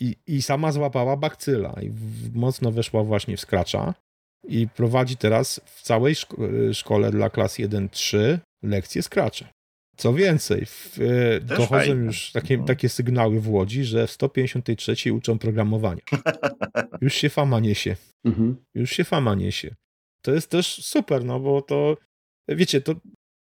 I, 0.00 0.16
i 0.26 0.42
sama 0.42 0.72
złapała 0.72 1.16
bakcyla 1.16 1.74
i 1.82 1.90
w, 1.90 2.34
mocno 2.34 2.72
weszła 2.72 3.04
właśnie 3.04 3.36
w 3.36 3.40
Scratcha 3.40 3.94
i 4.48 4.68
prowadzi 4.68 5.16
teraz 5.16 5.60
w 5.64 5.82
całej 5.82 6.14
szko 6.14 6.36
szkole 6.72 7.10
dla 7.10 7.30
klas 7.30 7.58
1-3 7.58 8.38
lekcje 8.62 9.02
Scratcha. 9.02 9.52
Co 9.96 10.14
więcej, 10.14 10.66
w, 10.66 10.98
e, 11.00 11.40
dochodzą 11.40 11.68
fajne. 11.68 12.04
już 12.04 12.32
takie, 12.32 12.58
no. 12.58 12.64
takie 12.64 12.88
sygnały 12.88 13.40
w 13.40 13.48
Łodzi, 13.48 13.84
że 13.84 14.06
w 14.06 14.10
153 14.10 15.12
uczą 15.12 15.38
programowania. 15.38 16.02
Już 17.00 17.14
się 17.14 17.28
fama 17.28 17.60
niesie. 17.60 17.96
Mhm. 18.24 18.56
Już 18.74 18.90
się 18.90 19.04
fama 19.04 19.34
niesie. 19.34 19.74
To 20.22 20.32
jest 20.32 20.50
też 20.50 20.84
super, 20.84 21.24
no 21.24 21.40
bo 21.40 21.62
to, 21.62 21.96
wiecie, 22.48 22.80
to, 22.80 22.94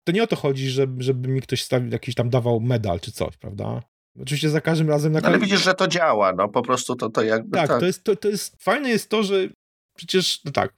to 0.07 0.12
nie 0.12 0.22
o 0.22 0.26
to 0.26 0.37
chodzi, 0.37 0.70
żeby, 0.70 1.03
żeby 1.03 1.28
mi 1.28 1.41
ktoś 1.41 1.62
stawił, 1.62 1.91
jakiś 1.91 2.14
tam 2.14 2.30
dawał 2.30 2.61
medal 2.61 3.01
czy 3.01 3.12
coś, 3.12 3.37
prawda? 3.37 3.82
Oczywiście 4.20 4.51
za 4.51 4.61
każdym 4.61 4.89
razem 4.89 5.12
na 5.12 5.20
no, 5.20 5.28
Ale 5.28 5.39
widzisz, 5.39 5.64
że 5.64 5.74
to 5.74 5.89
działa, 5.89 6.32
no 6.32 6.49
po 6.49 6.62
prostu 6.62 6.97
to, 6.97 7.11
to 7.11 7.22
jakby... 7.22 7.57
Tak, 7.57 7.68
tak. 7.68 7.80
To, 7.80 7.87
jest, 7.87 8.05
to, 8.05 8.16
to 8.16 8.28
jest... 8.28 8.62
Fajne 8.62 8.91
jest 8.91 9.09
to, 9.09 9.22
że 9.22 9.49
przecież, 9.97 10.45
no 10.45 10.53
tak, 10.53 10.75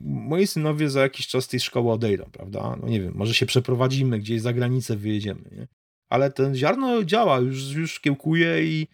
moi 0.00 0.46
synowie 0.46 0.90
za 0.90 1.00
jakiś 1.00 1.26
czas 1.26 1.44
z 1.44 1.48
tej 1.48 1.60
szkoły 1.60 1.92
odejdą, 1.92 2.24
prawda? 2.32 2.76
No 2.82 2.88
nie 2.88 3.00
wiem, 3.00 3.14
może 3.16 3.34
się 3.34 3.46
przeprowadzimy, 3.46 4.18
gdzieś 4.18 4.40
za 4.40 4.52
granicę 4.52 4.96
wyjedziemy, 4.96 5.42
nie? 5.52 5.66
Ale 6.10 6.30
ten 6.30 6.54
ziarno 6.54 7.04
działa, 7.04 7.38
już, 7.38 7.72
już 7.72 8.00
kiełkuje 8.00 8.64
i 8.64 8.86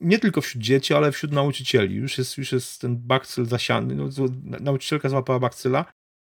nie 0.00 0.18
tylko 0.18 0.40
wśród 0.40 0.62
dzieci, 0.62 0.94
ale 0.94 1.12
wśród 1.12 1.32
nauczycieli. 1.32 1.94
Już 1.94 2.18
jest, 2.18 2.38
już 2.38 2.52
jest 2.52 2.80
ten 2.80 2.96
bakcyl 2.96 3.46
zasiany, 3.46 3.94
no, 3.94 4.08
nauczycielka 4.60 5.08
złapała 5.08 5.38
bakcyla. 5.38 5.84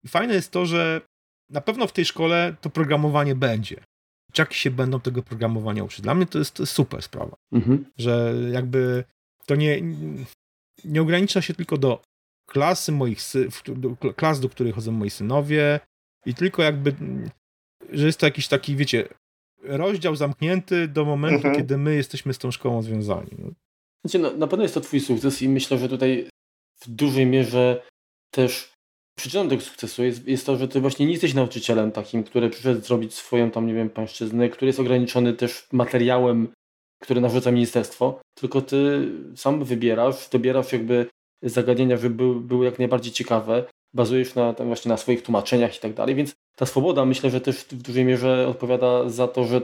I 0.03 0.07
fajne 0.07 0.33
jest 0.33 0.51
to, 0.51 0.65
że 0.65 1.01
na 1.49 1.61
pewno 1.61 1.87
w 1.87 1.93
tej 1.93 2.05
szkole 2.05 2.55
to 2.61 2.69
programowanie 2.69 3.35
będzie. 3.35 3.83
Dzieciaki 4.31 4.55
się 4.55 4.71
będą 4.71 4.99
tego 4.99 5.23
programowania 5.23 5.83
uczyć. 5.83 6.01
Dla 6.01 6.15
mnie 6.15 6.25
to 6.25 6.39
jest, 6.39 6.53
to 6.53 6.63
jest 6.63 6.73
super 6.73 7.01
sprawa. 7.01 7.35
Mhm. 7.51 7.85
Że 7.97 8.35
jakby 8.51 9.03
to 9.45 9.55
nie, 9.55 9.81
nie 10.85 11.01
ogranicza 11.01 11.41
się 11.41 11.53
tylko 11.53 11.77
do 11.77 12.01
klasy 12.47 12.91
moich 12.91 13.21
sy, 13.21 13.49
do 13.67 13.95
klas, 13.95 14.39
do 14.39 14.49
których 14.49 14.75
chodzą 14.75 14.91
moi 14.91 15.09
synowie 15.09 15.79
i 16.25 16.33
tylko 16.33 16.63
jakby, 16.63 16.93
że 17.89 18.05
jest 18.05 18.19
to 18.19 18.25
jakiś 18.25 18.47
taki, 18.47 18.75
wiecie, 18.75 19.07
rozdział 19.63 20.15
zamknięty 20.15 20.87
do 20.87 21.05
momentu, 21.05 21.35
mhm. 21.35 21.55
kiedy 21.55 21.77
my 21.77 21.95
jesteśmy 21.95 22.33
z 22.33 22.37
tą 22.37 22.51
szkołą 22.51 22.81
związani. 22.81 23.31
No. 23.37 23.51
Znaczy, 24.05 24.19
no, 24.19 24.37
na 24.37 24.47
pewno 24.47 24.63
jest 24.63 24.73
to 24.73 24.81
twój 24.81 24.99
sukces 24.99 25.41
i 25.41 25.49
myślę, 25.49 25.77
że 25.77 25.89
tutaj 25.89 26.29
w 26.81 26.89
dużej 26.89 27.25
mierze 27.25 27.83
też 28.31 28.73
przyczyną 29.17 29.49
tego 29.49 29.61
sukcesu 29.61 30.03
jest, 30.03 30.27
jest 30.27 30.45
to, 30.45 30.57
że 30.57 30.67
ty 30.67 30.81
właśnie 30.81 31.05
nie 31.05 31.11
jesteś 31.11 31.33
nauczycielem 31.33 31.91
takim, 31.91 32.23
który 32.23 32.49
przyszedł 32.49 32.81
zrobić 32.81 33.13
swoją 33.13 33.51
tam, 33.51 33.67
nie 33.67 33.73
wiem, 33.73 33.89
pańszczyznę, 33.89 34.49
który 34.49 34.67
jest 34.67 34.79
ograniczony 34.79 35.33
też 35.33 35.67
materiałem, 35.71 36.47
który 37.01 37.21
narzuca 37.21 37.51
ministerstwo, 37.51 38.21
tylko 38.33 38.61
ty 38.61 39.09
sam 39.35 39.63
wybierasz, 39.63 40.29
dobierasz 40.29 40.73
jakby 40.73 41.07
zagadnienia, 41.41 41.97
żeby 41.97 42.15
były, 42.15 42.41
były 42.41 42.65
jak 42.65 42.79
najbardziej 42.79 43.13
ciekawe, 43.13 43.65
bazujesz 43.93 44.35
na, 44.35 44.53
właśnie 44.53 44.89
na 44.89 44.97
swoich 44.97 45.23
tłumaczeniach 45.23 45.77
i 45.77 45.79
tak 45.79 45.93
dalej, 45.93 46.15
więc 46.15 46.33
ta 46.55 46.65
swoboda 46.65 47.05
myślę, 47.05 47.29
że 47.29 47.41
też 47.41 47.57
w 47.57 47.81
dużej 47.81 48.05
mierze 48.05 48.47
odpowiada 48.47 49.09
za 49.09 49.27
to, 49.27 49.43
że, 49.43 49.61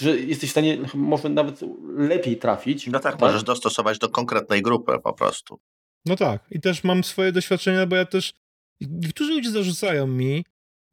że 0.00 0.18
jesteś 0.18 0.48
w 0.48 0.52
stanie 0.52 0.78
może 0.94 1.28
nawet 1.28 1.60
lepiej 1.96 2.36
trafić. 2.36 2.86
No 2.86 3.00
tak, 3.00 3.12
tak, 3.12 3.20
możesz 3.20 3.42
dostosować 3.42 3.98
do 3.98 4.08
konkretnej 4.08 4.62
grupy 4.62 4.92
po 5.04 5.12
prostu. 5.12 5.58
No 6.06 6.16
tak, 6.16 6.46
i 6.50 6.60
też 6.60 6.84
mam 6.84 7.04
swoje 7.04 7.32
doświadczenia, 7.32 7.86
bo 7.86 7.96
ja 7.96 8.04
też, 8.04 8.32
niektórzy 8.80 9.32
ludzie 9.32 9.50
zarzucają 9.50 10.06
mi, 10.06 10.44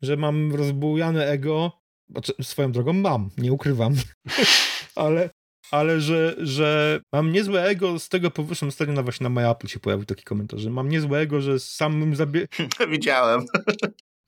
że 0.01 0.17
mam 0.17 0.55
rozbujane 0.55 1.27
ego, 1.27 1.71
znaczy, 2.09 2.33
swoją 2.41 2.71
drogą 2.71 2.93
mam, 2.93 3.29
nie 3.37 3.53
ukrywam, 3.53 3.95
ale 4.95 5.29
ale 5.71 6.01
że, 6.01 6.35
że 6.37 6.99
mam 7.13 7.31
niezłe 7.31 7.63
ego 7.63 7.99
z 7.99 8.09
tego 8.09 8.31
powodu, 8.31 8.67
ostatnio 8.67 8.93
na 8.93 9.03
właśnie 9.03 9.23
na 9.23 9.29
MyApple 9.29 9.67
się 9.67 9.79
pojawił 9.79 10.05
taki 10.05 10.23
komentarz, 10.23 10.61
że 10.61 10.69
mam 10.69 10.89
niezłe 10.89 11.19
ego, 11.19 11.41
że 11.41 11.59
samym 11.59 12.15
zabie... 12.15 12.47
Widziałem. 12.91 13.45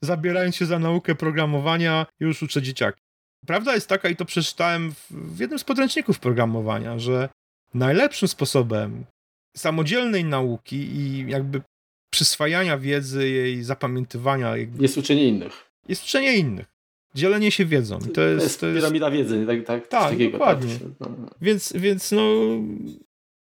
Zabierając 0.04 0.56
się 0.56 0.66
za 0.66 0.80
naukę 0.80 1.16
programowania, 1.16 2.06
już 2.20 2.44
uczę 2.44 2.62
dzieciaki. 2.62 3.02
Prawda 3.46 3.76
jest 3.76 3.90
taka, 3.90 4.10
i 4.10 4.16
to 4.16 4.26
przeczytałem 4.26 4.92
w, 4.92 5.12
w 5.12 5.40
jednym 5.40 5.60
z 5.60 5.64
podręczników 5.64 6.20
programowania, 6.20 7.00
że 7.00 7.30
najlepszym 7.74 8.28
sposobem 8.28 9.06
samodzielnej 9.58 10.26
nauki 10.26 10.76
i 10.76 11.30
jakby 11.30 11.62
przyswajania 12.10 12.78
wiedzy, 12.78 13.30
jej 13.30 13.64
zapamiętywania. 13.64 14.54
Jest 14.80 14.98
uczenie 14.98 15.28
innych. 15.28 15.72
Jest 15.88 16.04
uczenie 16.04 16.38
innych 16.38 16.77
dzielenie 17.18 17.52
się 17.52 17.66
wiedzą. 17.66 18.00
To, 18.00 18.08
to 18.08 18.22
jest, 18.22 18.44
jest, 18.44 18.60
to 18.60 18.68
jest 18.68 18.80
piramida 18.80 19.12
wiedzy, 19.12 19.46
tak? 19.48 19.66
Tak, 19.66 19.88
tak 19.88 20.10
takiego, 20.10 20.32
dokładnie. 20.32 20.80
Tak? 20.80 20.90
No. 21.00 21.30
Więc, 21.42 21.74
więc 21.76 22.12
no 22.12 22.22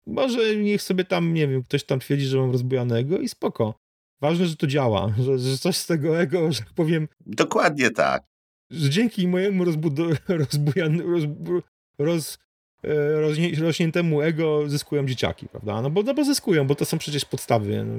może 0.07 0.55
niech 0.55 0.81
sobie 0.81 1.05
tam, 1.05 1.33
nie 1.33 1.47
wiem, 1.47 1.63
ktoś 1.63 1.83
tam 1.83 1.99
twierdzi, 1.99 2.25
że 2.25 2.37
mam 2.37 2.51
rozbujanego 2.51 3.19
i 3.19 3.29
spoko. 3.29 3.79
Ważne, 4.21 4.45
że 4.45 4.55
to 4.55 4.67
działa, 4.67 5.13
że, 5.25 5.39
że 5.39 5.57
coś 5.57 5.77
z 5.77 5.85
tego 5.85 6.19
ego, 6.19 6.51
że 6.51 6.59
tak 6.59 6.73
powiem... 6.73 7.07
Dokładnie 7.25 7.91
tak. 7.91 8.23
Że 8.71 8.89
dzięki 8.89 9.27
mojemu 9.27 9.65
rozbudo- 9.65 10.17
rozbujanemu, 10.27 11.11
roz, 11.11 11.23
roz, 11.99 12.37
e, 12.83 13.21
rośnie, 13.21 13.55
rośniętemu 13.55 14.21
ego 14.21 14.63
zyskują 14.69 15.05
dzieciaki, 15.05 15.47
prawda? 15.47 15.81
No 15.81 15.89
bo, 15.89 16.03
no 16.03 16.13
bo 16.13 16.23
zyskują, 16.23 16.67
bo 16.67 16.75
to 16.75 16.85
są 16.85 16.97
przecież 16.97 17.25
podstawy. 17.25 17.85
No, 17.85 17.93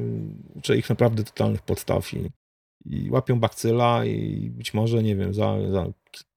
uczę 0.55 0.77
ich 0.77 0.89
naprawdę 0.89 1.25
totalnych 1.25 1.63
podstaw 1.63 2.15
i 2.15 2.31
i 2.85 3.11
łapią 3.11 3.41
bakcyla 3.41 4.05
i 4.05 4.51
być 4.51 4.75
może, 4.75 5.03
nie 5.03 5.17
wiem, 5.17 5.35
za, 5.35 5.55
za 5.73 5.87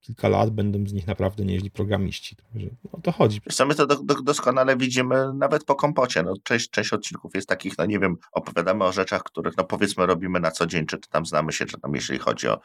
kilka 0.03 0.29
lat 0.29 0.49
będą 0.49 0.87
z 0.87 0.93
nich 0.93 1.07
naprawdę 1.07 1.45
nieźli 1.45 1.71
programiści. 1.71 2.35
Także 2.35 2.67
o 2.91 3.01
to 3.01 3.11
chodzi. 3.11 3.41
Wiesz 3.45 3.59
my 3.67 3.75
to 3.75 3.87
do, 3.87 3.95
do, 3.95 4.21
doskonale 4.21 4.77
widzimy 4.77 5.33
nawet 5.33 5.63
po 5.63 5.75
kompocie. 5.75 6.23
No, 6.23 6.33
część, 6.43 6.69
część 6.69 6.93
odcinków 6.93 7.35
jest 7.35 7.47
takich, 7.47 7.77
no 7.77 7.85
nie 7.85 7.99
wiem, 7.99 8.17
opowiadamy 8.31 8.83
o 8.83 8.91
rzeczach, 8.91 9.23
których 9.23 9.57
no 9.57 9.63
powiedzmy 9.63 10.05
robimy 10.05 10.39
na 10.39 10.51
co 10.51 10.65
dzień, 10.65 10.85
czy 10.85 10.97
tam 10.99 11.25
znamy 11.25 11.53
się, 11.53 11.65
czy 11.65 11.79
tam 11.79 11.95
jeśli 11.95 12.19
chodzi 12.19 12.47
o 12.47 12.59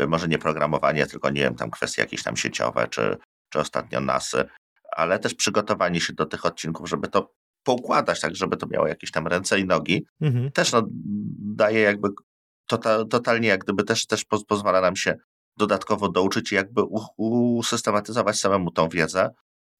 y, 0.00 0.06
może 0.06 0.28
nie 0.28 0.38
programowanie, 0.38 1.06
tylko 1.06 1.30
nie 1.30 1.40
wiem, 1.40 1.54
tam 1.54 1.70
kwestie 1.70 2.02
jakieś 2.02 2.22
tam 2.22 2.36
sieciowe, 2.36 2.88
czy, 2.88 3.16
czy 3.50 3.58
ostatnio 3.58 4.00
NASy, 4.00 4.44
ale 4.96 5.18
też 5.18 5.34
przygotowanie 5.34 6.00
się 6.00 6.12
do 6.12 6.26
tych 6.26 6.46
odcinków, 6.46 6.88
żeby 6.88 7.08
to 7.08 7.32
poukładać 7.62 8.20
tak, 8.20 8.36
żeby 8.36 8.56
to 8.56 8.66
miało 8.66 8.86
jakieś 8.86 9.10
tam 9.10 9.26
ręce 9.26 9.60
i 9.60 9.64
nogi, 9.64 10.06
mhm. 10.20 10.52
też 10.52 10.72
no, 10.72 10.82
daje 11.38 11.80
jakby 11.80 12.08
tota, 12.70 13.04
totalnie 13.04 13.48
jak 13.48 13.64
gdyby 13.64 13.84
też, 13.84 14.06
też 14.06 14.24
pozwala 14.24 14.80
nam 14.80 14.96
się 14.96 15.14
dodatkowo 15.56 16.08
douczyć 16.08 16.52
i 16.52 16.54
jakby 16.54 16.82
usystematyzować 17.16 18.40
samemu 18.40 18.70
tą 18.70 18.88
wiedzę, 18.88 19.30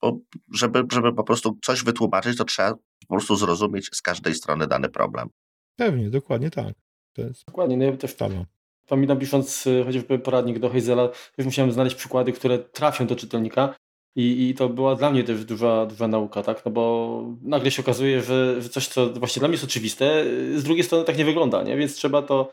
bo 0.02 0.18
żeby, 0.54 0.82
żeby 0.92 1.12
po 1.14 1.24
prostu 1.24 1.58
coś 1.64 1.84
wytłumaczyć, 1.84 2.38
to 2.38 2.44
trzeba 2.44 2.74
po 3.08 3.14
prostu 3.14 3.36
zrozumieć 3.36 3.88
z 3.92 4.02
każdej 4.02 4.34
strony 4.34 4.66
dany 4.66 4.88
problem. 4.88 5.28
Pewnie, 5.76 6.10
dokładnie 6.10 6.50
tak. 6.50 6.74
To 7.12 7.22
jest 7.22 7.46
dokładnie, 7.46 7.76
no 7.76 7.84
ja 7.84 7.96
też 7.96 8.14
tam. 8.14 8.44
Pamiętam 8.88 9.18
pisząc 9.18 9.66
y, 9.66 9.84
chociażby 9.86 10.18
poradnik 10.18 10.58
do 10.58 10.70
Hazela, 10.70 11.08
już 11.38 11.44
musiałem 11.44 11.72
znaleźć 11.72 11.96
przykłady, 11.96 12.32
które 12.32 12.58
trafią 12.58 13.06
do 13.06 13.16
czytelnika 13.16 13.74
i, 14.16 14.48
i 14.48 14.54
to 14.54 14.68
była 14.68 14.94
dla 14.94 15.10
mnie 15.10 15.24
też 15.24 15.44
duża, 15.44 15.86
duża 15.86 16.08
nauka, 16.08 16.42
tak? 16.42 16.64
No 16.64 16.70
bo 16.70 17.24
nagle 17.42 17.70
się 17.70 17.82
okazuje, 17.82 18.22
że, 18.22 18.62
że 18.62 18.68
coś, 18.68 18.88
co 18.88 19.10
właśnie 19.10 19.40
dla 19.40 19.48
mnie 19.48 19.54
jest 19.54 19.64
oczywiste, 19.64 20.24
z 20.56 20.64
drugiej 20.64 20.84
strony 20.84 21.04
tak 21.04 21.18
nie 21.18 21.24
wygląda, 21.24 21.62
nie? 21.62 21.76
Więc 21.76 21.94
trzeba 21.94 22.22
to 22.22 22.52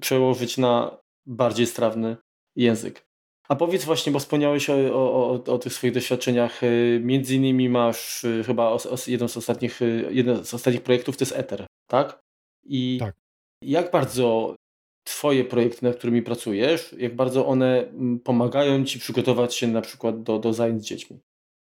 przełożyć 0.00 0.58
na 0.58 0.98
bardziej 1.26 1.66
strawny 1.66 2.16
język. 2.56 3.06
A 3.48 3.56
powiedz 3.56 3.84
właśnie, 3.84 4.12
bo 4.12 4.18
wspomniałeś 4.18 4.70
o, 4.70 4.74
o, 4.74 5.30
o, 5.30 5.54
o 5.54 5.58
tych 5.58 5.72
swoich 5.72 5.92
doświadczeniach. 5.92 6.62
Y, 6.62 7.00
między 7.04 7.34
innymi 7.34 7.68
masz 7.68 8.24
y, 8.24 8.44
chyba 8.46 8.76
jeden 9.06 9.28
z 9.28 9.36
ostatnich, 9.36 9.82
y, 9.82 10.08
jeden 10.10 10.44
z 10.44 10.54
ostatnich 10.54 10.82
projektów 10.82 11.16
to 11.16 11.24
jest 11.24 11.36
Ether, 11.36 11.66
tak? 11.86 12.20
I 12.64 12.96
tak. 13.00 13.14
jak 13.62 13.90
bardzo 13.90 14.56
Twoje 15.04 15.44
projekty, 15.44 15.86
nad 15.86 15.96
którymi 15.96 16.22
pracujesz, 16.22 16.94
jak 16.98 17.16
bardzo 17.16 17.46
one 17.46 17.88
mm, 17.88 18.20
pomagają 18.20 18.84
Ci 18.84 18.98
przygotować 18.98 19.54
się 19.54 19.66
na 19.66 19.80
przykład 19.80 20.22
do, 20.22 20.38
do 20.38 20.52
zajęć 20.52 20.82
z 20.82 20.86
dziećmi? 20.86 21.18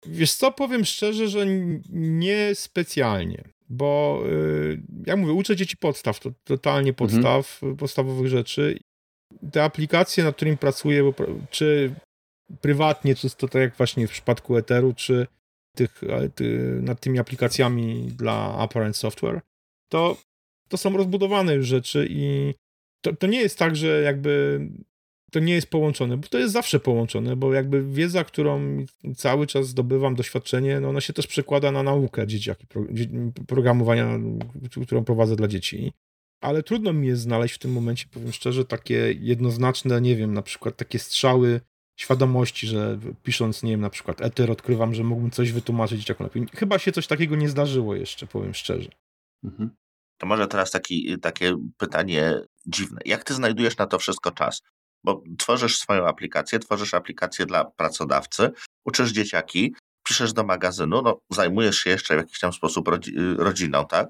Wiesz 0.07 0.35
co, 0.35 0.53
powiem 0.53 0.85
szczerze, 0.85 1.29
że 1.29 1.47
nie 1.93 2.55
specjalnie 2.55 3.54
bo 3.69 4.23
y, 4.27 4.83
jak 5.07 5.19
mówię, 5.19 5.33
uczę 5.33 5.57
dzieci 5.57 5.77
podstaw, 5.77 6.21
to 6.21 6.31
totalnie 6.45 6.91
mhm. 6.91 6.95
podstaw, 6.95 7.55
mhm. 7.63 7.77
podstawowych 7.77 8.27
rzeczy. 8.27 8.79
Te 9.53 9.65
aplikacje, 9.65 10.25
nad 10.25 10.37
którymi 10.37 10.57
pracuję, 10.57 11.13
czy 11.51 11.95
prywatnie, 12.61 13.15
czy 13.15 13.31
to 13.31 13.49
tak 13.49 13.63
jak 13.63 13.77
właśnie 13.77 14.09
w 14.09 14.11
przypadku 14.11 14.57
Etheru, 14.57 14.95
czy 14.95 15.27
tych, 15.77 16.01
ty, 16.35 16.79
nad 16.83 17.01
tymi 17.01 17.19
aplikacjami 17.19 18.09
dla 18.17 18.59
Apparent 18.59 18.97
Software, 18.97 19.41
to, 19.89 20.17
to 20.69 20.77
są 20.77 20.97
rozbudowane 20.97 21.55
już 21.55 21.67
rzeczy 21.67 22.07
i 22.11 22.55
to, 23.05 23.17
to 23.17 23.27
nie 23.27 23.41
jest 23.41 23.59
tak, 23.59 23.77
że 23.77 24.01
jakby 24.01 24.61
to 25.35 25.41
nie 25.41 25.55
jest 25.55 25.71
połączone, 25.71 26.17
bo 26.17 26.29
to 26.29 26.39
jest 26.39 26.53
zawsze 26.53 26.81
połączone, 26.81 27.37
bo 27.37 27.53
jakby 27.53 27.85
wiedza, 27.85 28.25
którą 28.25 28.85
cały 29.17 29.47
czas 29.47 29.69
zdobywam, 29.69 30.15
doświadczenie, 30.15 30.81
no 30.81 30.89
ona 30.89 31.01
się 31.01 31.13
też 31.13 31.27
przekłada 31.27 31.73
na 31.73 31.83
naukę 31.83 32.27
dzieciaki, 32.27 32.67
programowania, 33.47 34.19
którą 34.87 35.05
prowadzę 35.05 35.37
dla 35.37 35.49
dzieci. 35.49 35.93
Ale 36.41 36.63
trudno 36.63 36.93
mi 36.93 37.07
jest 37.07 37.23
znaleźć 37.23 37.55
w 37.55 37.59
tym 37.59 37.73
momencie, 37.73 38.07
powiem 38.11 38.33
szczerze, 38.33 38.65
takie 38.65 39.13
jednoznaczne, 39.21 40.01
nie 40.01 40.17
wiem, 40.17 40.35
na 40.35 40.43
przykład 40.43 40.77
takie 40.77 40.99
strzały 40.99 41.61
świadomości, 41.97 42.67
że 42.67 42.99
pisząc, 43.23 43.63
nie 43.63 43.71
wiem, 43.71 43.81
na 43.81 43.91
przykład 43.91 44.21
Ether, 44.21 44.51
odkrywam, 44.51 44.95
że 44.95 45.05
mógłbym 45.05 45.31
coś 45.31 45.53
wytłumaczyć 45.53 46.01
dzieciakom 46.01 46.27
lepiej. 46.27 46.47
Chyba 46.55 46.79
się 46.79 46.93
coś 46.93 47.07
takiego 47.07 47.37
nie 47.37 47.49
zdarzyło 47.49 47.95
jeszcze, 47.95 48.27
powiem 48.27 48.55
szczerze. 48.55 48.91
Mhm. 49.45 49.71
To 50.19 50.27
może 50.27 50.47
teraz 50.49 50.71
taki, 50.71 51.19
takie 51.21 51.57
pytanie 51.79 52.41
dziwne. 52.67 53.01
Jak 53.05 53.25
ty 53.25 53.35
znajdujesz 53.35 53.77
na 53.77 53.87
to 53.87 53.99
wszystko 53.99 54.31
czas? 54.31 54.63
Bo 55.05 55.23
tworzysz 55.39 55.79
swoją 55.79 56.07
aplikację, 56.07 56.59
tworzysz 56.59 56.95
aplikację 56.95 57.47
dla 57.47 57.65
pracodawcy, 57.65 58.51
uczysz 58.85 59.13
dzieciaki, 59.13 59.75
piszesz 60.09 60.33
do 60.33 60.45
magazynu, 60.45 61.03
no 61.03 61.19
zajmujesz 61.31 61.79
się 61.79 61.91
jeszcze 61.91 62.15
w 62.15 62.19
jakiś 62.19 62.39
tam 62.39 62.53
sposób 62.53 62.89
rodzi 62.89 63.15
rodziną, 63.37 63.87
tak? 63.87 64.09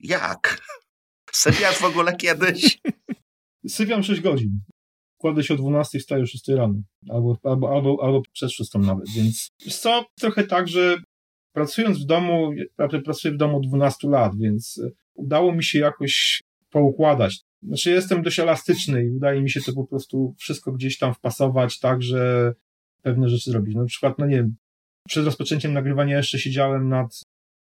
Jak? 0.00 0.58
Sypiasz 1.32 1.78
w 1.78 1.84
ogóle 1.84 2.16
kiedyś? 2.16 2.78
Sypiam 3.68 4.02
6 4.02 4.20
godzin. 4.20 4.60
Kładę 5.18 5.44
się 5.44 5.54
o 5.54 5.56
12, 5.56 5.98
wstaję 5.98 6.22
o 6.22 6.26
6 6.26 6.48
rano. 6.48 6.74
Albo, 7.10 7.38
albo, 7.44 7.70
albo, 7.74 7.96
albo 8.02 8.22
przed 8.32 8.52
6 8.52 8.74
nawet, 8.74 9.10
więc 9.16 9.50
co? 9.80 10.04
Trochę 10.20 10.46
tak, 10.46 10.68
że 10.68 10.96
pracując 11.52 11.98
w 11.98 12.06
domu, 12.06 12.52
pracuję 13.04 13.34
w 13.34 13.36
domu 13.36 13.56
od 13.56 13.66
12 13.66 14.08
lat, 14.08 14.32
więc 14.38 14.80
udało 15.14 15.54
mi 15.54 15.64
się 15.64 15.78
jakoś 15.78 16.42
poukładać. 16.70 17.40
Znaczy 17.62 17.90
jestem 17.90 18.22
dość 18.22 18.38
elastyczny 18.38 19.04
i 19.04 19.10
udaje 19.10 19.42
mi 19.42 19.50
się 19.50 19.60
to 19.60 19.72
po 19.72 19.84
prostu 19.84 20.34
wszystko 20.38 20.72
gdzieś 20.72 20.98
tam 20.98 21.14
wpasować 21.14 21.78
tak, 21.78 22.02
że 22.02 22.54
pewne 23.02 23.28
rzeczy 23.28 23.50
zrobić. 23.50 23.74
Na 23.74 23.84
przykład, 23.84 24.18
no 24.18 24.26
nie 24.26 24.36
wiem, 24.36 24.56
przed 25.08 25.24
rozpoczęciem 25.24 25.72
nagrywania 25.72 26.16
jeszcze 26.16 26.38
siedziałem 26.38 26.88
nad, 26.88 27.20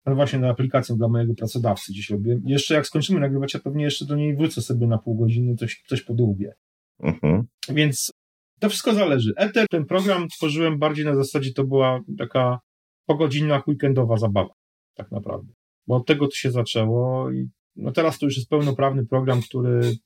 no 0.05 0.15
właśnie 0.15 0.39
nad 0.39 0.51
aplikacją 0.51 0.97
dla 0.97 1.07
mojego 1.07 1.33
pracodawcy 1.33 1.91
gdzieś 1.91 2.09
robię. 2.09 2.39
Jeszcze 2.45 2.73
jak 2.73 2.87
skończymy 2.87 3.19
nagrywać, 3.19 3.53
ja 3.53 3.59
pewnie 3.59 3.83
jeszcze 3.83 4.05
do 4.05 4.15
niej 4.15 4.35
wrócę 4.35 4.61
sobie 4.61 4.87
na 4.87 4.97
pół 4.97 5.15
godziny, 5.15 5.55
coś, 5.55 5.83
coś 5.87 6.01
podłubię. 6.01 6.53
Mhm. 6.99 7.43
Więc 7.69 8.11
to 8.59 8.69
wszystko 8.69 8.93
zależy. 8.93 9.33
Ether, 9.37 9.67
ten 9.69 9.85
program 9.85 10.27
tworzyłem 10.27 10.79
bardziej 10.79 11.05
na 11.05 11.15
zasadzie, 11.15 11.53
to 11.53 11.63
była 11.63 11.99
taka 12.17 12.59
pogodzinna, 13.05 13.63
weekendowa 13.67 14.17
zabawa, 14.17 14.53
tak 14.95 15.11
naprawdę. 15.11 15.53
Bo 15.87 15.95
od 15.95 16.05
tego 16.05 16.27
to 16.27 16.35
się 16.35 16.51
zaczęło 16.51 17.31
i 17.31 17.49
no 17.75 17.91
teraz 17.91 18.19
to 18.19 18.25
już 18.25 18.37
jest 18.37 18.49
pełnoprawny 18.49 19.05
program, 19.05 19.41
który 19.41 19.97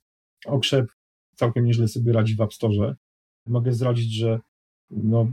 okrzep 0.45 0.87
całkiem 1.35 1.65
nieźle 1.65 1.87
sobie 1.87 2.13
radzi 2.13 2.35
w 2.35 2.41
App 2.41 2.53
Store. 2.53 2.95
Mogę 3.47 3.73
zdradzić, 3.73 4.13
że 4.13 4.39
no, 4.89 5.27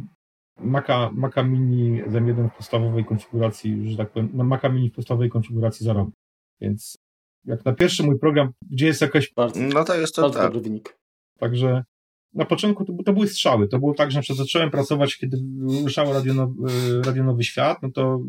Maca, 0.59 1.11
Maca 1.13 1.43
Mini 1.43 2.05
M1 2.05 2.51
w 2.51 2.57
podstawowej 2.57 3.05
konfiguracji, 3.05 3.91
że 3.91 3.97
tak 3.97 4.11
powiem, 4.11 4.31
na 4.35 4.45
Maca 4.45 4.69
Mini 4.69 4.91
w 4.91 4.95
podstawowej 4.95 5.31
konfiguracji 5.31 5.87
zarobi. 5.87 6.13
Więc 6.61 6.99
jak 7.45 7.65
na 7.65 7.73
pierwszy 7.73 8.03
mój 8.03 8.19
program, 8.19 8.53
gdzie 8.71 8.87
jest 8.87 9.01
jakaś... 9.01 9.33
Bardzo, 9.33 9.61
no 9.61 9.85
to 9.85 9.95
jest 9.95 10.15
to 10.15 10.23
bardzo 10.23 10.39
tak. 10.39 10.47
dobry 10.47 10.61
wynik. 10.61 10.99
Także 11.39 11.85
na 12.35 12.45
początku 12.45 12.85
to, 12.85 12.93
to, 13.05 13.13
były 13.13 13.29
strzały. 13.29 13.69
To 13.69 13.79
było 13.79 13.95
tak, 13.95 14.11
że 14.11 14.21
na 14.29 14.35
zacząłem 14.35 14.71
pracować, 14.71 15.17
kiedy 15.17 15.37
ruszało 15.83 16.13
Radio, 16.13 16.55
Radio 17.05 17.25
Nowy 17.25 17.45
Świat, 17.45 17.83
no 17.83 17.91
to 17.91 18.21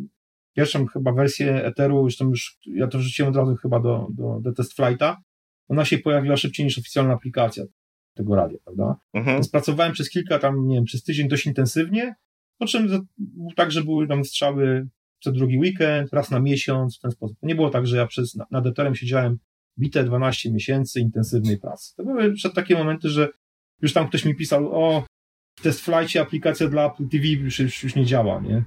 pierwszą 0.56 0.86
chyba 0.86 1.14
wersję 1.14 1.66
Etheru, 1.66 2.04
zresztą 2.04 2.30
już 2.30 2.58
ja 2.66 2.88
to 2.88 2.98
wrzuciłem 2.98 3.30
od 3.32 3.38
razu 3.38 3.56
chyba 3.56 3.80
do, 3.80 4.08
do, 4.12 4.40
do 4.42 4.54
test 4.54 4.74
flighta, 4.74 5.18
ona 5.68 5.86
się 5.86 5.98
pojawiła 5.98 6.38
szybciej 6.38 6.66
niż 6.66 6.78
oficjalna 6.78 7.14
aplikacja 7.14 7.64
tego 8.14 8.36
radia, 8.36 8.58
prawda? 8.66 8.96
Mhm. 9.14 9.36
Więc 9.36 9.50
pracowałem 9.50 9.94
przez 9.94 10.10
kilka 10.10 10.40
tam, 10.40 10.68
nie 10.68 10.76
wiem, 10.76 10.84
przez 10.84 11.04
tydzień 11.04 11.28
dość 11.28 11.46
intensywnie, 11.46 12.16
po 12.60 12.66
czym 12.66 13.08
tak, 13.56 13.72
że 13.72 13.84
były 13.84 14.08
tam 14.08 14.26
strzały 14.26 14.88
co 15.26 15.32
drugi 15.32 15.58
weekend, 15.58 16.14
raz 16.14 16.32
na 16.32 16.40
miesiąc, 16.40 16.98
w 16.98 17.02
ten 17.02 17.12
sposób. 17.12 17.40
To 17.40 17.48
nie 17.48 17.56
było 17.56 17.70
tak, 17.70 17.88
że 17.88 17.98
ja 17.98 18.08
przez, 18.08 18.38
nad 18.52 18.66
Etherem 18.66 18.96
siedziałem 18.96 19.38
bite 19.80 20.04
12 20.04 20.52
miesięcy 20.52 21.00
intensywnej 21.00 21.58
pracy. 21.58 21.94
To 21.98 22.04
były 22.04 22.34
przed 22.34 22.54
takie 22.54 22.76
momenty, 22.76 23.10
że 23.10 23.30
już 23.82 23.94
tam 23.94 24.08
ktoś 24.08 24.26
mi 24.26 24.36
pisał, 24.36 24.70
o, 24.72 25.06
w 25.60 25.62
test 25.62 25.80
flightie 25.82 26.22
aplikacja 26.22 26.68
dla 26.68 26.86
Apple 26.86 27.10
TV 27.10 27.28
już, 27.28 27.60
już, 27.60 27.84
już 27.84 27.96
nie 27.96 28.06
działa, 28.06 28.42
nie? 28.42 28.64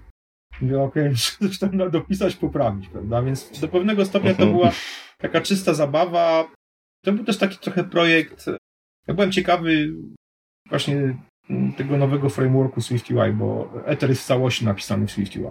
Mówię, 0.60 0.80
okej, 0.80 1.02
okay, 1.08 1.48
coś 1.48 1.58
tam 1.58 1.90
dopisać, 1.90 2.36
poprawić, 2.36 2.88
prawda? 2.88 3.22
Więc 3.22 3.60
do 3.60 3.68
pewnego 3.68 4.04
stopnia 4.04 4.34
to 4.34 4.46
była 4.46 4.70
taka 5.18 5.40
czysta 5.40 5.74
zabawa. 5.74 6.48
To 7.04 7.12
był 7.12 7.24
też 7.24 7.38
taki 7.38 7.58
trochę 7.58 7.84
projekt. 7.84 8.46
Ja 9.06 9.14
byłem 9.14 9.32
ciekawy 9.32 9.94
właśnie 10.68 11.18
tego 11.76 11.96
nowego 11.96 12.28
frameworku 12.28 12.80
SwiftUI, 12.80 13.32
bo 13.32 13.72
Ether 13.86 14.10
jest 14.10 14.22
w 14.22 14.26
całości 14.26 14.64
napisany 14.64 15.06
w 15.06 15.10
SwiftUI. 15.10 15.46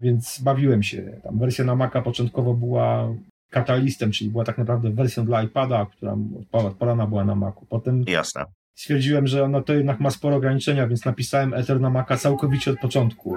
Więc 0.00 0.40
bawiłem 0.42 0.82
się. 0.82 1.20
Tam 1.24 1.38
wersja 1.38 1.64
na 1.64 1.74
Maca 1.74 2.02
początkowo 2.02 2.54
była 2.54 3.14
katalistem, 3.50 4.12
czyli 4.12 4.30
była 4.30 4.44
tak 4.44 4.58
naprawdę 4.58 4.90
wersją 4.90 5.24
dla 5.24 5.42
iPada, 5.42 5.86
która 5.86 6.16
odpalana 6.52 7.06
była 7.06 7.24
na 7.24 7.34
Macu. 7.34 7.66
Potem 7.66 8.04
Jasne. 8.06 8.44
stwierdziłem, 8.74 9.26
że 9.26 9.44
ono 9.44 9.62
to 9.62 9.74
jednak 9.74 10.00
ma 10.00 10.10
sporo 10.10 10.36
ograniczenia, 10.36 10.86
więc 10.86 11.04
napisałem 11.04 11.54
Ether 11.54 11.80
na 11.80 11.90
Maca 11.90 12.16
całkowicie 12.16 12.70
od 12.70 12.78
początku. 12.78 13.36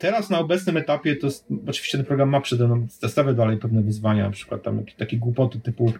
Teraz 0.00 0.30
na 0.30 0.38
obecnym 0.38 0.76
etapie 0.76 1.16
to 1.16 1.28
oczywiście 1.66 1.98
ten 1.98 2.06
program 2.06 2.28
ma 2.28 2.40
przede 2.40 2.66
mną, 2.66 2.86
stawia 2.88 3.32
dalej 3.32 3.56
pewne 3.58 3.82
wyzwania, 3.82 4.24
na 4.24 4.30
przykład 4.30 4.62
tam 4.62 4.84
takie 4.98 5.18
głupoty 5.18 5.60
typu 5.60 5.92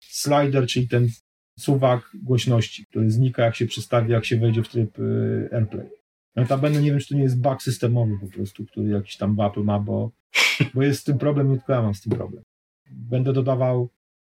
slider, 0.00 0.66
czyli 0.66 0.88
ten 0.88 1.08
suwak 1.58 2.10
głośności, 2.14 2.86
który 2.86 3.10
znika 3.10 3.44
jak 3.44 3.56
się 3.56 3.66
przystawi, 3.66 4.12
jak 4.12 4.24
się 4.24 4.36
wejdzie 4.36 4.62
w 4.62 4.68
tryb 4.68 4.98
y, 4.98 5.48
AirPlay. 5.52 5.88
Notabene 6.36 6.82
nie 6.82 6.90
wiem, 6.90 7.00
czy 7.00 7.08
to 7.08 7.14
nie 7.14 7.22
jest 7.22 7.40
bug 7.40 7.62
systemowy 7.62 8.18
po 8.20 8.26
prostu, 8.26 8.66
który 8.66 8.88
jakiś 8.88 9.16
tam 9.16 9.40
Apple 9.40 9.62
ma, 9.62 9.78
bo, 9.78 10.10
bo 10.74 10.82
jest 10.82 11.00
z 11.00 11.04
tym 11.04 11.18
problem, 11.18 11.50
nie 11.50 11.56
tylko 11.56 11.72
ja 11.72 11.82
mam 11.82 11.94
z 11.94 12.02
tym 12.02 12.12
problem. 12.12 12.42
Będę 12.90 13.32
dodawał 13.32 13.88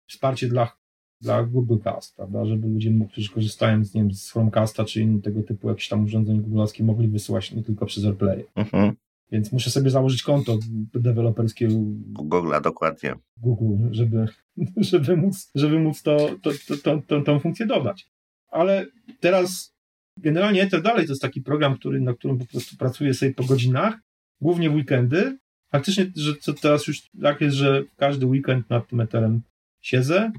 wsparcie 0.08 0.48
dla, 0.48 0.76
dla 1.20 1.42
Google 1.42 1.78
Cast, 1.84 2.16
prawda, 2.16 2.44
żeby 2.44 2.68
ludzie, 2.68 2.90
którzy 3.10 3.30
korzystają 3.30 3.84
z, 3.84 3.92
z 4.12 4.32
Chromecasta 4.32 4.84
czy 4.84 5.00
innych 5.00 5.22
tego 5.22 5.42
typu 5.42 5.68
jakichś 5.68 5.88
tam 5.88 6.04
urządzeń 6.04 6.40
googlowskich 6.40 6.86
mogli 6.86 7.08
wysyłać 7.08 7.52
nie 7.52 7.62
tylko 7.62 7.86
przez 7.86 8.04
AirPlay. 8.04 8.44
Mhm. 8.54 8.96
Więc 9.32 9.52
muszę 9.52 9.70
sobie 9.70 9.90
założyć 9.90 10.22
konto 10.22 10.58
deweloperskie 10.94 11.68
Google, 12.12 12.52
dokładnie. 12.62 13.14
Google, 13.36 13.88
żeby, 13.90 14.26
żeby 14.76 15.16
móc, 15.16 15.50
żeby 15.54 15.78
móc 15.78 16.02
to, 16.02 16.30
to, 16.42 16.50
to, 16.82 17.02
to, 17.06 17.20
tą 17.20 17.40
funkcję 17.40 17.66
dodać. 17.66 18.06
Ale 18.48 18.86
teraz 19.20 19.74
generalnie 20.16 20.62
Ether 20.62 20.82
dalej 20.82 21.06
to 21.06 21.12
jest 21.12 21.22
taki 21.22 21.40
program, 21.40 21.76
który, 21.76 22.00
na 22.00 22.14
którym 22.14 22.38
po 22.38 22.46
prostu 22.46 22.76
pracuję 22.76 23.14
sobie 23.14 23.34
po 23.34 23.44
godzinach, 23.44 23.98
głównie 24.40 24.70
w 24.70 24.74
weekendy. 24.74 25.38
Faktycznie, 25.72 26.06
że 26.16 26.34
to 26.36 26.52
teraz 26.52 26.86
już 26.86 27.02
tak 27.22 27.40
jest, 27.40 27.56
że 27.56 27.84
każdy 27.96 28.26
weekend 28.26 28.70
nad 28.70 28.88
tym 28.88 29.00
Etherem 29.00 29.42
siedzę 29.80 30.32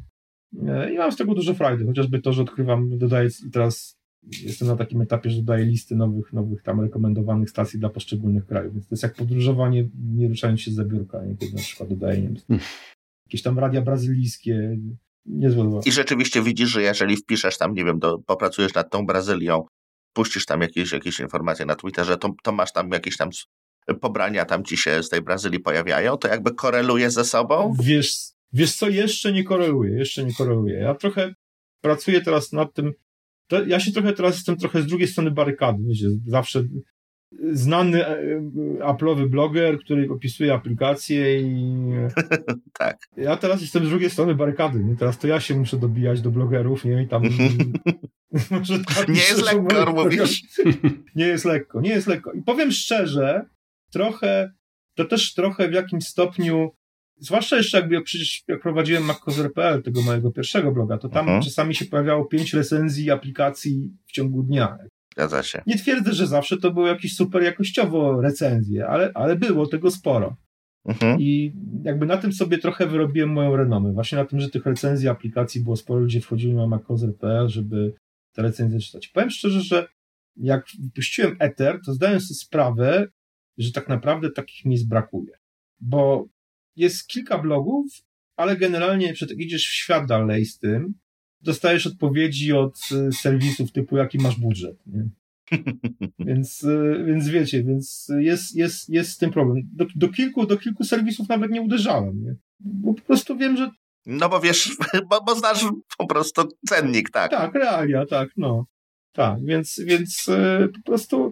e, 0.68 0.94
i 0.94 0.98
mam 0.98 1.12
z 1.12 1.18
tego 1.18 1.34
dużo 1.36 1.54
frajdy, 1.54 1.86
chociażby 1.86 2.22
to, 2.22 2.34
że 2.34 2.42
odkrywam, 2.42 2.98
dodaję 2.98 3.30
teraz 3.52 3.97
jestem 4.44 4.68
na 4.68 4.76
takim 4.76 5.02
etapie, 5.02 5.30
że 5.30 5.44
daję 5.44 5.66
listy 5.66 5.96
nowych, 5.96 6.34
nowych 6.34 6.64
tam 6.64 6.82
rekomendowanych 6.82 7.50
stacji 7.50 7.80
dla 7.80 7.90
poszczególnych 7.90 8.46
krajów. 8.46 8.74
Więc 8.74 8.88
to 8.88 8.94
jest 8.94 9.04
jak 9.04 9.16
podróżowanie, 9.16 9.90
nie 10.16 10.28
ruszając 10.28 10.62
się 10.62 10.72
z 10.72 10.74
zabiórka. 10.74 11.26
Nie? 11.26 11.38
Kiedy 11.38 11.54
na 11.54 11.62
przykład 11.62 11.90
dodaję 11.90 12.22
nie 12.22 12.28
wiem, 12.28 12.38
hmm. 12.48 12.68
jakieś 13.26 13.42
tam 13.42 13.60
radia 13.60 13.82
brazylijskie. 13.82 14.78
Niezłe. 15.26 15.82
I 15.86 15.92
rzeczywiście 15.92 16.42
widzisz, 16.42 16.70
że 16.70 16.82
jeżeli 16.82 17.18
wpiszesz 17.18 17.58
tam, 17.58 17.74
nie 17.74 17.86
wiem, 17.86 18.00
do, 18.00 18.20
popracujesz 18.20 18.74
nad 18.74 18.92
tą 18.92 19.06
Brazylią, 19.06 19.66
puścisz 20.14 20.46
tam 20.46 20.62
jakieś, 20.62 20.92
jakieś 20.92 21.20
informacje 21.20 21.66
na 21.66 21.76
Twitterze, 21.76 22.18
to, 22.18 22.34
to 22.44 22.52
masz 22.52 22.72
tam 22.74 22.92
jakieś 22.92 23.18
tam 23.18 23.30
pobrania 23.96 24.46
tam 24.46 24.64
ci 24.64 24.78
się 24.78 25.04
z 25.04 25.10
tej 25.10 25.22
Brazylii 25.22 25.60
pojawiają, 25.60 26.18
to 26.18 26.28
jakby 26.28 26.54
koreluje 26.54 27.12
ze 27.12 27.26
sobą? 27.26 27.74
Wiesz, 27.84 28.18
wiesz 28.54 28.76
co, 28.76 28.90
jeszcze 28.90 29.32
nie 29.32 29.44
koreluje, 29.44 29.98
jeszcze 29.98 30.24
nie 30.24 30.34
koreluje. 30.34 30.80
Ja 30.80 30.96
trochę 30.96 31.34
pracuję 31.82 32.22
teraz 32.22 32.54
nad 32.54 32.74
tym, 32.74 32.94
to 33.48 33.66
ja 33.66 33.80
się 33.80 33.91
trochę 33.91 34.14
teraz 34.14 34.36
jestem 34.36 34.58
trochę 34.58 34.82
z 34.82 34.88
drugiej 34.88 35.08
strony 35.08 35.32
barykady. 35.32 35.84
Wiecie, 35.88 36.08
zawsze 36.26 36.64
znany 37.52 38.06
e, 38.06 38.41
Apple'owy 38.80 39.28
bloger, 39.28 39.80
który 39.80 40.10
opisuje 40.12 40.54
aplikacje 40.54 41.41
i... 41.41 41.76
tak. 42.80 42.98
Ja 43.18 43.38
teraz 43.38 43.62
jestem 43.62 43.86
z 43.86 43.89
drugiej 43.89 44.10
strony 44.10 44.36
barykady, 44.36 44.84
nie? 44.84 44.95
Teraz 44.95 45.18
to 45.18 45.28
ja 45.28 45.39
się 45.39 45.56
muszę 45.56 45.78
dobijać 45.78 46.22
do 46.22 46.32
blogerów, 46.32 46.86
nie? 46.86 47.04
I 47.04 47.08
tam... 47.08 47.24
może 48.52 48.80
tak 48.80 49.08
nie 49.08 49.16
jest 49.16 49.45
lekko, 49.45 49.93
mówisz? 49.93 50.43
nie 51.16 51.28
jest 51.28 51.45
lekko, 51.45 51.82
nie 51.82 51.89
jest 51.89 52.08
lekko. 52.08 52.32
I 52.32 52.41
powiem 52.41 52.72
szczerze, 52.72 53.45
trochę, 53.91 54.52
to 54.95 55.06
też 55.06 55.34
trochę 55.34 55.70
w 55.70 55.74
jakimś 55.74 56.04
stopniu 56.04 56.72
Zwłaszcza 57.20 57.57
jeszcze 57.57 57.88
jak, 57.89 58.03
przecież 58.03 58.43
jak 58.47 58.61
prowadziłem 58.61 59.03
MacCover.pl, 59.03 59.84
tego 59.84 60.01
mojego 60.01 60.32
pierwszego 60.32 60.72
bloga, 60.72 60.97
to 60.97 61.09
tam 61.09 61.26
mhm. 61.26 61.41
czasami 61.41 61.76
się 61.76 61.86
pojawiało 61.86 62.26
pięć 62.26 62.53
recenzji 62.53 63.11
aplikacji 63.11 63.91
w 64.05 64.11
ciągu 64.11 64.43
dnia. 64.43 64.78
Zgadza 65.13 65.43
się. 65.43 65.61
Nie 65.68 65.78
twierdzę, 65.78 66.13
że 66.13 66.28
zawsze 66.28 66.57
to 66.57 66.72
były 66.72 66.88
jakieś 66.88 67.15
super 67.15 67.43
jakościowo 67.43 68.22
recenzje, 68.22 68.88
ale, 68.88 69.11
ale 69.13 69.36
było 69.36 69.68
tego 69.68 69.91
sporo. 69.91 70.36
Mhm. 70.86 71.22
I 71.22 71.53
jakby 71.84 72.05
na 72.05 72.18
tym 72.18 72.34
sobie 72.34 72.57
trochę 72.57 72.88
wyrobiłem 72.88 73.30
moją 73.30 73.55
renomę. 73.55 73.93
Właśnie 73.93 74.18
na 74.18 74.26
tym, 74.26 74.39
że 74.39 74.49
tych 74.49 74.65
recenzji 74.65 75.07
aplikacji 75.07 75.63
było 75.63 75.76
sporo, 75.76 75.99
ludzie 75.99 76.22
wchodzili 76.22 76.53
na 76.53 76.68
MacCover.pl, 76.68 77.49
żeby 77.49 77.93
te 78.34 78.41
recenzje 78.41 78.80
czytać. 78.80 79.07
Powiem 79.07 79.30
szczerze, 79.30 79.61
że 79.61 79.88
jak 80.36 80.65
wypuściłem 80.80 81.36
Ether, 81.39 81.80
to 81.86 81.93
zdałem 81.93 82.20
sobie 82.20 82.36
sprawę, 82.36 83.07
że 83.57 83.72
tak 83.72 83.89
naprawdę 83.89 84.32
takich 84.32 84.65
miejsc 84.65 84.86
brakuje. 84.86 85.38
Bo 85.80 86.28
jest 86.78 87.08
kilka 87.08 87.38
blogów, 87.38 87.86
ale 88.36 88.58
generalnie, 88.58 89.14
idziesz 89.38 89.68
w 89.68 89.74
świat 89.74 90.06
dalej 90.06 90.46
z 90.46 90.60
tym, 90.60 90.94
dostajesz 91.42 91.88
odpowiedzi 91.88 92.54
od 92.54 92.80
y, 92.92 93.12
serwisów 93.12 93.72
typu, 93.72 93.98
jaki 93.98 94.18
masz 94.18 94.40
budżet. 94.40 94.78
Nie? 94.86 95.10
więc, 96.28 96.64
y, 96.64 97.04
więc 97.08 97.30
wiecie, 97.30 97.64
więc 97.64 98.12
jest, 98.20 98.56
jest, 98.56 98.90
jest 98.90 99.12
z 99.12 99.18
tym 99.18 99.32
problem. 99.32 99.64
Do, 99.74 99.86
do, 99.96 100.10
kilku, 100.10 100.46
do 100.46 100.58
kilku 100.58 100.84
serwisów 100.84 101.30
nawet 101.30 101.52
nie 101.52 101.62
uderzałem, 101.62 102.24
nie? 102.24 102.36
bo 102.60 102.94
po 102.94 103.02
prostu 103.02 103.38
wiem, 103.38 103.58
że. 103.58 103.72
No 104.06 104.30
bo 104.30 104.40
wiesz, 104.40 104.78
bo, 105.10 105.24
bo 105.24 105.36
znasz 105.36 105.66
po 105.98 106.08
prostu 106.08 106.48
cennik, 106.68 107.10
tak. 107.10 107.32
Tak, 107.32 107.56
realia, 107.56 108.06
tak, 108.06 108.30
no. 108.38 108.66
Tak, 109.14 109.46
więc, 109.46 109.82
więc 109.86 110.28
y, 110.28 110.70
po 110.74 110.82
prostu 110.82 111.32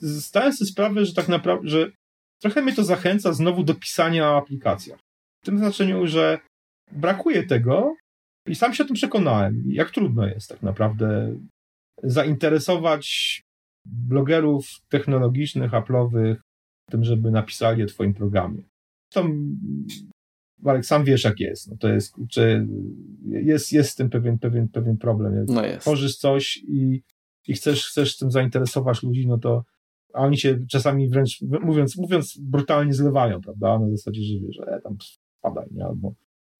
zdałem 0.00 0.52
sobie 0.52 0.70
sprawę, 0.70 1.04
że 1.04 1.14
tak 1.14 1.28
naprawdę, 1.28 1.68
że 1.68 1.90
trochę 2.40 2.62
mnie 2.62 2.74
to 2.74 2.84
zachęca 2.84 3.32
znowu 3.32 3.64
do 3.64 3.74
pisania 3.74 4.30
o 4.30 4.36
aplikacjach. 4.36 4.98
W 5.42 5.46
tym 5.46 5.58
znaczeniu, 5.58 6.06
że 6.06 6.38
brakuje 6.92 7.46
tego 7.46 7.94
i 8.46 8.54
sam 8.54 8.74
się 8.74 8.84
o 8.84 8.86
tym 8.86 8.94
przekonałem, 8.94 9.62
jak 9.66 9.90
trudno 9.90 10.26
jest 10.26 10.48
tak 10.48 10.62
naprawdę 10.62 11.36
zainteresować 12.02 13.42
blogerów 13.84 14.66
technologicznych, 14.88 15.74
aplowych 15.74 16.40
tym, 16.90 17.04
żeby 17.04 17.30
napisali 17.30 17.82
o 17.82 17.86
twoim 17.86 18.14
programie. 18.14 18.62
Tam, 19.12 19.56
Marek, 20.58 20.86
sam 20.86 21.04
wiesz 21.04 21.24
jak 21.24 21.40
jest. 21.40 21.70
No 21.70 21.76
to 21.76 21.88
jest, 21.88 22.14
czy 22.30 22.66
jest, 23.28 23.72
jest 23.72 23.90
z 23.90 23.94
tym 23.94 24.10
pewien, 24.10 24.38
pewien, 24.38 24.68
pewien 24.68 24.96
problem. 24.96 25.44
No 25.48 25.66
jest. 25.66 25.80
Tworzysz 25.80 26.16
coś 26.16 26.56
i, 26.56 27.02
i 27.48 27.54
chcesz, 27.54 27.86
chcesz 27.86 28.16
tym 28.16 28.30
zainteresować 28.30 29.02
ludzi, 29.02 29.26
no 29.26 29.38
to 29.38 29.64
a 30.16 30.20
oni 30.20 30.38
się 30.38 30.58
czasami 30.70 31.08
wręcz, 31.08 31.42
mówiąc, 31.42 31.96
mówiąc 31.96 32.38
brutalnie 32.40 32.94
zlewają, 32.94 33.40
prawda, 33.40 33.78
na 33.78 33.90
zasadzie, 33.90 34.22
że 34.50 34.62
e, 34.62 34.80
tam 34.80 34.96
spadaj, 35.38 35.66
nie, 35.70 35.84
albo, 35.84 36.14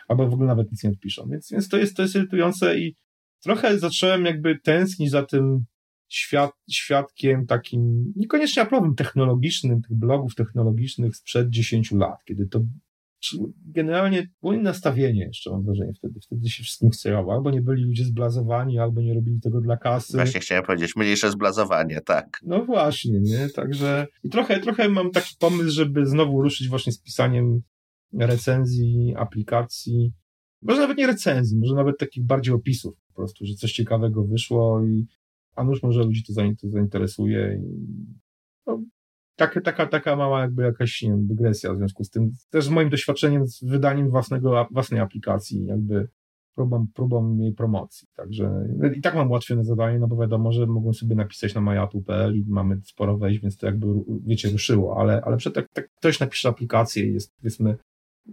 albo 0.09 0.29
w 0.29 0.33
ogóle 0.33 0.49
nawet 0.49 0.73
nic 0.73 0.85
nie 0.85 0.91
odpiszą, 0.91 1.29
więc, 1.31 1.51
więc 1.53 1.69
to, 1.69 1.77
jest, 1.77 1.97
to 1.97 2.03
jest 2.03 2.15
irytujące 2.15 2.79
i 2.79 2.97
trochę 3.43 3.79
zacząłem 3.79 4.25
jakby 4.25 4.59
tęsknić 4.59 5.11
za 5.11 5.23
tym 5.23 5.65
świat, 6.09 6.51
świadkiem 6.71 7.47
takim, 7.47 8.13
niekoniecznie 8.17 8.63
aplowym 8.63 8.95
technologicznym, 8.95 9.83
tych 9.83 9.99
blogów 9.99 10.35
technologicznych 10.35 11.17
sprzed 11.17 11.49
10 11.49 11.93
lat, 11.93 12.25
kiedy 12.25 12.47
to 12.47 12.61
generalnie 13.67 14.29
było 14.41 14.53
inne 14.53 14.63
nastawienie 14.63 15.25
jeszcze, 15.25 15.51
mam 15.51 15.65
wrażenie, 15.65 15.93
wtedy. 15.99 16.21
Wtedy 16.21 16.49
się 16.49 16.63
wszystkim 16.63 16.91
chciało. 16.91 17.33
Albo 17.33 17.51
nie 17.51 17.63
byli 17.63 17.85
ludzie 17.85 18.05
zblazowani, 18.05 18.79
albo 18.79 19.01
nie 19.01 19.15
robili 19.15 19.41
tego 19.41 19.61
dla 19.61 19.77
kasy. 19.77 20.17
Właśnie 20.17 20.41
chciałem 20.41 20.65
powiedzieć, 20.65 20.97
mniejsze 20.97 21.31
zblazowanie, 21.31 22.01
tak. 22.01 22.41
No 22.43 22.65
właśnie, 22.65 23.21
nie? 23.21 23.49
Także 23.49 24.07
i 24.25 24.29
trochę, 24.29 24.61
trochę 24.61 24.89
mam 24.89 25.11
taki 25.11 25.37
pomysł, 25.39 25.71
żeby 25.71 26.07
znowu 26.07 26.43
ruszyć 26.43 26.69
właśnie 26.69 26.93
z 26.93 27.03
pisaniem 27.03 27.63
recenzji, 28.13 29.15
aplikacji. 29.17 30.13
Może 30.63 30.81
nawet 30.81 30.99
nie 30.99 31.07
recenzji, 31.07 31.59
może 31.59 31.75
nawet 31.75 31.99
takich 31.99 32.25
bardziej 32.25 32.55
opisów 32.55 32.95
po 33.09 33.15
prostu, 33.15 33.47
że 33.47 33.55
coś 33.55 33.73
ciekawego 33.73 34.25
wyszło 34.25 34.85
i 34.87 35.07
a 35.57 35.65
nuż 35.65 35.83
może 35.83 36.03
ludzi 36.03 36.23
to 36.25 36.33
zainteresuje 36.71 37.61
i 37.63 37.87
no, 38.67 38.83
tak, 39.37 39.61
taka, 39.65 39.87
taka 39.87 40.17
mała 40.17 40.41
jakby 40.41 40.63
jakaś 40.63 41.03
nie 41.03 41.11
wiem, 41.11 41.27
dygresja 41.27 41.75
w 41.75 41.77
związku 41.77 42.05
z 42.05 42.11
tym. 42.11 42.33
Też 42.51 42.65
z 42.65 42.69
moim 42.69 42.91
doświadczeniem 42.91 43.47
z 43.47 43.65
wydaniem 43.65 44.11
własnego, 44.11 44.67
własnej 44.71 45.01
aplikacji, 45.01 45.67
jakby 45.67 46.09
próbą, 46.57 46.87
próbą 46.95 47.37
jej 47.39 47.53
promocji. 47.53 48.09
Także 48.17 48.69
i 48.95 49.01
tak 49.01 49.15
mam 49.15 49.29
ułatwione 49.31 49.65
zadanie, 49.65 49.99
no 49.99 50.07
bo 50.07 50.17
wiadomo, 50.17 50.53
że 50.53 50.67
mogłem 50.67 50.95
sobie 50.95 51.17
napisać 51.17 51.55
na 51.55 51.61
myatu.pl 51.61 52.37
i 52.37 52.45
mamy 52.49 52.81
sporo 52.85 53.19
wejść, 53.19 53.41
więc 53.41 53.57
to 53.57 53.67
jakby, 53.67 53.87
wiecie, 54.27 54.51
ruszyło, 54.51 55.01
ale, 55.01 55.23
ale 55.25 55.37
przed 55.37 55.55
tak, 55.55 55.69
tak 55.73 55.89
ktoś 55.99 56.21
napisze 56.21 56.49
aplikację 56.49 57.07
i 57.07 57.15
jest, 57.15 57.37
powiedzmy, 57.37 57.77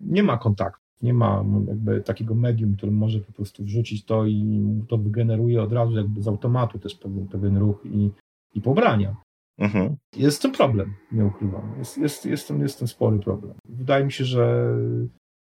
nie 0.01 0.23
ma 0.23 0.37
kontaktu, 0.37 0.83
nie 1.01 1.13
ma 1.13 1.45
jakby 1.67 2.01
takiego 2.01 2.35
medium, 2.35 2.75
którym 2.75 2.95
może 2.95 3.19
po 3.19 3.33
prostu 3.33 3.63
wrzucić 3.63 4.05
to 4.05 4.25
i 4.25 4.63
to 4.87 4.97
wygeneruje 4.97 5.61
od 5.61 5.73
razu 5.73 5.97
jakby 5.97 6.21
z 6.21 6.27
automatu 6.27 6.79
też 6.79 6.95
pewien, 6.95 7.27
pewien 7.27 7.57
ruch 7.57 7.85
i, 7.85 8.11
i 8.53 8.61
pobrania. 8.61 9.15
Mhm. 9.57 9.95
Jest 10.15 10.41
ten 10.41 10.51
problem, 10.51 10.93
nie 11.11 11.25
ukrywam. 11.25 11.75
Jest, 11.77 11.97
jest, 11.97 12.25
jest, 12.25 12.47
ten, 12.47 12.61
jest 12.61 12.79
ten 12.79 12.87
spory 12.87 13.19
problem. 13.19 13.53
Wydaje 13.65 14.05
mi 14.05 14.11
się, 14.11 14.25
że 14.25 14.75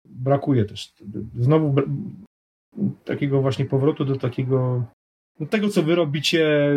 brakuje 0.04 0.64
też 0.64 0.94
znowu 1.34 1.74
takiego 3.04 3.42
właśnie 3.42 3.64
powrotu 3.64 4.04
do 4.04 4.16
takiego 4.16 4.84
no 5.40 5.46
tego, 5.46 5.68
co 5.68 5.82
wy 5.82 5.94
robicie, 5.94 6.70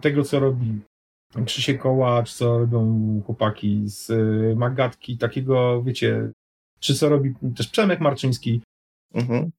tego, 0.00 0.22
co 0.22 0.40
robi 0.40 0.80
Krzysiek 1.46 1.80
Kołacz, 1.80 2.32
co 2.32 2.58
robią 2.58 3.22
chłopaki 3.26 3.82
z 3.84 4.10
y, 4.10 4.54
Magatki, 4.56 5.18
takiego, 5.18 5.82
wiecie, 5.82 6.30
czy 6.80 6.94
co 6.94 7.08
robi 7.08 7.34
też 7.56 7.68
Przemek 7.68 8.00
Marczyński. 8.00 8.60
Mhm. 9.14 9.50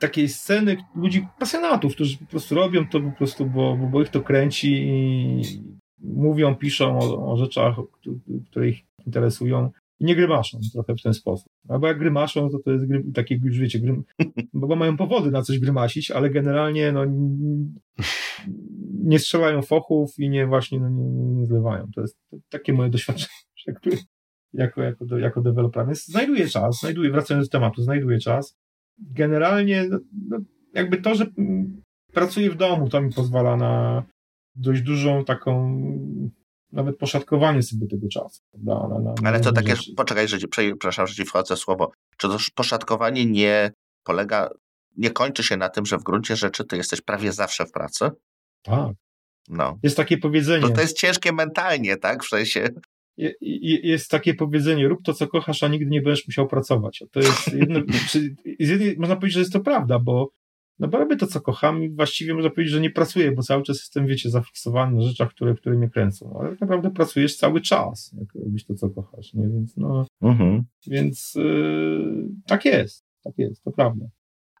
Takiej 0.00 0.28
sceny 0.28 0.76
ludzi, 0.94 1.26
pasjonatów, 1.38 1.94
którzy 1.94 2.18
po 2.18 2.26
prostu 2.26 2.54
robią 2.54 2.88
to 2.88 3.00
po 3.00 3.10
prostu, 3.10 3.46
bo, 3.46 3.76
bo 3.76 4.02
ich 4.02 4.08
to 4.08 4.22
kręci 4.22 4.72
i 4.72 5.42
mówią, 6.00 6.54
piszą 6.54 6.98
o, 6.98 7.32
o 7.32 7.36
rzeczach, 7.36 7.76
które 8.50 8.68
ich 8.68 8.84
interesują 9.06 9.70
i 10.00 10.04
nie 10.04 10.16
grymaszą 10.16 10.58
trochę 10.72 10.94
w 10.94 11.02
ten 11.02 11.14
sposób. 11.14 11.46
Albo 11.68 11.86
jak 11.86 11.98
grymaszą, 11.98 12.50
to 12.50 12.58
to 12.58 12.72
jest 12.72 12.86
gry, 12.86 13.04
takie 13.14 13.38
już 13.42 13.58
wiecie, 13.58 13.78
grym, 13.78 14.04
bo 14.54 14.76
mają 14.76 14.96
powody 14.96 15.30
na 15.30 15.42
coś 15.42 15.58
grymasić, 15.58 16.10
ale 16.10 16.30
generalnie 16.30 16.92
no, 16.92 17.04
nie 19.04 19.18
strzelają 19.18 19.62
fochów 19.62 20.18
i 20.18 20.30
nie 20.30 20.46
właśnie 20.46 20.80
no, 20.80 20.88
nie, 20.88 21.04
nie, 21.08 21.46
zlewają. 21.46 21.86
To 21.94 22.00
jest 22.00 22.18
takie 22.48 22.72
moje 22.72 22.90
doświadczenie 22.90 23.28
jako, 24.52 24.82
jako, 24.82 25.06
do, 25.06 25.18
jako 25.18 25.40
deweloper. 25.40 25.86
Więc 25.86 26.06
znajduję 26.06 26.48
czas, 26.48 26.80
znajduję, 26.80 27.10
wracając 27.10 27.48
do 27.48 27.52
tematu, 27.52 27.82
znajduję 27.82 28.18
czas. 28.18 28.56
Generalnie 28.98 29.86
no, 29.90 29.98
no, 30.28 30.38
jakby 30.74 30.96
to, 30.96 31.14
że 31.14 31.26
pracuję 32.12 32.50
w 32.50 32.56
domu, 32.56 32.88
to 32.88 33.00
mi 33.00 33.12
pozwala 33.12 33.56
na 33.56 34.04
dość 34.58 34.82
dużą 34.82 35.24
taką 35.24 35.82
nawet 36.72 36.98
poszatkowanie 36.98 37.62
sobie 37.62 37.86
tego 37.86 38.08
czasu. 38.08 38.42
Na, 38.54 38.88
na, 38.88 39.14
Ale 39.24 39.40
to 39.40 39.52
takie, 39.52 39.76
rzeczy. 39.76 39.92
poczekaj, 39.96 40.28
że 40.28 40.38
ci, 40.38 40.48
przepraszam, 40.48 41.06
że 41.06 41.14
ci 41.14 41.24
wchodzę 41.24 41.56
słowo. 41.56 41.90
Czy 42.16 42.28
to 42.28 42.36
poszatkowanie 42.54 43.26
nie 43.26 43.72
polega, 44.04 44.50
nie 44.96 45.10
kończy 45.10 45.42
się 45.42 45.56
na 45.56 45.68
tym, 45.68 45.86
że 45.86 45.98
w 45.98 46.02
gruncie 46.02 46.36
rzeczy 46.36 46.64
ty 46.64 46.76
jesteś 46.76 47.00
prawie 47.00 47.32
zawsze 47.32 47.66
w 47.66 47.72
pracy? 47.72 48.10
Tak. 48.62 48.92
No. 49.48 49.78
Jest 49.82 49.96
takie 49.96 50.18
powiedzenie. 50.18 50.68
To, 50.68 50.70
to 50.70 50.80
jest 50.80 50.96
ciężkie 50.96 51.32
mentalnie, 51.32 51.96
tak? 51.96 52.24
W 52.24 52.28
sensie. 52.28 52.68
Jest 53.82 54.10
takie 54.10 54.34
powiedzenie, 54.34 54.88
rób 54.88 55.02
to, 55.04 55.12
co 55.14 55.26
kochasz, 55.26 55.62
a 55.62 55.68
nigdy 55.68 55.90
nie 55.90 56.02
będziesz 56.02 56.26
musiał 56.26 56.48
pracować. 56.48 57.04
To 57.10 57.20
jest 57.20 57.52
jedno, 57.52 57.80
jednej, 58.58 58.96
można 58.98 59.16
powiedzieć, 59.16 59.34
że 59.34 59.40
jest 59.40 59.52
to 59.52 59.60
prawda, 59.60 59.98
bo 59.98 60.30
no 60.78 60.88
bo 60.88 60.98
robię 60.98 61.16
to, 61.16 61.26
co 61.26 61.40
kocham 61.40 61.82
i 61.82 61.90
właściwie 61.90 62.34
można 62.34 62.50
powiedzieć, 62.50 62.72
że 62.72 62.80
nie 62.80 62.90
pracuję, 62.90 63.32
bo 63.32 63.42
cały 63.42 63.62
czas 63.62 63.76
jestem, 63.76 64.06
wiecie, 64.06 64.30
zafiksowany 64.30 64.96
na 64.96 65.02
rzeczach, 65.02 65.30
które, 65.30 65.54
które 65.54 65.76
mnie 65.76 65.90
kręcą. 65.90 66.38
Ale 66.40 66.50
tak 66.50 66.60
naprawdę 66.60 66.90
pracujesz 66.90 67.36
cały 67.36 67.60
czas, 67.60 68.14
jak 68.20 68.44
robisz 68.44 68.64
to, 68.64 68.74
co 68.74 68.90
kochasz, 68.90 69.34
nie? 69.34 69.48
Więc 69.48 69.76
no, 69.76 70.06
mhm. 70.22 70.64
więc 70.86 71.34
yy, 71.34 72.28
tak 72.46 72.64
jest, 72.64 73.04
tak 73.24 73.34
jest, 73.38 73.64
to 73.64 73.70
prawda. 73.70 74.06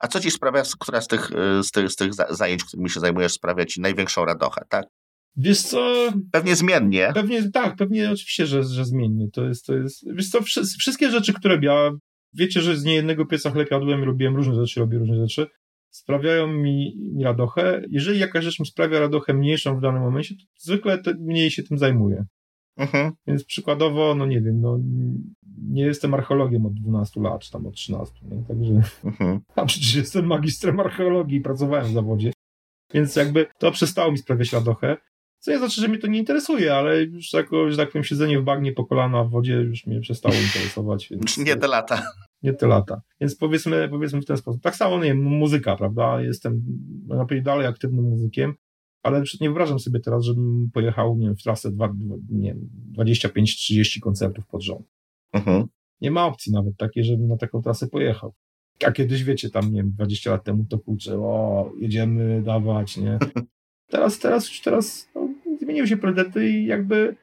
A 0.00 0.08
co 0.08 0.20
ci 0.20 0.30
sprawia, 0.30 0.62
która 0.78 1.00
z 1.00 1.08
tych, 1.08 1.30
y, 1.30 1.62
z 1.62 1.70
tych, 1.70 1.90
z 1.90 1.96
tych 1.96 2.14
zajęć, 2.30 2.64
którymi 2.64 2.90
się 2.90 3.00
zajmujesz, 3.00 3.32
sprawia 3.32 3.64
ci 3.64 3.80
największą 3.80 4.24
radochę, 4.24 4.62
tak? 4.68 4.86
Wiesz 5.36 5.62
co? 5.62 6.12
Pewnie 6.32 6.56
zmiennie. 6.56 7.10
Pewnie, 7.14 7.50
tak, 7.50 7.76
pewnie 7.76 8.10
oczywiście, 8.10 8.46
że, 8.46 8.64
że 8.64 8.84
zmiennie. 8.84 9.30
To 9.32 9.44
jest, 9.44 9.66
to 9.66 9.74
jest, 9.74 10.14
wiesz 10.14 10.30
co, 10.30 10.42
wszystkie 10.78 11.10
rzeczy, 11.10 11.32
które 11.32 11.58
ja, 11.62 11.90
wiecie, 12.32 12.60
że 12.60 12.76
z 12.76 12.84
niejednego 12.84 13.26
pieca 13.26 13.50
chleb 13.50 13.70
jadłem 13.70 14.02
i 14.02 14.04
robiłem 14.04 14.36
różne 14.36 14.54
rzeczy, 14.54 14.80
robię 14.80 14.98
różne 14.98 15.16
rzeczy 15.16 15.46
sprawiają 15.98 16.46
mi, 16.46 16.96
mi 17.14 17.24
radochę. 17.24 17.82
Jeżeli 17.90 18.18
jakaś 18.18 18.44
rzecz 18.44 18.60
mi 18.60 18.66
sprawia 18.66 19.00
radochę 19.00 19.34
mniejszą 19.34 19.78
w 19.78 19.80
danym 19.80 20.02
momencie, 20.02 20.34
to 20.34 20.42
zwykle 20.58 21.02
mniej 21.18 21.50
się 21.50 21.62
tym 21.62 21.78
zajmuję. 21.78 22.24
Mhm. 22.76 23.12
Więc 23.26 23.44
przykładowo, 23.44 24.14
no 24.14 24.26
nie 24.26 24.40
wiem, 24.40 24.60
no 24.60 24.78
nie 25.68 25.82
jestem 25.82 26.14
archeologiem 26.14 26.66
od 26.66 26.74
12 26.74 27.20
lat, 27.20 27.40
czy 27.40 27.50
tam 27.50 27.66
od 27.66 27.74
13, 27.74 28.14
nie? 28.22 28.42
także 28.48 28.80
mhm. 29.04 29.40
a 29.56 29.64
przecież 29.64 29.94
jestem 29.94 30.26
magistrem 30.26 30.80
archeologii 30.80 31.38
i 31.38 31.40
pracowałem 31.40 31.86
w 31.86 31.92
zawodzie. 31.92 32.32
Więc 32.94 33.16
jakby 33.16 33.46
to 33.58 33.70
przestało 33.70 34.12
mi 34.12 34.18
sprawiać 34.18 34.52
radochę. 34.52 34.96
Co 35.38 35.50
nie 35.50 35.58
znaczy, 35.58 35.80
że 35.80 35.88
mnie 35.88 35.98
to 35.98 36.06
nie 36.06 36.18
interesuje, 36.18 36.74
ale 36.74 37.02
już 37.02 37.32
jako, 37.32 37.70
że 37.70 37.76
tak 37.76 37.88
powiem, 37.88 38.04
siedzenie 38.04 38.40
w 38.40 38.44
bagnie 38.44 38.72
po 38.72 38.84
kolana 38.86 39.24
w 39.24 39.30
wodzie 39.30 39.52
już 39.52 39.86
mnie 39.86 40.00
przestało 40.00 40.34
interesować. 40.34 41.08
Więc... 41.10 41.38
Nie 41.38 41.56
te 41.56 41.68
lata 41.68 42.02
nie 42.42 42.52
te 42.52 42.66
lata. 42.66 43.02
Więc 43.20 43.36
powiedzmy, 43.36 43.88
powiedzmy 43.88 44.20
w 44.20 44.26
ten 44.26 44.36
sposób. 44.36 44.62
Tak 44.62 44.76
samo, 44.76 44.96
nie 44.98 45.04
wiem, 45.04 45.22
muzyka, 45.22 45.76
prawda? 45.76 46.22
Jestem, 46.22 46.62
powiedzieć, 47.08 47.44
dalej 47.44 47.66
aktywnym 47.66 48.04
muzykiem, 48.04 48.54
ale 49.02 49.22
nie 49.40 49.48
wyobrażam 49.48 49.78
sobie 49.78 50.00
teraz, 50.00 50.24
żebym 50.24 50.70
pojechał, 50.72 51.16
nie 51.16 51.26
wiem, 51.26 51.36
w 51.36 51.42
trasę 51.42 51.70
dwa, 51.70 51.94
nie 52.30 52.54
wiem, 52.54 52.68
25-30 52.98 54.00
koncertów 54.00 54.46
pod 54.46 54.62
rząd. 54.62 54.86
Mhm. 55.32 55.66
Nie 56.00 56.10
ma 56.10 56.26
opcji 56.26 56.52
nawet 56.52 56.76
takiej, 56.76 57.04
żebym 57.04 57.28
na 57.28 57.36
taką 57.36 57.62
trasę 57.62 57.86
pojechał. 57.86 58.34
A 58.86 58.92
kiedyś, 58.92 59.24
wiecie, 59.24 59.50
tam, 59.50 59.72
nie 59.72 59.82
wiem, 59.82 59.90
20 59.90 60.30
lat 60.30 60.44
temu 60.44 60.64
to 60.64 60.78
kurczę, 60.78 61.18
o, 61.18 61.72
jedziemy 61.78 62.42
dawać, 62.42 62.96
nie? 62.96 63.18
Teraz, 63.90 64.18
teraz, 64.18 64.48
już 64.48 64.60
teraz 64.60 65.08
no, 65.14 65.28
zmieniły 65.60 65.86
się 65.86 65.96
priorytety 65.96 66.50
i 66.50 66.66
jakby 66.66 67.16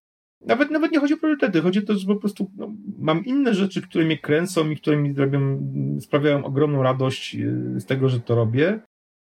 nawet, 0.46 0.72
nawet 0.72 0.92
nie 0.92 1.00
chodzi 1.00 1.14
o 1.14 1.18
priorytety, 1.18 1.62
chodzi 1.62 1.80
o 1.80 1.86
to, 1.86 1.94
że 1.98 2.08
po 2.08 2.16
prostu 2.16 2.52
no, 2.58 2.74
mam 2.98 3.26
inne 3.26 3.54
rzeczy, 3.54 3.82
które 3.82 4.06
mnie 4.06 4.18
kręcą 4.18 4.70
i 4.70 4.76
które 4.76 4.98
mi 4.98 5.14
zrobią, 5.14 5.72
sprawiają 6.00 6.46
ogromną 6.46 6.84
radość 6.84 7.36
y, 7.36 7.80
z 7.80 7.86
tego, 7.86 8.10
że 8.10 8.20
to 8.20 8.36
robię, 8.36 8.80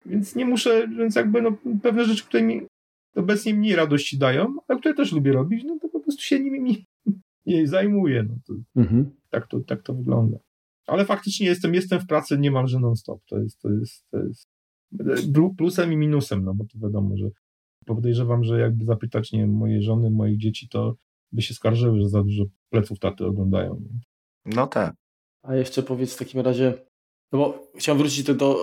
więc 0.05 0.35
nie 0.35 0.45
muszę, 0.45 0.87
więc 0.87 1.15
jakby 1.15 1.41
no, 1.41 1.57
pewne 1.83 2.05
rzeczy, 2.05 2.25
które 2.25 2.43
mi 2.43 2.61
obecnie 3.15 3.53
mniej 3.53 3.75
radości 3.75 4.17
dają, 4.17 4.55
a 4.67 4.75
które 4.75 4.93
też 4.93 5.11
lubię 5.11 5.31
robić, 5.31 5.63
no 5.63 5.77
to 5.81 5.89
po 5.89 5.99
prostu 5.99 6.21
się 6.21 6.39
nimi 6.39 6.85
nie 7.45 7.67
zajmuję. 7.75 8.23
No 8.23 8.35
to, 8.47 8.53
mhm. 8.81 9.11
tak, 9.29 9.47
to, 9.47 9.59
tak 9.59 9.83
to 9.83 9.93
wygląda. 9.93 10.37
Ale 10.87 11.05
faktycznie 11.05 11.47
jestem, 11.47 11.73
jestem 11.73 11.99
w 11.99 12.07
pracy 12.07 12.37
niemalże 12.37 12.79
non-stop. 12.79 13.21
To 13.25 13.39
jest, 13.39 13.61
to 13.61 13.69
jest, 13.69 14.05
to 14.11 14.17
jest 14.17 14.49
plusem 15.57 15.93
i 15.93 15.97
minusem, 15.97 16.43
no 16.43 16.53
bo 16.53 16.63
to 16.63 16.79
wiadomo, 16.79 17.17
że 17.17 17.29
podejrzewam, 17.85 18.43
że 18.43 18.59
jakby 18.59 18.85
zapytać, 18.85 19.31
nie 19.31 19.39
wiem, 19.39 19.53
mojej 19.53 19.83
żony, 19.83 20.11
moich 20.11 20.37
dzieci, 20.37 20.69
to 20.69 20.95
by 21.31 21.41
się 21.41 21.53
skarżyły, 21.53 22.01
że 22.01 22.09
za 22.09 22.23
dużo 22.23 22.43
pleców 22.69 22.99
taty 22.99 23.25
oglądają. 23.25 23.81
No 24.45 24.67
tak. 24.67 24.95
A 25.43 25.55
jeszcze 25.55 25.83
powiedz 25.83 26.15
w 26.15 26.17
takim 26.17 26.41
razie, 26.41 26.73
no 27.31 27.39
bo 27.39 27.71
chciałem 27.75 27.99
wrócić 27.99 28.23
do, 28.23 28.57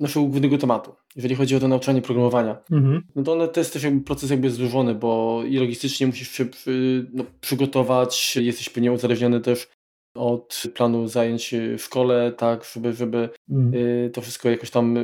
naszego 0.00 0.26
głównego 0.26 0.58
tematu, 0.58 0.94
jeżeli 1.16 1.34
chodzi 1.34 1.56
o 1.56 1.60
to 1.60 1.68
nauczanie 1.68 2.02
programowania. 2.02 2.62
Mhm. 2.70 3.02
No 3.14 3.22
to, 3.22 3.32
one, 3.32 3.48
to 3.48 3.60
jest 3.60 3.72
też 3.72 3.82
jakby 3.82 4.04
proces 4.04 4.30
jakby 4.30 4.50
złożony, 4.50 4.94
bo 4.94 5.42
i 5.44 5.56
logistycznie 5.56 6.06
musisz 6.06 6.30
się 6.30 6.46
przy, 6.46 7.06
no, 7.12 7.24
przygotować, 7.40 8.36
jesteś 8.36 8.68
pewnie 8.68 8.92
uzależniony 8.92 9.40
też 9.40 9.68
od 10.14 10.62
planu 10.74 11.08
zajęć 11.08 11.54
w 11.78 11.82
szkole, 11.82 12.32
tak, 12.32 12.64
żeby, 12.64 12.92
żeby 12.92 13.28
mhm. 13.50 13.74
y, 13.74 14.10
to 14.10 14.20
wszystko 14.20 14.50
jakoś 14.50 14.70
tam 14.70 14.96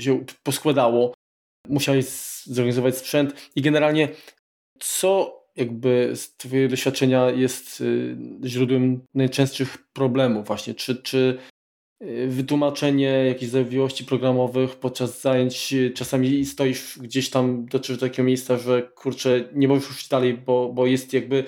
się 0.00 0.24
poskładało. 0.42 1.14
Musiałeś 1.68 2.06
zorganizować 2.44 2.96
sprzęt 2.96 3.50
i 3.56 3.62
generalnie 3.62 4.08
co 4.78 5.38
jakby 5.58 6.12
z 6.14 6.36
Twojego 6.36 6.70
doświadczenia 6.70 7.30
jest 7.30 7.80
y, 7.80 8.16
źródłem 8.44 9.00
najczęstszych 9.14 9.78
problemów 9.92 10.46
właśnie? 10.46 10.74
Czy, 10.74 10.96
czy 10.96 11.38
y, 12.02 12.28
wytłumaczenie 12.28 13.08
jakichś 13.08 13.52
zawiłości 13.52 14.04
programowych 14.04 14.76
podczas 14.76 15.20
zajęć 15.20 15.72
y, 15.72 15.90
czasami 15.90 16.44
stoisz 16.44 16.98
gdzieś 16.98 17.30
tam, 17.30 17.66
dotrzesz 17.66 17.96
do 17.96 18.06
takiego 18.06 18.26
miejsca, 18.26 18.58
że 18.58 18.82
kurczę, 18.82 19.48
nie 19.54 19.68
możesz 19.68 19.88
już 19.88 20.08
dalej, 20.08 20.34
bo, 20.34 20.72
bo 20.72 20.86
jest 20.86 21.12
jakby 21.12 21.44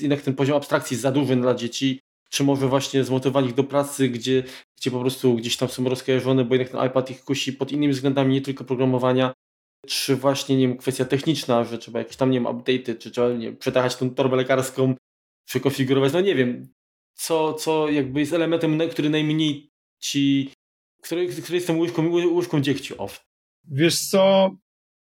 jednak 0.00 0.20
ten 0.20 0.34
poziom 0.34 0.56
abstrakcji 0.56 0.96
za 0.96 1.12
duży 1.12 1.36
dla 1.36 1.54
dzieci, 1.54 2.00
czy 2.30 2.44
może 2.44 2.68
właśnie 2.68 3.04
zmotywować 3.04 3.46
ich 3.46 3.54
do 3.54 3.64
pracy, 3.64 4.08
gdzie, 4.08 4.42
gdzie 4.80 4.90
po 4.90 5.00
prostu 5.00 5.34
gdzieś 5.34 5.56
tam 5.56 5.68
są 5.68 5.88
rozkojarzone, 5.88 6.44
bo 6.44 6.54
jednak 6.54 6.72
ten 6.72 6.86
iPad 6.86 7.10
ich 7.10 7.24
kusi 7.24 7.52
pod 7.52 7.72
innymi 7.72 7.92
względami, 7.92 8.34
nie 8.34 8.40
tylko 8.40 8.64
programowania, 8.64 9.32
czy 9.86 10.16
właśnie, 10.16 10.56
nie 10.56 10.68
wiem, 10.68 10.76
kwestia 10.76 11.04
techniczna, 11.04 11.64
że 11.64 11.78
trzeba 11.78 11.98
jakieś 11.98 12.16
tam, 12.16 12.30
nie 12.30 12.40
wiem, 12.40 12.46
update'y, 12.46 12.98
czy 12.98 13.10
trzeba, 13.10 13.32
nie 13.32 13.46
wiem, 13.46 13.56
przetajać 13.56 13.96
tą 13.96 14.10
torbę 14.10 14.36
lekarską, 14.36 14.94
przekonfigurować, 15.46 16.12
no 16.12 16.20
nie 16.20 16.34
wiem, 16.34 16.68
co, 17.14 17.54
co 17.54 17.90
jakby 17.90 18.20
jest 18.20 18.32
elementem, 18.32 18.78
który 18.90 19.10
najmniej 19.10 19.70
ci, 19.98 20.50
który, 21.02 21.28
który 21.28 21.54
jest 21.54 21.66
tą 21.66 21.78
łyżką, 21.78 22.10
łyżką 22.10 22.60
dziegciu 22.60 23.02
off. 23.02 23.24
Wiesz 23.64 24.00
co, 24.00 24.50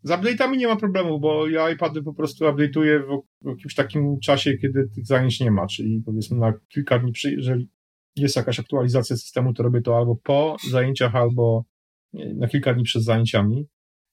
z 0.03 0.11
update'ami 0.11 0.57
nie 0.57 0.66
ma 0.66 0.76
problemu, 0.76 1.20
bo 1.20 1.49
ja 1.49 1.70
iPady 1.70 2.03
po 2.03 2.14
prostu 2.14 2.45
update'uję 2.45 3.01
w, 3.01 3.22
w 3.45 3.49
jakimś 3.49 3.74
takim 3.74 4.20
czasie, 4.20 4.59
kiedy 4.59 4.89
tych 4.95 5.07
zajęć 5.07 5.41
nie 5.41 5.51
ma, 5.51 5.66
czyli 5.66 6.03
powiedzmy 6.07 6.39
na 6.39 6.53
kilka 6.68 6.99
dni, 6.99 7.12
jeżeli 7.24 7.68
jest 8.16 8.37
jakaś 8.37 8.61
aktualizacja 8.61 9.16
systemu, 9.16 9.55
to 9.55 9.62
robię 9.62 9.83
to 9.83 9.97
albo 9.97 10.16
po 10.16 10.57
zajęciach, 10.70 11.16
albo 11.16 11.64
na 12.12 12.49
kilka 12.49 12.74
dni 12.74 12.85
przed 12.85 13.05
zajęciami. 13.05 13.66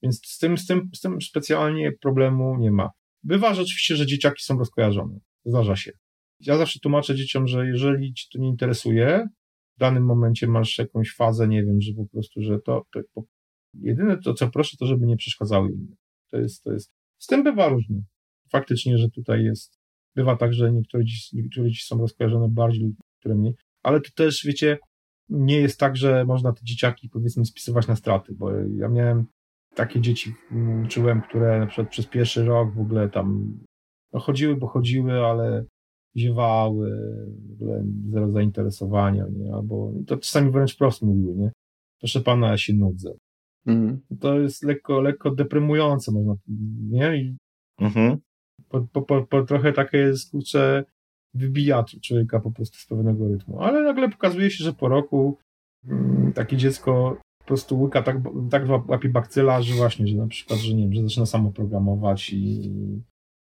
Więc 0.04 0.22
z 0.26 0.38
tym, 0.38 0.58
z 0.58 0.66
tym, 0.66 0.90
z 0.96 1.00
tym 1.00 1.22
specjalnie 1.22 1.92
problemu 1.92 2.58
nie 2.60 2.72
ma. 2.72 2.90
Bywa 3.24 3.54
że 3.54 3.62
oczywiście, 3.62 3.96
że 3.96 4.06
dzieciaki 4.06 4.44
są 4.44 4.58
rozkojarzone. 4.58 5.20
Zdarza 5.46 5.76
się. 5.76 5.92
Ja 6.40 6.58
zawsze 6.58 6.80
tłumaczę 6.80 7.16
dzieciom, 7.16 7.48
że 7.48 7.68
jeżeli 7.68 8.14
ci 8.14 8.28
to 8.34 8.40
nie 8.40 8.48
interesuje, 8.48 9.28
w 9.78 9.80
danym 9.80 10.06
momencie 10.06 10.48
masz 10.48 10.78
jakąś 10.78 11.16
fazę, 11.16 11.48
nie 11.48 11.64
wiem, 11.64 11.82
że 11.82 11.94
po 11.94 12.06
prostu, 12.06 12.42
że 12.42 12.60
to, 12.60 12.86
to, 12.92 13.02
jedyne 13.74 14.18
to, 14.18 14.34
co 14.34 14.50
proszę, 14.50 14.78
to 14.80 14.86
żeby 14.86 15.06
nie 15.06 15.18
przeszkadzały 15.18 15.72
innym. 15.72 15.96
To 16.32 16.38
jest, 16.38 16.64
to 16.64 16.74
jest, 16.74 16.92
z 17.18 17.28
tym 17.28 17.44
bywa 17.44 17.68
różnie. 17.68 18.02
Faktycznie, 18.52 18.98
że 18.98 19.10
tutaj 19.10 19.44
jest, 19.44 19.80
bywa 20.16 20.36
tak, 20.36 20.54
że 20.54 20.72
niektóre 20.72 21.06
dzieci, 21.06 21.38
niektóre 21.38 21.70
dzieci 21.70 21.86
są 21.86 21.98
rozkojarzone 21.98 22.48
bardziej, 22.50 22.96
które 23.20 23.36
mniej, 23.36 23.54
ale 23.84 24.02
to 24.02 24.10
też, 24.16 24.44
wiecie, 24.46 24.78
nie 25.30 25.60
jest 25.60 25.80
tak, 25.80 25.98
że 25.98 26.26
można 26.26 26.54
te 26.54 26.62
dzieciaki, 26.64 27.10
powiedzmy, 27.10 27.46
spisywać 27.46 27.88
na 27.88 27.96
straty, 27.96 28.34
bo 28.34 28.52
ja 28.52 28.90
miałem 28.90 29.26
takie 29.76 30.02
dzieci 30.02 30.34
czułem, 30.90 31.22
które 31.22 31.60
na 31.60 31.66
przykład 31.66 31.90
przez 31.90 32.06
pierwszy 32.06 32.46
rok 32.46 32.74
w 32.74 32.80
ogóle 32.80 33.10
tam 33.10 33.58
no 34.14 34.20
chodziły, 34.20 34.56
bo 34.56 34.68
chodziły, 34.68 35.26
ale 35.26 35.66
ziewały, 36.18 36.92
w 37.50 37.54
ogóle 37.54 37.84
zero 38.10 38.32
zainteresowania, 38.32 39.26
nie? 39.32 39.54
Albo 39.54 39.92
to 40.08 40.18
czasami 40.18 40.52
wręcz 40.52 40.76
wprost 40.76 41.02
mówiły, 41.02 41.36
nie? 41.36 41.52
Proszę 42.00 42.22
pana, 42.22 42.48
ja 42.48 42.58
się 42.58 42.74
nudzę. 42.74 43.14
Mhm. 43.66 44.00
To 44.20 44.40
jest 44.40 44.64
lekko, 44.64 45.02
lekko 45.02 45.32
deprymujące, 45.32 46.12
można, 46.12 46.36
nie? 46.90 47.18
I 47.18 47.38
mhm. 47.80 48.18
po, 48.70 48.82
po, 48.82 49.02
po, 49.02 49.28
po, 49.28 49.44
trochę 49.44 49.74
takie 49.74 49.98
jest, 49.98 50.32
kurczę, 50.32 50.84
wybija 51.34 51.84
człowieka 52.04 52.40
po 52.40 52.52
prostu 52.52 52.78
z 52.78 52.86
pewnego 52.86 53.28
rytmu. 53.28 53.60
Ale 53.62 53.84
nagle 53.84 54.10
pokazuje 54.10 54.52
się, 54.52 54.64
że 54.64 54.74
po 54.74 54.88
roku 54.88 55.38
mm, 55.88 56.34
takie 56.34 56.58
dziecko 56.58 57.18
prostu 57.50 57.82
łyka 57.82 58.02
tak, 58.02 58.18
tak 58.52 58.64
łapie 58.88 59.10
bakcyla, 59.10 59.62
że 59.62 59.74
właśnie, 59.74 60.08
że 60.08 60.16
na 60.16 60.28
przykład, 60.28 60.60
że 60.60 60.74
nie 60.74 60.84
wiem, 60.84 60.94
że 60.94 61.04
zaczyna 61.04 61.26
samo 61.26 61.52
programować 61.52 62.34
i 62.34 62.72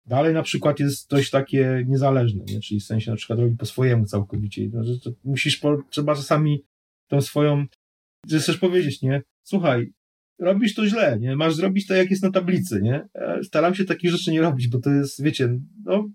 dalej 0.06 0.34
na 0.34 0.43
przykład 0.43 0.80
jest 0.80 1.10
dość 1.10 1.30
takie 1.30 1.84
niezależne, 1.88 2.43
nie? 2.43 2.60
czyli 2.60 2.80
w 2.80 2.84
sensie 2.84 3.12
na 3.12 3.18
przykład 3.18 3.39
robi 3.39 3.58
po 3.58 3.66
swojemu 3.66 4.06
całkowicie. 4.06 4.70
No, 4.74 4.84
że 4.84 4.93
musisz, 5.24 5.58
po, 5.58 5.78
trzeba 5.89 6.16
czasami 6.16 6.64
tą 7.08 7.22
swoją, 7.22 7.66
że 8.28 8.39
chcesz 8.39 8.58
powiedzieć, 8.58 9.01
nie? 9.01 9.22
Słuchaj, 9.43 9.91
robisz 10.39 10.76
to 10.76 10.88
źle, 10.88 11.18
nie? 11.20 11.36
Masz 11.36 11.56
zrobić 11.56 11.88
to, 11.88 11.93
jak 11.93 12.10
jest 12.10 12.24
na 12.24 12.32
tablicy, 12.32 12.82
nie? 12.82 13.08
Staram 13.43 13.76
się 13.76 13.86
takich 13.86 14.12
rzeczy 14.12 14.32
nie 14.32 14.41
robić, 14.41 14.68
bo 14.68 14.80
to 14.80 14.89
jest, 14.89 15.24
wiecie, 15.24 15.60
no, 15.86 16.10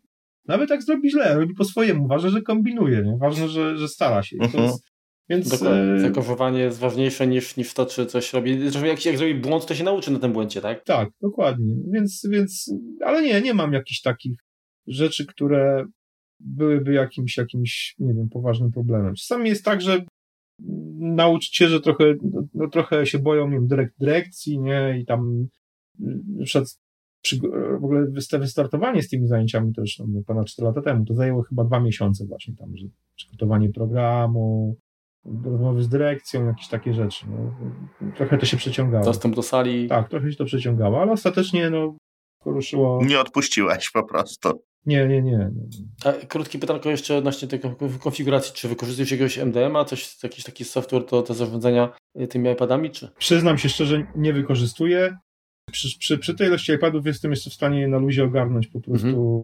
nawet 0.46 0.70
jak 0.70 0.82
zrobi 0.82 1.10
źle, 1.10 1.34
robi 1.34 1.54
po 1.54 1.64
swojemu. 1.64 2.08
Ważne, 2.08 2.30
że 2.30 2.42
kombinuje, 2.42 3.02
nie? 3.02 3.16
Ważne, 3.20 3.48
że, 3.48 3.78
że 3.78 3.88
stara 3.88 4.22
się. 4.22 4.36
-huh. 4.36 4.40
To 4.40 4.46
mhm. 4.46 4.64
jest, 4.64 4.87
więc 5.28 5.48
Dokładnie. 5.48 6.00
Zakochowanie 6.00 6.60
jest 6.60 6.78
ważniejsze 6.78 7.26
niż, 7.26 7.56
niż 7.56 7.74
to, 7.74 7.86
czy 7.86 8.06
coś 8.06 8.32
robi. 8.32 8.60
Zresztą 8.60 8.84
jak, 8.84 9.04
jak 9.04 9.18
zrobi 9.18 9.34
błąd, 9.34 9.66
to 9.66 9.74
się 9.74 9.84
nauczy 9.84 10.10
na 10.10 10.18
tym 10.18 10.32
błędzie, 10.32 10.60
tak? 10.60 10.84
Tak, 10.84 11.08
dokładnie. 11.20 11.74
Więc, 11.92 12.26
więc, 12.30 12.74
ale 13.04 13.22
nie, 13.22 13.40
nie 13.42 13.54
mam 13.54 13.72
jakichś 13.72 14.00
takich 14.00 14.38
rzeczy, 14.86 15.26
które 15.26 15.86
byłyby 16.40 16.92
jakimś, 16.92 17.36
jakimś, 17.36 17.94
nie 17.98 18.14
wiem, 18.14 18.28
poważnym 18.28 18.72
problemem. 18.72 19.14
Czasami 19.14 19.48
jest 19.48 19.64
tak, 19.64 19.80
że 19.80 20.04
nauczyciele 20.98 21.80
trochę, 21.80 22.14
no, 22.54 22.68
trochę 22.68 23.06
się 23.06 23.18
boją, 23.18 23.48
nie 23.48 23.54
wiem, 23.54 23.66
dyrek, 23.66 23.94
dyrekcji, 23.98 24.60
nie, 24.60 24.98
i 25.00 25.04
tam 25.04 25.48
przed, 26.44 26.78
przy, 27.22 27.38
w 27.80 27.84
ogóle 27.84 28.06
wystartowanie 28.38 29.02
z 29.02 29.08
tymi 29.08 29.26
zajęciami 29.26 29.74
to 29.74 29.80
już 29.80 29.98
no, 29.98 30.22
ponad 30.26 30.46
4 30.46 30.66
lata 30.66 30.82
temu, 30.82 31.04
to 31.04 31.14
zajęło 31.14 31.42
chyba 31.42 31.64
dwa 31.64 31.80
miesiące 31.80 32.26
właśnie 32.26 32.54
tam, 32.56 32.76
że 32.76 32.86
przygotowanie 33.16 33.68
programu, 33.72 34.76
rozmowy 35.44 35.82
z 35.82 35.88
dyrekcją, 35.88 36.46
jakieś 36.46 36.68
takie 36.68 36.94
rzeczy. 36.94 37.26
No. 37.30 37.54
Trochę 38.16 38.38
to 38.38 38.46
się 38.46 38.56
przeciągało. 38.56 39.04
Dostęp 39.04 39.36
do 39.36 39.42
sali. 39.42 39.88
Tak, 39.88 40.08
trochę 40.08 40.30
się 40.30 40.36
to 40.36 40.44
przeciągało, 40.44 41.00
ale 41.00 41.12
ostatecznie 41.12 41.70
no, 41.70 41.96
poruszyło. 42.44 43.04
Nie 43.04 43.20
odpuściłeś 43.20 43.90
po 43.90 44.02
prostu. 44.02 44.62
Nie, 44.86 45.08
nie, 45.08 45.22
nie. 45.22 45.50
A 46.04 46.12
krótkie 46.12 46.58
pytanko 46.58 46.90
jeszcze 46.90 47.16
odnośnie 47.16 47.48
tej 47.48 47.60
konfiguracji. 48.00 48.54
Czy 48.54 48.68
wykorzystujesz 48.68 49.10
jakiegoś 49.10 49.38
MDMA, 49.38 49.84
coś, 49.84 50.22
jakiś 50.22 50.44
taki 50.44 50.64
software 50.64 51.06
do, 51.06 51.22
do 51.22 51.34
zarządzania 51.34 51.96
tymi 52.30 52.50
iPadami? 52.50 52.90
Czy? 52.90 53.08
Przyznam 53.18 53.58
się 53.58 53.68
szczerze, 53.68 54.06
nie 54.16 54.32
wykorzystuję. 54.32 55.18
Przy, 55.72 55.98
przy, 55.98 56.18
przy 56.18 56.34
tej 56.34 56.48
ilości 56.48 56.72
iPadów 56.72 57.06
jestem 57.06 57.30
jeszcze 57.30 57.50
w 57.50 57.54
stanie 57.54 57.88
na 57.88 57.98
luzie 57.98 58.24
ogarnąć 58.24 58.66
po 58.66 58.80
prostu. 58.80 59.08
Mhm. 59.08 59.42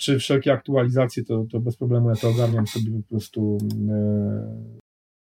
Czy 0.00 0.18
wszelkie 0.18 0.52
aktualizacje, 0.52 1.24
to, 1.24 1.44
to 1.52 1.60
bez 1.60 1.76
problemu 1.76 2.08
ja 2.08 2.16
to 2.16 2.28
ogarniam 2.28 2.66
sobie 2.66 2.90
po 3.02 3.08
prostu 3.08 3.58
e, 3.90 4.81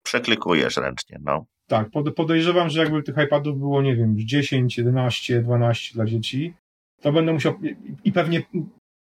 przeklikujesz 0.08 0.76
ręcznie, 0.76 1.18
no. 1.22 1.46
Tak, 1.66 1.88
podejrzewam, 2.16 2.70
że 2.70 2.80
jakby 2.80 3.02
tych 3.02 3.16
iPadów 3.24 3.58
było, 3.58 3.82
nie 3.82 3.96
wiem, 3.96 4.14
10, 4.18 4.78
11, 4.78 5.42
12 5.42 5.94
dla 5.94 6.06
dzieci, 6.06 6.54
to 7.00 7.12
będę 7.12 7.32
musiał, 7.32 7.54
i 8.04 8.12
pewnie 8.12 8.42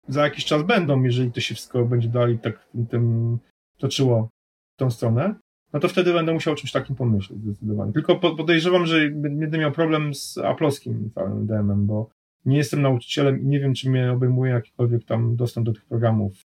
za 0.08 0.24
jakiś 0.24 0.46
czas 0.46 0.64
będą, 0.64 1.04
jeżeli 1.04 1.32
to 1.32 1.40
się 1.40 1.56
wszystko 1.56 1.86
będzie 1.86 2.10
dalej 2.10 2.40
tak 2.40 2.70
tym 2.90 3.38
toczyło 3.78 4.30
w 4.76 4.80
tą 4.80 4.92
stronę, 4.92 5.36
no 5.74 5.80
to 5.80 5.88
wtedy 5.88 6.14
będę 6.14 6.34
musiał 6.34 6.54
o 6.54 6.58
czymś 6.58 6.72
takim 6.72 6.96
pomyśleć 6.96 7.40
zdecydowanie. 7.40 7.94
Tylko 7.94 8.16
podejrzewam, 8.16 8.86
że 8.86 9.10
będę 9.10 9.58
miał 9.58 9.72
problem 9.72 10.14
z 10.14 10.38
aploskim 10.38 11.12
całym 11.16 11.48
DM-em, 11.48 11.86
bo 11.86 12.10
nie 12.46 12.58
jestem 12.58 12.82
nauczycielem 12.82 13.42
i 13.42 13.46
nie 13.46 13.60
wiem, 13.60 13.74
czy 13.74 13.90
mnie 13.90 14.12
obejmuje 14.12 14.52
jakikolwiek 14.52 15.06
tam 15.06 15.36
dostęp 15.36 15.66
do 15.66 15.74
tych 15.74 15.86
programów 15.86 16.45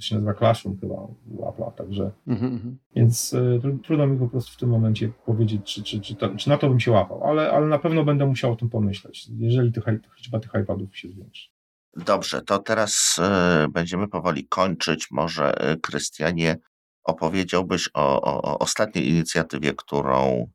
to 0.00 0.06
się 0.06 0.14
nazywa 0.14 0.34
Classroom 0.34 0.78
chyba 0.80 0.94
u 0.94 1.44
Apple'a, 1.44 1.72
także 1.72 2.10
mm-hmm. 2.28 2.74
więc 2.96 3.32
y, 3.32 3.60
trudno 3.82 4.06
mi 4.06 4.18
po 4.18 4.28
prostu 4.28 4.52
w 4.52 4.56
tym 4.56 4.68
momencie 4.68 5.08
powiedzieć, 5.26 5.74
czy, 5.74 5.82
czy, 5.82 6.00
czy, 6.00 6.14
to, 6.14 6.36
czy, 6.36 6.48
na 6.48 6.58
to 6.58 6.68
bym 6.68 6.80
się 6.80 6.90
łapał, 6.90 7.24
ale, 7.24 7.50
ale 7.50 7.66
na 7.66 7.78
pewno 7.78 8.04
będę 8.04 8.26
musiał 8.26 8.52
o 8.52 8.56
tym 8.56 8.68
pomyśleć, 8.68 9.28
jeżeli 9.38 9.72
tych, 9.72 9.84
liczba 10.16 10.40
tych 10.40 10.52
iPadów 10.62 10.96
się 10.96 11.08
zwiększy. 11.08 11.48
Dobrze, 11.96 12.42
to 12.42 12.58
teraz 12.58 13.20
y, 13.64 13.68
będziemy 13.68 14.08
powoli 14.08 14.48
kończyć. 14.48 15.10
Może 15.10 15.72
y, 15.72 15.80
Krystianie 15.80 16.56
opowiedziałbyś 17.04 17.90
o, 17.94 18.22
o, 18.22 18.42
o 18.42 18.58
ostatniej 18.58 19.08
inicjatywie, 19.08 19.74
którą 19.74 20.50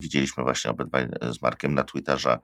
widzieliśmy 0.00 0.44
właśnie 0.44 0.70
obydwaj 0.70 1.08
z 1.30 1.42
Markiem 1.42 1.74
na 1.74 1.84
Twitterze. 1.84 2.38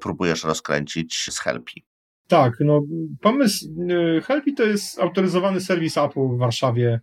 Próbujesz 0.00 0.44
rozkręcić 0.44 1.28
z 1.30 1.38
Helpi. 1.38 1.86
Tak, 2.28 2.56
no 2.60 2.82
pomysł 3.20 3.66
y, 3.90 4.20
Helpy 4.20 4.52
to 4.52 4.62
jest 4.62 4.98
autoryzowany 4.98 5.60
serwis 5.60 5.98
Apple 5.98 6.28
w 6.28 6.38
Warszawie. 6.38 7.00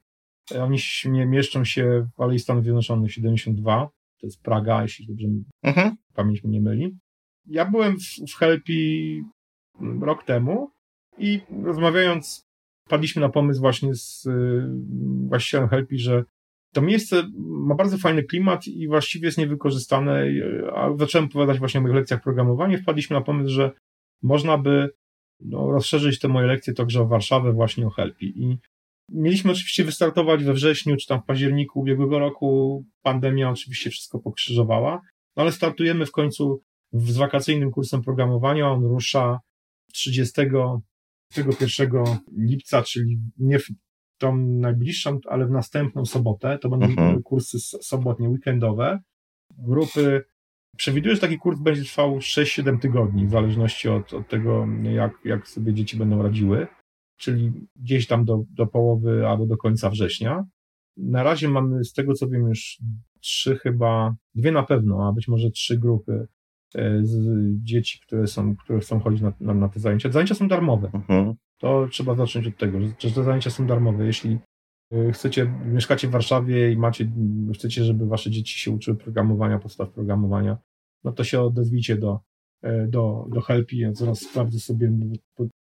Oni 0.61 0.77
mieszczą 1.27 1.65
się 1.65 2.07
w 2.17 2.21
Alei 2.21 2.39
Stanów 2.39 2.63
Zjednoczonych 2.63 3.13
72. 3.13 3.89
To 4.19 4.27
jest 4.27 4.41
Praga, 4.41 4.81
jeśli 4.81 5.07
dobrze 5.07 5.27
mhm. 5.63 5.95
pamięć 6.13 6.43
mnie 6.43 6.59
nie 6.59 6.61
myli. 6.61 6.97
Ja 7.45 7.65
byłem 7.65 7.97
w, 7.99 8.31
w 8.31 8.37
Helpy 8.37 8.73
rok 10.01 10.23
temu 10.23 10.71
i 11.17 11.41
rozmawiając 11.63 12.45
padliśmy 12.89 13.21
na 13.21 13.29
pomysł 13.29 13.61
właśnie 13.61 13.95
z 13.95 14.25
y, 14.25 14.67
właścicielem 15.27 15.69
Helpy, 15.69 15.97
że 15.97 16.23
to 16.73 16.81
miejsce 16.81 17.23
ma 17.37 17.75
bardzo 17.75 17.97
fajny 17.97 18.23
klimat 18.23 18.67
i 18.67 18.87
właściwie 18.87 19.25
jest 19.25 19.37
niewykorzystane, 19.37 20.25
a 20.75 20.97
zacząłem 20.97 21.25
opowiadać 21.25 21.59
właśnie 21.59 21.79
o 21.79 21.83
moich 21.83 21.95
lekcjach 21.95 22.23
programowania 22.23 22.77
wpadliśmy 22.77 23.13
na 23.13 23.21
pomysł, 23.21 23.53
że 23.53 23.71
można 24.23 24.57
by 24.57 24.89
no, 25.39 25.71
rozszerzyć 25.71 26.19
te 26.19 26.27
moje 26.27 26.47
lekcje 26.47 26.73
także 26.73 27.01
o 27.01 27.07
Warszawę 27.07 27.53
właśnie 27.53 27.87
o 27.87 27.89
Helpi 27.89 28.43
i 28.43 28.57
Mieliśmy 29.09 29.51
oczywiście 29.51 29.83
wystartować 29.83 30.43
we 30.43 30.53
wrześniu 30.53 30.97
czy 30.97 31.07
tam 31.07 31.21
w 31.21 31.25
październiku 31.25 31.79
ubiegłego 31.79 32.19
roku. 32.19 32.85
Pandemia 33.01 33.49
oczywiście 33.49 33.89
wszystko 33.89 34.19
pokrzyżowała, 34.19 35.01
no 35.35 35.43
ale 35.43 35.51
startujemy 35.51 36.05
w 36.05 36.11
końcu 36.11 36.61
z 36.93 37.17
wakacyjnym 37.17 37.71
kursem 37.71 38.01
programowania. 38.01 38.71
On 38.71 38.85
rusza 38.85 39.39
31 39.93 40.81
lipca, 42.37 42.83
czyli 42.83 43.19
nie 43.37 43.59
w 43.59 43.67
tą 44.17 44.37
najbliższą, 44.37 45.19
ale 45.27 45.45
w 45.45 45.51
następną 45.51 46.05
sobotę. 46.05 46.59
To 46.61 46.69
będą 46.69 46.85
mhm. 46.85 47.23
kursy 47.23 47.59
sobotnie, 47.59 48.29
weekendowe. 48.29 48.99
Grupy 49.57 50.23
Przewiduję, 50.77 51.15
że 51.15 51.21
taki 51.21 51.37
kurs 51.37 51.59
będzie 51.59 51.83
trwał 51.83 52.17
6-7 52.17 52.79
tygodni, 52.79 53.27
w 53.27 53.31
zależności 53.31 53.89
od, 53.89 54.13
od 54.13 54.27
tego, 54.27 54.67
jak, 54.83 55.13
jak 55.25 55.47
sobie 55.47 55.73
dzieci 55.73 55.97
będą 55.97 56.23
radziły 56.23 56.67
czyli 57.23 57.51
gdzieś 57.75 58.07
tam 58.07 58.25
do, 58.25 58.43
do 58.49 58.67
połowy 58.67 59.27
albo 59.27 59.45
do 59.45 59.57
końca 59.57 59.89
września. 59.89 60.45
Na 60.97 61.23
razie 61.23 61.49
mamy, 61.49 61.83
z 61.83 61.93
tego 61.93 62.13
co 62.13 62.27
wiem, 62.27 62.47
już 62.47 62.79
trzy 63.19 63.55
chyba, 63.55 64.15
dwie 64.35 64.51
na 64.51 64.63
pewno, 64.63 65.07
a 65.07 65.11
być 65.11 65.27
może 65.27 65.49
trzy 65.49 65.77
grupy 65.77 66.27
e, 66.75 66.99
z 67.03 67.17
dzieci, 67.63 67.99
które 67.99 68.27
są, 68.27 68.55
które 68.55 68.79
chcą 68.79 68.99
chodzić 68.99 69.21
na, 69.21 69.33
na, 69.39 69.53
na 69.53 69.69
te 69.69 69.79
zajęcia. 69.79 70.11
Zajęcia 70.11 70.35
są 70.35 70.47
darmowe. 70.47 70.91
Mhm. 70.93 71.33
To 71.57 71.87
trzeba 71.91 72.15
zacząć 72.15 72.47
od 72.47 72.57
tego, 72.57 72.81
że, 72.81 72.87
że 72.99 73.11
te 73.11 73.23
zajęcia 73.23 73.49
są 73.49 73.67
darmowe. 73.67 74.05
Jeśli 74.05 74.37
chcecie, 75.13 75.53
mieszkacie 75.65 76.07
w 76.07 76.11
Warszawie 76.11 76.71
i 76.71 76.77
macie, 76.77 77.11
chcecie, 77.53 77.83
żeby 77.83 78.05
wasze 78.05 78.31
dzieci 78.31 78.59
się 78.59 78.71
uczyły 78.71 78.97
programowania, 78.97 79.59
podstaw 79.59 79.89
programowania, 79.89 80.57
no 81.03 81.11
to 81.11 81.23
się 81.23 81.41
odezwijcie 81.41 81.95
do, 81.95 82.19
e, 82.61 82.87
do, 82.87 83.27
do 83.29 83.41
Helpi. 83.41 83.77
Ja 83.77 83.93
zaraz 83.93 84.19
sprawdzę 84.19 84.59
sobie, 84.59 84.91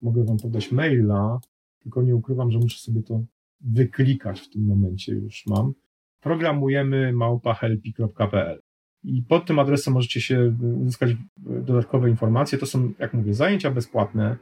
mogę 0.02 0.24
wam 0.24 0.36
podać 0.36 0.72
maila, 0.72 1.40
tylko 1.82 2.02
nie 2.02 2.16
ukrywam, 2.16 2.50
że 2.50 2.58
muszę 2.58 2.78
sobie 2.78 3.02
to 3.02 3.22
wyklikać 3.60 4.40
w 4.40 4.50
tym 4.50 4.66
momencie 4.66 5.12
już 5.12 5.46
mam. 5.46 5.72
Programujemy 6.20 7.12
małpahelpi.pl 7.12 8.60
i 9.02 9.22
pod 9.22 9.46
tym 9.46 9.58
adresem 9.58 9.94
możecie 9.94 10.20
się 10.20 10.56
uzyskać 10.80 11.10
dodatkowe 11.36 12.10
informacje. 12.10 12.58
To 12.58 12.66
są, 12.66 12.92
jak 12.98 13.14
mówię, 13.14 13.34
zajęcia 13.34 13.70
bezpłatne, 13.70 14.36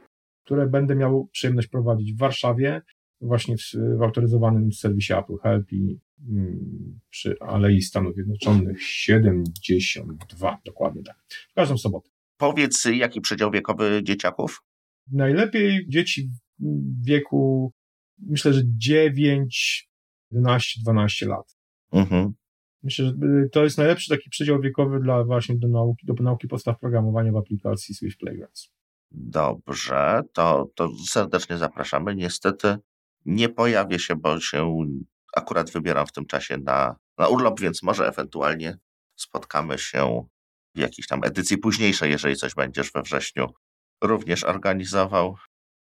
które 0.45 0.67
będę 0.67 0.95
miał 0.95 1.27
przyjemność 1.27 1.67
prowadzić 1.67 2.13
w 2.13 2.17
Warszawie, 2.17 2.81
właśnie 3.21 3.57
w, 3.57 3.61
w 3.97 4.01
autoryzowanym 4.01 4.71
serwisie 4.71 5.13
Apple 5.13 5.37
Help 5.43 5.73
i 5.73 5.99
mm, 6.29 6.99
przy 7.09 7.35
Alei 7.39 7.81
Stanów 7.81 8.13
Zjednoczonych 8.15 8.83
72, 8.83 10.57
dokładnie 10.65 11.03
tak. 11.03 11.17
W 11.51 11.53
każdą 11.53 11.77
sobotę. 11.77 12.09
Powiedz, 12.37 12.85
jaki 12.85 13.21
przedział 13.21 13.51
wiekowy 13.51 14.01
dzieciaków? 14.03 14.63
Najlepiej 15.11 15.85
dzieci 15.87 16.29
w 16.59 17.05
wieku, 17.05 17.73
myślę, 18.19 18.53
że 18.53 18.61
9, 18.65 19.89
11, 20.31 20.81
12 20.83 21.25
lat. 21.25 21.57
Mhm. 21.91 22.33
Myślę, 22.83 23.05
że 23.05 23.11
y, 23.11 23.49
to 23.49 23.63
jest 23.63 23.77
najlepszy 23.77 24.09
taki 24.09 24.29
przedział 24.29 24.61
wiekowy 24.61 24.99
dla 24.99 25.23
właśnie 25.23 25.55
do 25.57 25.67
nauki, 25.67 26.05
do 26.05 26.13
nauki 26.13 26.47
podstaw 26.47 26.79
programowania 26.79 27.31
w 27.31 27.37
aplikacji 27.37 27.95
Swift 27.95 28.19
Playgrounds. 28.19 28.69
Dobrze, 29.11 30.21
to, 30.33 30.69
to 30.75 30.89
serdecznie 31.07 31.57
zapraszamy. 31.57 32.15
Niestety 32.15 32.77
nie 33.25 33.49
pojawię 33.49 33.99
się, 33.99 34.15
bo 34.15 34.39
się 34.39 34.85
akurat 35.35 35.71
wybieram 35.71 36.07
w 36.07 36.11
tym 36.11 36.25
czasie 36.25 36.57
na, 36.57 36.95
na 37.17 37.27
urlop, 37.27 37.59
więc 37.59 37.83
może 37.83 38.07
ewentualnie 38.07 38.77
spotkamy 39.15 39.77
się 39.77 40.25
w 40.75 40.79
jakiejś 40.79 41.07
tam 41.07 41.23
edycji 41.23 41.57
późniejszej, 41.57 42.11
jeżeli 42.11 42.35
coś 42.35 42.55
będziesz 42.55 42.91
we 42.91 43.01
wrześniu 43.01 43.47
również 44.03 44.43
organizował 44.43 45.35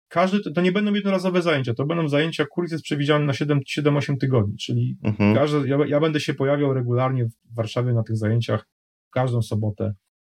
każdy, 0.07 0.53
to 0.53 0.61
nie 0.61 0.71
będą 0.71 0.93
jednorazowe 0.93 1.41
zajęcia, 1.41 1.73
to 1.73 1.85
będą 1.85 2.07
zajęcia, 2.07 2.45
kurs 2.45 2.71
jest 2.71 2.83
przewidziany 2.83 3.25
na 3.25 3.33
7-8 3.33 4.17
tygodni, 4.17 4.57
czyli 4.57 4.97
mhm. 5.03 5.35
każdy, 5.35 5.67
ja, 5.67 5.77
ja, 5.87 5.99
będę 5.99 6.19
się 6.19 6.33
pojawiał 6.33 6.73
regularnie 6.73 7.25
w 7.25 7.55
Warszawie 7.55 7.93
na 7.93 8.03
tych 8.03 8.17
zajęciach 8.17 8.67
każdą 9.11 9.41
sobotę. 9.41 9.93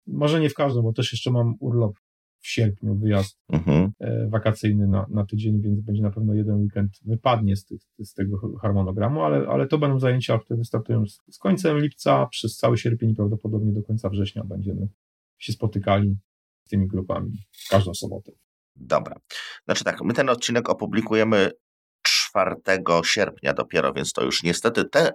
Może 0.06 0.40
nie 0.40 0.50
w 0.50 0.54
każdą, 0.54 0.82
bo 0.82 0.92
też 0.92 1.12
jeszcze 1.12 1.30
mam 1.30 1.54
urlop 1.60 1.92
w 2.40 2.48
sierpniu, 2.48 2.94
wyjazd 2.94 3.38
mhm. 3.48 3.92
e, 4.00 4.28
wakacyjny 4.28 4.86
na, 4.86 5.06
na 5.10 5.26
tydzień, 5.26 5.62
więc 5.62 5.80
będzie 5.80 6.02
na 6.02 6.10
pewno 6.10 6.34
jeden 6.34 6.56
weekend 6.56 6.90
wypadnie 7.04 7.56
z, 7.56 7.64
tych, 7.64 7.80
z 7.98 8.14
tego 8.14 8.58
harmonogramu, 8.58 9.22
ale, 9.22 9.48
ale 9.48 9.66
to 9.66 9.78
będą 9.78 9.98
zajęcia, 9.98 10.38
które 10.38 10.58
wystartują 10.58 11.06
z, 11.06 11.20
z 11.30 11.38
końcem 11.38 11.78
lipca, 11.78 12.26
przez 12.26 12.56
cały 12.56 12.78
sierpień 12.78 13.10
i 13.10 13.14
prawdopodobnie 13.14 13.72
do 13.72 13.82
końca 13.82 14.08
września 14.08 14.44
będziemy 14.44 14.88
się 15.38 15.52
spotykali 15.52 16.16
z 16.64 16.68
tymi 16.68 16.86
grupami 16.86 17.32
każdą 17.70 17.94
sobotę. 17.94 18.32
Dobra. 18.76 19.16
Znaczy 19.64 19.84
tak, 19.84 20.02
my 20.02 20.14
ten 20.14 20.28
odcinek 20.28 20.68
opublikujemy 20.68 21.50
4 22.02 22.56
sierpnia 23.04 23.54
dopiero, 23.54 23.92
więc 23.92 24.12
to 24.12 24.24
już 24.24 24.42
niestety 24.42 24.84
te, 24.84 25.12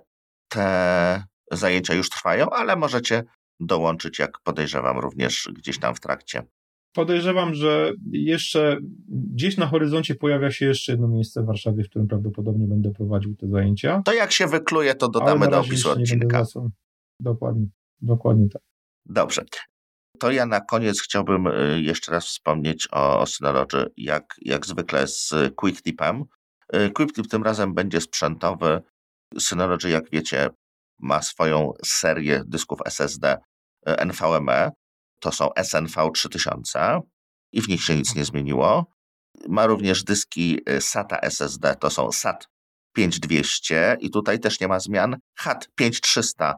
te 0.47 1.24
zajęcia 1.51 1.93
już 1.93 2.09
trwają, 2.09 2.49
ale 2.49 2.76
możecie 2.76 3.24
dołączyć, 3.59 4.19
jak 4.19 4.39
podejrzewam, 4.43 4.99
również 4.99 5.49
gdzieś 5.53 5.80
tam 5.80 5.95
w 5.95 5.99
trakcie. 5.99 6.43
Podejrzewam, 6.93 7.53
że 7.53 7.91
jeszcze 8.11 8.77
gdzieś 9.07 9.57
na 9.57 9.67
horyzoncie 9.67 10.15
pojawia 10.15 10.51
się 10.51 10.65
jeszcze 10.65 10.91
jedno 10.91 11.07
miejsce 11.07 11.43
w 11.43 11.45
Warszawie, 11.45 11.83
w 11.83 11.89
którym 11.89 12.07
prawdopodobnie 12.07 12.67
będę 12.67 12.91
prowadził 12.91 13.35
te 13.35 13.47
zajęcia. 13.47 14.01
To 14.05 14.13
jak 14.13 14.31
się 14.31 14.47
wykluje, 14.47 14.95
to 14.95 15.09
dodamy 15.09 15.47
do 15.47 15.59
opisu 15.59 15.91
odcinka. 15.91 16.43
Dokładnie, 17.19 17.67
dokładnie 18.01 18.49
tak. 18.49 18.61
Dobrze 19.05 19.41
to 20.23 20.31
ja 20.31 20.45
na 20.45 20.61
koniec 20.61 21.01
chciałbym 21.01 21.47
y, 21.47 21.81
jeszcze 21.81 22.11
raz 22.11 22.25
wspomnieć 22.25 22.87
o, 22.91 23.25
Synology, 23.25 23.85
jak, 23.97 24.35
jak 24.41 24.65
zwykle 24.65 25.07
z 25.07 25.33
QuickTipem. 25.55 26.23
Y, 26.75 26.89
QuickTip 26.89 27.27
tym 27.27 27.43
razem 27.43 27.73
będzie 27.73 28.01
sprzętowy. 28.01 28.81
Synology, 29.39 29.89
jak 29.89 30.09
wiecie, 30.11 30.49
ma 30.99 31.21
swoją 31.21 31.71
serię 31.85 32.43
dysków 32.47 32.79
SSD 32.85 33.37
y, 33.89 34.05
NVMe. 34.05 34.71
To 35.24 35.32
są 35.32 35.49
SNV 35.63 36.11
3000 36.13 37.01
i 37.51 37.61
w 37.61 37.67
nich 37.67 37.84
się 37.84 37.95
nic 37.95 38.15
nie 38.15 38.26
zmieniło. 38.26 38.86
Ma 39.47 39.65
również 39.65 40.03
dyski 40.03 40.59
SATA 40.80 41.19
SSD, 41.19 41.76
to 41.76 41.89
są 41.89 42.11
SAT 42.11 42.47
5200 42.95 43.97
i 43.99 44.09
tutaj 44.09 44.39
też 44.39 44.59
nie 44.59 44.67
ma 44.67 44.80
zmian. 44.80 45.17
HAT 45.38 45.69
5300, 45.76 46.55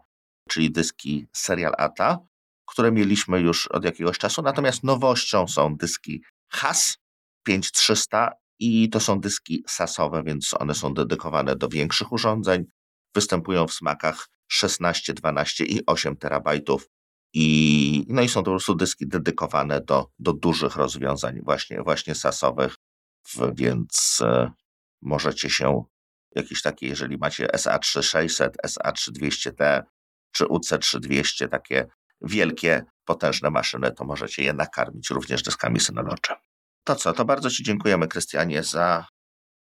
czyli 0.49 0.71
dyski 0.71 1.27
Serial 1.33 1.73
ATA 1.77 2.19
które 2.65 2.91
mieliśmy 2.91 3.39
już 3.39 3.67
od 3.67 3.85
jakiegoś 3.85 4.17
czasu, 4.17 4.41
natomiast 4.41 4.83
nowością 4.83 5.47
są 5.47 5.75
dyski 5.75 6.23
HAS 6.51 6.97
5300 7.43 8.31
i 8.59 8.89
to 8.89 8.99
są 8.99 9.19
dyski 9.19 9.63
sasowe, 9.67 10.23
więc 10.23 10.53
one 10.59 10.75
są 10.75 10.93
dedykowane 10.93 11.55
do 11.55 11.67
większych 11.67 12.11
urządzeń, 12.11 12.63
występują 13.15 13.67
w 13.67 13.73
smakach 13.73 14.27
16, 14.47 15.13
12 15.13 15.65
i 15.65 15.85
8 15.85 16.17
terabajtów. 16.17 16.89
I, 17.37 18.05
no 18.09 18.21
i 18.21 18.29
są 18.29 18.39
to 18.39 18.43
po 18.43 18.51
prostu 18.51 18.75
dyski 18.75 19.07
dedykowane 19.07 19.81
do, 19.81 20.09
do 20.19 20.33
dużych 20.33 20.75
rozwiązań, 20.75 21.41
właśnie, 21.43 21.81
właśnie 21.81 22.15
sasowych, 22.15 22.75
więc 23.55 24.21
e, 24.21 24.51
możecie 25.01 25.49
się 25.49 25.83
jakieś 26.35 26.61
takie, 26.61 26.87
jeżeli 26.87 27.17
macie 27.17 27.47
SA3600, 27.47 28.49
SA3200T 28.67 29.83
czy 30.31 30.45
UC3200, 30.45 31.49
takie 31.49 31.87
wielkie, 32.21 32.83
potężne 33.05 33.49
maszyny, 33.49 33.91
to 33.91 34.05
możecie 34.05 34.43
je 34.43 34.53
nakarmić 34.53 35.09
również 35.09 35.43
dyskami 35.43 35.79
Synology. 35.79 36.33
To 36.83 36.95
co, 36.95 37.13
to 37.13 37.25
bardzo 37.25 37.49
Ci 37.49 37.63
dziękujemy, 37.63 38.07
Krystianie, 38.07 38.63
za, 38.63 39.05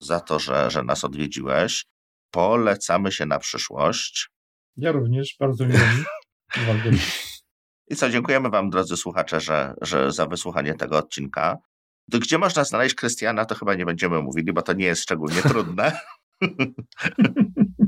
za 0.01 0.19
to, 0.19 0.39
że, 0.39 0.71
że 0.71 0.83
nas 0.83 1.03
odwiedziłeś. 1.03 1.85
Polecamy 2.31 3.11
się 3.11 3.25
na 3.25 3.39
przyszłość. 3.39 4.29
Ja 4.77 4.91
również, 4.91 5.35
bardzo 5.39 5.65
miło 5.65 5.79
mi. 5.79 6.03
I 7.87 7.95
co, 7.95 8.09
dziękujemy 8.09 8.49
Wam, 8.49 8.69
drodzy 8.69 8.97
słuchacze, 8.97 9.39
że, 9.41 9.73
że 9.81 10.11
za 10.11 10.25
wysłuchanie 10.25 10.73
tego 10.73 10.97
odcinka. 10.97 11.57
Gdzie 12.07 12.37
można 12.37 12.63
znaleźć 12.63 12.95
Krystiana, 12.95 13.45
to 13.45 13.55
chyba 13.55 13.75
nie 13.75 13.85
będziemy 13.85 14.21
mówili, 14.21 14.53
bo 14.53 14.61
to 14.61 14.73
nie 14.73 14.85
jest 14.85 15.01
szczególnie 15.01 15.41
trudne. 15.51 15.99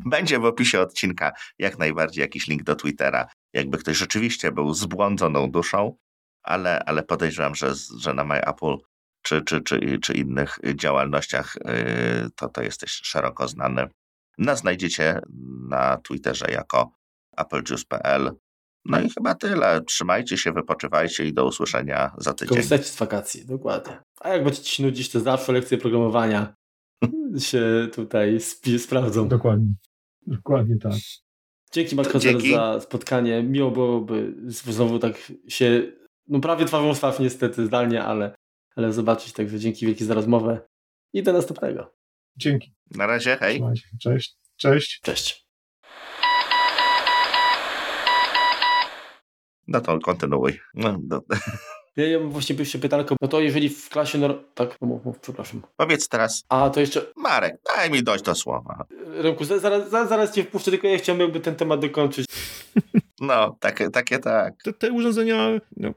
Będzie 0.05 0.39
w 0.39 0.45
opisie 0.45 0.81
odcinka 0.81 1.31
jak 1.59 1.79
najbardziej 1.79 2.21
jakiś 2.21 2.47
link 2.47 2.63
do 2.63 2.75
Twittera, 2.75 3.27
jakby 3.53 3.77
ktoś 3.77 3.97
rzeczywiście 3.97 4.51
był 4.51 4.73
zbłądzoną 4.73 5.51
duszą, 5.51 5.97
ale, 6.43 6.83
ale 6.85 7.03
podejrzewam, 7.03 7.55
że, 7.55 7.73
że 7.97 8.13
na 8.13 8.23
MyApple 8.23 8.77
czy, 9.21 9.41
czy, 9.41 9.61
czy, 9.61 9.99
czy 9.99 10.13
innych 10.13 10.59
działalnościach 10.75 11.55
yy, 11.65 12.29
to, 12.35 12.49
to 12.49 12.61
jesteś 12.61 12.91
szeroko 12.91 13.47
znany. 13.47 13.87
Nas 14.37 14.59
znajdziecie 14.59 15.19
na 15.69 15.97
Twitterze 15.97 16.51
jako 16.51 16.91
applejuice.pl. 17.37 18.31
No 18.87 19.01
i 19.01 19.09
chyba 19.09 19.35
tyle. 19.35 19.81
Trzymajcie 19.81 20.37
się, 20.37 20.51
wypoczywajcie 20.51 21.25
i 21.25 21.33
do 21.33 21.45
usłyszenia 21.45 22.11
za 22.17 22.33
tydzień. 22.33 22.55
Korzystać 22.55 22.85
z 22.85 22.95
wakacji, 22.97 23.45
dokładnie. 23.45 23.99
A 24.19 24.29
jak 24.29 24.43
będziecie 24.43 24.69
się 24.69 24.83
nudzić, 24.83 25.09
to 25.09 25.19
zawsze 25.19 25.51
lekcje 25.51 25.77
programowania 25.77 26.55
się 27.49 27.87
tutaj 27.93 28.39
sprawdzą. 28.77 29.27
Dokładnie. 29.27 29.73
Dokładnie 30.27 30.77
tak. 30.77 30.93
Dzięki 31.71 31.95
Markozer 31.95 32.41
za 32.41 32.79
spotkanie. 32.81 33.43
Miło 33.43 33.71
byłoby 33.71 34.33
znowu 34.47 34.99
tak 34.99 35.31
się, 35.47 35.91
no 36.27 36.39
prawie 36.39 36.65
twarzą 36.65 37.11
w 37.11 37.19
niestety 37.19 37.65
zdalnie, 37.65 38.03
ale, 38.03 38.35
ale 38.75 38.93
zobaczyć. 38.93 39.33
Także 39.33 39.59
dzięki 39.59 39.85
wielkie 39.85 40.05
za 40.05 40.13
rozmowę 40.13 40.59
i 41.13 41.23
do 41.23 41.33
następnego. 41.33 41.93
Dzięki. 42.37 42.73
Na 42.95 43.07
razie, 43.07 43.37
hej. 43.37 43.61
Cześć. 44.01 44.37
Cześć. 44.57 44.99
Cześć. 45.03 45.46
No 49.67 49.81
to 49.81 49.99
kontynuuj. 49.99 50.59
No, 50.73 50.99
no. 51.07 51.21
Ja 51.97 52.19
mam 52.19 52.29
właśnie 52.29 52.55
jeszcze 52.55 52.79
pytanko, 52.79 53.15
no 53.21 53.27
to 53.27 53.39
jeżeli 53.39 53.69
w 53.69 53.89
klasie, 53.89 54.17
no, 54.17 54.29
tak, 54.55 54.81
mów, 54.81 55.05
mów, 55.05 55.19
przepraszam. 55.19 55.61
Powiedz 55.77 56.09
teraz. 56.09 56.43
A, 56.49 56.69
to 56.69 56.79
jeszcze... 56.79 57.05
Marek, 57.15 57.55
daj 57.75 57.91
mi 57.91 58.03
dojść 58.03 58.23
do 58.23 58.35
słowa. 58.35 58.85
Remku, 59.07 59.45
zaraz, 59.45 59.89
zaraz, 59.89 60.09
zaraz 60.09 60.33
cię 60.33 60.43
wpuszczę, 60.43 60.71
tylko 60.71 60.87
ja 60.87 60.97
chciałbym 60.97 61.41
ten 61.41 61.55
temat 61.55 61.79
dokończyć. 61.79 62.25
No, 63.21 63.57
takie, 63.59 63.89
takie 63.89 64.19
tak. 64.19 64.53
Te, 64.63 64.73
te 64.73 64.91
urządzenia... 64.91 65.49
No, 65.77 65.89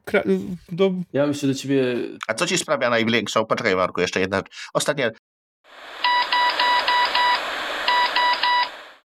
do... 0.72 0.92
Ja 1.12 1.26
myślę 1.26 1.48
do 1.48 1.54
ciebie... 1.54 1.96
A 2.28 2.34
co 2.34 2.46
ci 2.46 2.58
sprawia 2.58 2.90
największą... 2.90 3.46
Poczekaj 3.46 3.76
Marku, 3.76 4.00
jeszcze 4.00 4.20
jedna... 4.20 4.42
Ostatnie 4.74 5.10